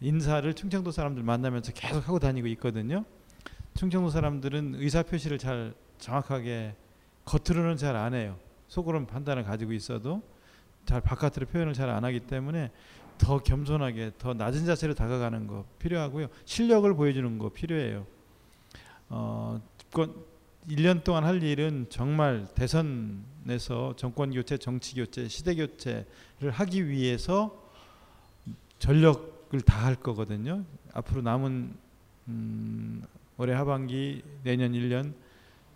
[0.00, 3.04] 인사를 충청도 사람들 만나면서 계속 하고 다니고 있거든요.
[3.74, 6.74] 충청도 사람들은 의사 표시를 잘 정확하게
[7.24, 8.38] 겉으로는 잘 안 해요.
[8.68, 10.22] 속으로는 판단을 가지고 있어도
[10.84, 12.70] 잘 바깥으로 표현을 잘 안 하기 때문에
[13.18, 16.28] 더 겸손하게 더 낮은 자세로 다가가는 거 필요하고요.
[16.44, 18.06] 실력을 보여주는 거 필요해요.
[19.10, 19.60] 어,
[20.68, 27.64] 1년 동안 할 일은 정말 대선에서 정권 교체, 정치 교체, 시대 교체를 하기 위해서
[28.78, 30.64] 전력을 다 할 거거든요.
[30.92, 31.74] 앞으로 남은
[32.28, 33.02] 음,
[33.38, 35.14] 올해 하반기 내년 1년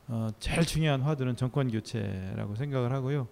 [0.09, 3.29] 어, 제일 중요한 화두는 정권 교체라고 생각을 하고요.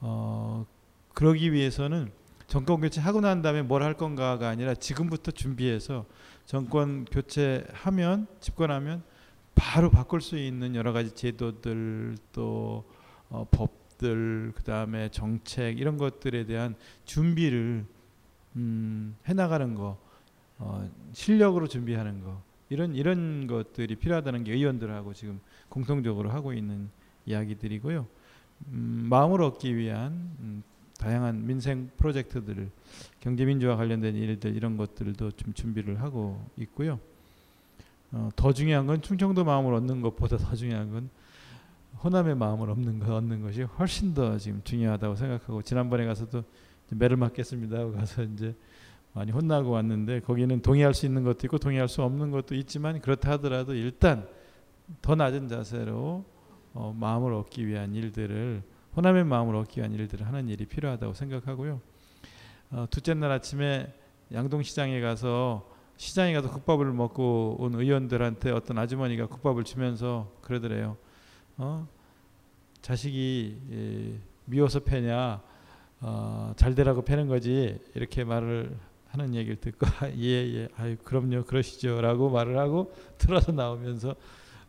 [0.00, 0.66] 어,
[1.14, 2.10] 그러기 위해서는
[2.48, 6.04] 정권 교체 하고 난 다음에 뭘 할 건가가 아니라 지금부터 준비해서
[6.44, 9.02] 정권 교체하면 집권하면
[9.62, 12.84] 바로 바꿀 수 있는 여러 가지 제도들 또
[13.30, 16.74] 어, 법들 그 다음에 정책 이런 것들에 대한
[17.04, 17.86] 준비를
[18.56, 19.98] 음, 해나가는 거
[20.58, 26.90] 어, 실력으로 준비하는 거 이런 이런 것들이 필요하다는 게 의원들하고 지금 공통적으로 하고 있는
[27.26, 28.08] 이야기들이고요.
[28.66, 30.10] 음, 마음을 얻기 위한
[30.40, 30.64] 음,
[30.98, 32.68] 다양한 민생 프로젝트들을
[33.20, 36.98] 경제 민주화 관련된 일들 이런 것들도 좀 준비를 하고 있고요.
[38.12, 41.10] 어, 더 중요한 건 충청도 마음을 얻는 것보다 더 중요한 건
[42.04, 46.44] 호남의 마음을 얻는 거 얻는 것이 훨씬 더 지금 중요하다고 생각하고 지난번에 가서도
[46.90, 48.54] 매를 맞겠습니다 하고 가서 이제
[49.14, 53.32] 많이 혼나고 왔는데 거기는 동의할 수 있는 것도 있고 동의할 수 없는 것도 있지만 그렇다
[53.32, 54.26] 하더라도 일단
[55.00, 56.24] 더 낮은 자세로
[56.74, 58.62] 어, 마음을 얻기 위한 일들을
[58.96, 61.80] 호남의 마음을 얻기 위한 일들을 하는 일이 필요하다고 생각하고요.
[62.72, 63.92] 어, 둘째 날 아침에
[64.32, 70.96] 양동시장에 가서 시장에 가서 국밥을 먹고 온 의원들한테 어떤 아주머니가 국밥을 주면서 그러더래요.
[71.56, 71.86] 어?
[72.80, 75.40] 자식이 예, 미워서 패냐
[76.00, 78.76] 어, 잘 되라고 패는 거지 이렇게 말을
[79.08, 79.86] 하는 얘기를 듣고
[80.16, 84.16] 예예 예, 아유 그럼요 그러시죠라고 말을 하고 들어서 나오면서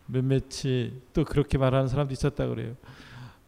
[0.05, 2.75] 몇몇이 또 그렇게 말하는 사람도 있었다 그래요.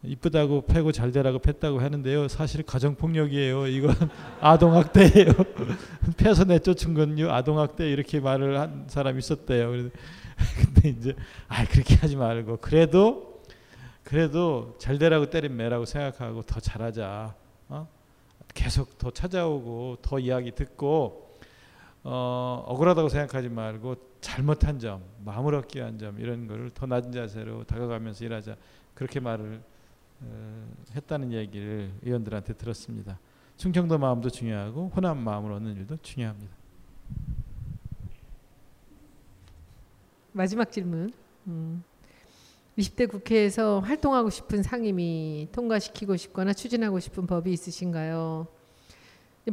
[0.02, 2.28] 이쁘다고 패고 잘 되라고 팼다고 하는데요.
[2.28, 3.66] 사실 가정폭력이에요.
[3.66, 3.94] 이건
[4.40, 5.32] 아동학대예요.
[6.16, 9.70] 패서 내쫓은 건요 아동학대 이렇게 말을 한 사람이 있었대요.
[10.74, 11.16] 근데 이제
[11.48, 13.42] 아 그렇게 하지 말고 그래도
[14.04, 17.34] 그래도 잘 되라고 때린 매라고 생각하고 더 잘하자.
[17.68, 17.88] 어?
[18.54, 21.26] 계속 더 찾아오고 더 이야기 듣고
[22.08, 27.64] 어, 억울하다고 생각하지 말고 잘못한 점, 마음을 얻기 위한 점 이런 거를 더 낮은 자세로
[27.64, 28.54] 다가가면서 일하자
[28.94, 29.75] 그렇게 말을 어,
[30.94, 33.18] 했다는 얘기를 의원들한테 들었습니다.
[33.56, 36.54] 충청도 마음도 중요하고 호남 마음을 얻는 일도 중요합니다.
[40.32, 41.12] 마지막 질문.
[41.46, 41.82] 음.
[42.78, 48.46] 20대 국회에서 활동하고 싶은 상임위 통과시키고 싶거나 추진하고 싶은 법이 있으신가요?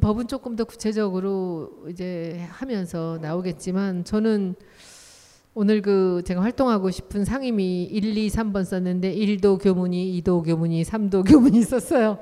[0.01, 4.55] 법은 조금 더 구체적으로 이제 하면서 나오겠지만 저는
[5.55, 11.29] 오늘 그 제가 활동하고 싶은 상임위 1, 2, 3번 썼는데 1도 교문이, 2도 교문이, 3도
[11.29, 12.17] 교문이 있었어요.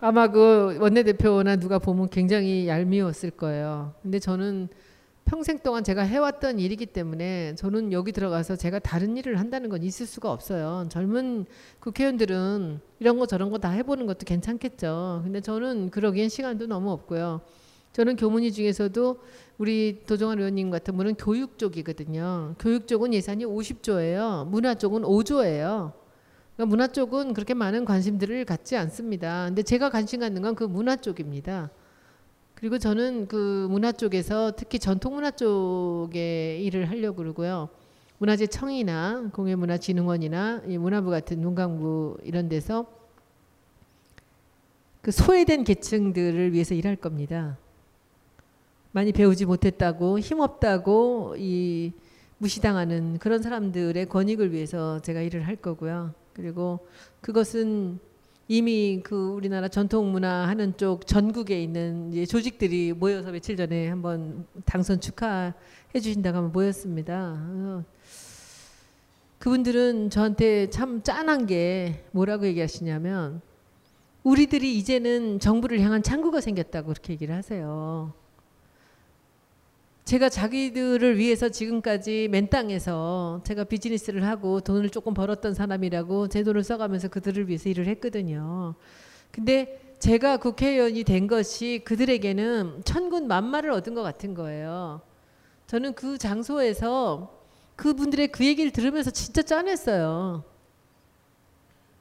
[0.00, 3.94] 아마 그 원내대표나 누가 보면 굉장히 얄미웠을 거예요.
[4.02, 4.68] 근데 저는
[5.24, 10.06] 평생 동안 제가 해왔던 일이기 때문에 저는 여기 들어가서 제가 다른 일을 한다는 건 있을
[10.06, 10.86] 수가 없어요.
[10.90, 11.46] 젊은
[11.80, 15.22] 국회의원들은 이런 거 저런 거 다 해보는 것도 괜찮겠죠.
[15.24, 17.40] 근데 저는 그러기엔 시간도 너무 없고요.
[17.92, 19.18] 저는 교문위 중에서도
[19.58, 22.54] 우리 도정환 의원님 같은 분은 교육 쪽이거든요.
[22.58, 24.46] 교육 쪽은 예산이 50조예요.
[24.46, 25.92] 문화 쪽은 5조예요.
[26.56, 29.46] 그러니까 문화 쪽은 그렇게 많은 관심들을 갖지 않습니다.
[29.46, 31.70] 근데 제가 관심 갖는 건 그 문화 쪽입니다.
[32.54, 37.70] 그리고 저는 그 문화 쪽에서 특히 전통 문화 쪽에 일을 하려고 그러고요.
[38.18, 42.86] 문화재 청이나 공예문화진흥원이나 이 문화부 같은 문광부 이런 데서
[45.00, 47.56] 그 소외된 계층들을 위해서 일할 겁니다.
[48.92, 51.92] 많이 배우지 못했다고 힘없다고 이
[52.38, 56.14] 무시당하는 그런 사람들의 권익을 위해서 제가 일을 할 거고요.
[56.32, 56.80] 그리고
[57.20, 57.98] 그것은
[58.48, 65.00] 이미 그 우리나라 전통 문화 하는 쪽 전국에 있는 조직들이 모여서 며칠 전에 한번 당선
[65.00, 65.52] 축하해
[66.02, 67.36] 주신다고 하면 모였습니다.
[67.38, 67.84] 어,
[69.38, 73.40] 그분들은 저한테 참 짠한 게 뭐라고 얘기하시냐면
[74.24, 78.12] 우리들이 이제는 정부를 향한 창구가 생겼다고 그렇게 얘기를 하세요.
[80.10, 86.64] 제가 자기들을 위해서 지금까지 맨 땅에서 제가 비즈니스를 하고 돈을 조금 벌었던 사람이라고 제 돈을
[86.64, 88.74] 써가면서 그들을 위해서 일을 했거든요.
[89.30, 95.00] 근데 제가 국회의원이 된 것이 그들에게는 천군 만마를 얻은 것 같은 거예요.
[95.68, 97.32] 저는 그 장소에서
[97.76, 100.42] 그분들의 그 얘기를 들으면서 진짜 짠했어요.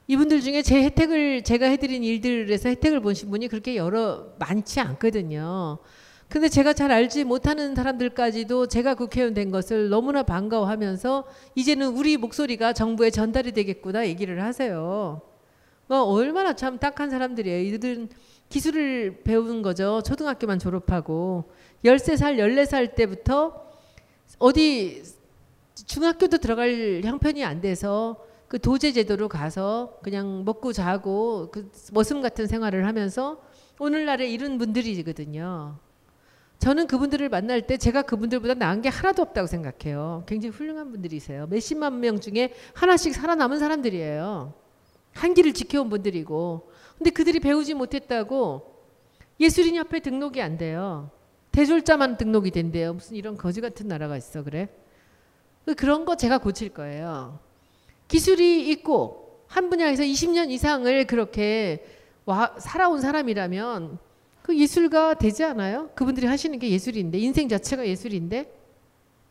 [0.07, 5.77] 이분들 중에 제 혜택을 제가 해드린 일들에서 혜택을 보신 분이 그렇게 여러 많지 않거든요.
[6.29, 11.25] 근데 제가 잘 알지 못하는 사람들까지도 제가 국회의원 된 것을 너무나 반가워하면서
[11.55, 15.21] 이제는 우리 목소리가 정부에 전달이 되겠구나 얘기를 하세요.
[15.89, 17.63] 어, 얼마나 참 딱한 사람들이에요.
[17.73, 18.09] 이들은
[18.47, 20.03] 기술을 배우는 거죠.
[20.05, 21.51] 초등학교만 졸업하고
[21.83, 23.65] 13살, 14살 때부터
[24.37, 25.01] 어디
[25.73, 32.45] 중학교도 들어갈 형편이 안 돼서 그 도제 제도로 가서 그냥 먹고 자고 그 머슴 같은
[32.45, 33.41] 생활을 하면서
[33.79, 35.88] 오늘날에 이런 분들이거든요.
[36.59, 40.23] 저는 그분들을 만날 때 제가 그분들보다 나은 게 하나도 없다고 생각해요.
[40.27, 41.47] 굉장히 훌륭한 분들이세요.
[41.47, 44.53] 몇십만 명 중에 하나씩 살아남은 사람들이에요.
[45.13, 46.69] 한 길을 지켜온 분들이고.
[46.97, 48.75] 근데 그들이 배우지 못했다고
[49.39, 51.11] 예술인 협회 등록이 안 돼요.
[51.53, 52.93] 대졸자만 등록이 된대요.
[52.93, 54.67] 무슨 이런 거지 같은 나라가 있어 그래?
[55.77, 57.39] 그런 거 제가 고칠 거예요.
[58.09, 61.85] 기술이 있고 한 분야에서 20년 이상을 그렇게
[62.25, 63.97] 와, 살아온 사람이라면
[64.41, 65.89] 그 예술가 되지 않아요?
[65.95, 68.55] 그분들이 하시는 게 예술인데 인생 자체가 예술인데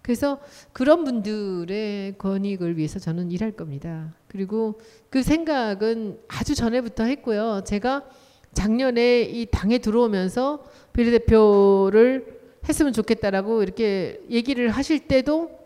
[0.02, 0.40] 그래서
[0.72, 4.14] 그런 분들의 권익을 위해서 저는 일할 겁니다.
[4.26, 4.80] 그리고
[5.10, 7.62] 그 생각은 아주 전에부터 했고요.
[7.66, 8.08] 제가
[8.54, 10.64] 작년에 이 당에 들어오면서
[10.94, 15.58] 비례대표를 했으면 좋겠다라고 이렇게 얘기를 하실 때도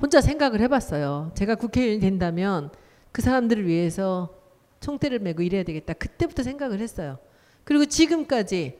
[0.00, 1.30] 혼자 생각을 해봤어요.
[1.34, 2.70] 제가 국회의원이 된다면
[3.12, 4.34] 그 사람들을 위해서
[4.80, 5.92] 총대를 메고 일해야 되겠다.
[5.92, 7.18] 그때부터 생각을 했어요.
[7.64, 8.78] 그리고 지금까지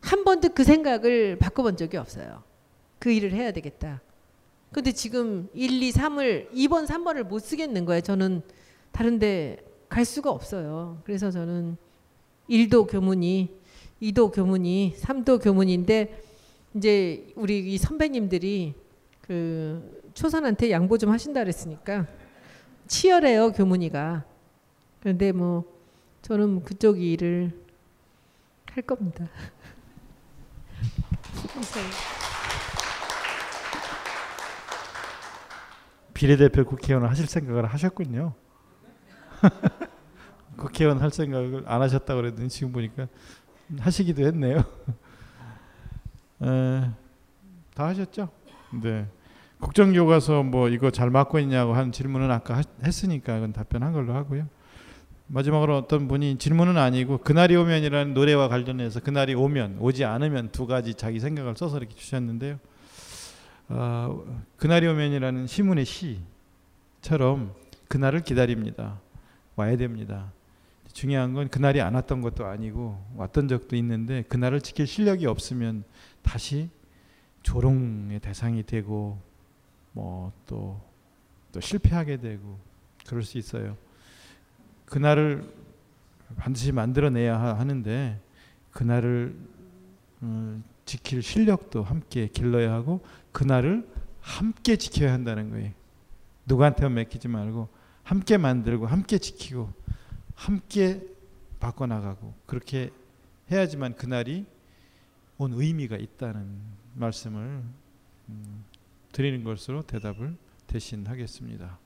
[0.00, 2.42] 한 번도 그 생각을 바꿔본 적이 없어요.
[2.98, 4.00] 그 일을 해야 되겠다.
[4.72, 8.00] 근데 지금 1, 2, 3을 2번, 3번을 못 쓰겠는 거예요.
[8.00, 8.42] 저는
[8.92, 9.58] 다른데
[9.88, 11.00] 갈 수가 없어요.
[11.04, 11.76] 그래서 저는
[12.48, 13.50] 1도 교문이
[14.00, 16.22] 2도 교문이 3도 교문인데
[16.74, 18.74] 이제 우리 이 선배님들이
[19.20, 22.06] 그 초선한테 양보 좀 하신다 그랬으니까
[22.86, 24.24] 치열해요 교문이가.
[25.00, 25.64] 그런데 뭐
[26.22, 27.52] 저는 그쪽 일을
[28.74, 29.26] 할 겁니다.
[36.14, 38.34] 비례대표 국회의원을 하실 생각을 하셨군요.
[40.56, 43.06] 국회의원 할 생각을 안 하셨다 그랬더니 지금 보니까
[43.78, 44.58] 하시기도 했네요.
[46.42, 46.90] 에,
[47.74, 48.28] 다 하셨죠?
[48.82, 49.06] 네.
[49.60, 54.48] 국정교과서 뭐 이거 잘 맞고 있냐고 한 질문은 아까 하, 했으니까 그건 답변한 걸로 하고요.
[55.32, 60.94] 마지막으로 어떤 분이 질문은 아니고 그날이 오면이라는 노래와 관련해서 그날이 오면 오지 않으면 두 가지
[60.94, 62.58] 자기 생각을 써서 이렇게 주셨는데요.
[63.68, 64.24] 어,
[64.56, 67.54] 그날이 오면이라는 시문의 시처럼
[67.86, 69.00] 그날을 기다립니다.
[69.54, 70.32] 와야 됩니다.
[70.92, 75.84] 중요한 건 그날이 안 왔던 것도 아니고 왔던 적도 있는데 그날을 지킬 실력이 없으면
[76.22, 76.70] 다시
[77.44, 79.20] 조롱의 대상이 되고
[79.92, 82.58] 뭐 또또 실패하게 되고
[83.06, 83.76] 그럴 수 있어요.
[84.90, 85.48] 그날을
[86.36, 88.20] 반드시 만들어내야 하는데
[88.72, 89.34] 그날을
[90.22, 93.00] 음, 지킬 실력도 함께 길러야 하고
[93.32, 93.88] 그날을
[94.20, 95.72] 함께 지켜야 한다는 거예요.
[96.46, 97.68] 누구한테만 맡기지 말고
[98.02, 99.72] 함께 만들고 함께 지키고
[100.34, 101.06] 함께
[101.60, 102.90] 바꿔나가고 그렇게
[103.50, 104.44] 해야지만 그날이
[105.38, 106.58] 온 의미가 있다는
[106.94, 107.62] 말씀을
[108.28, 108.64] 음,
[109.12, 110.36] 드리는 것으로 대답을
[110.66, 111.78] 대신하겠습니다.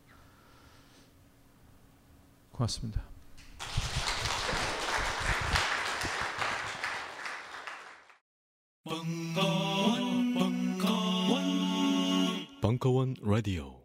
[2.55, 3.02] 고맙습니다.
[8.85, 11.40] 벙커원, 벙커원,
[12.60, 13.84] 벙커원 라디오.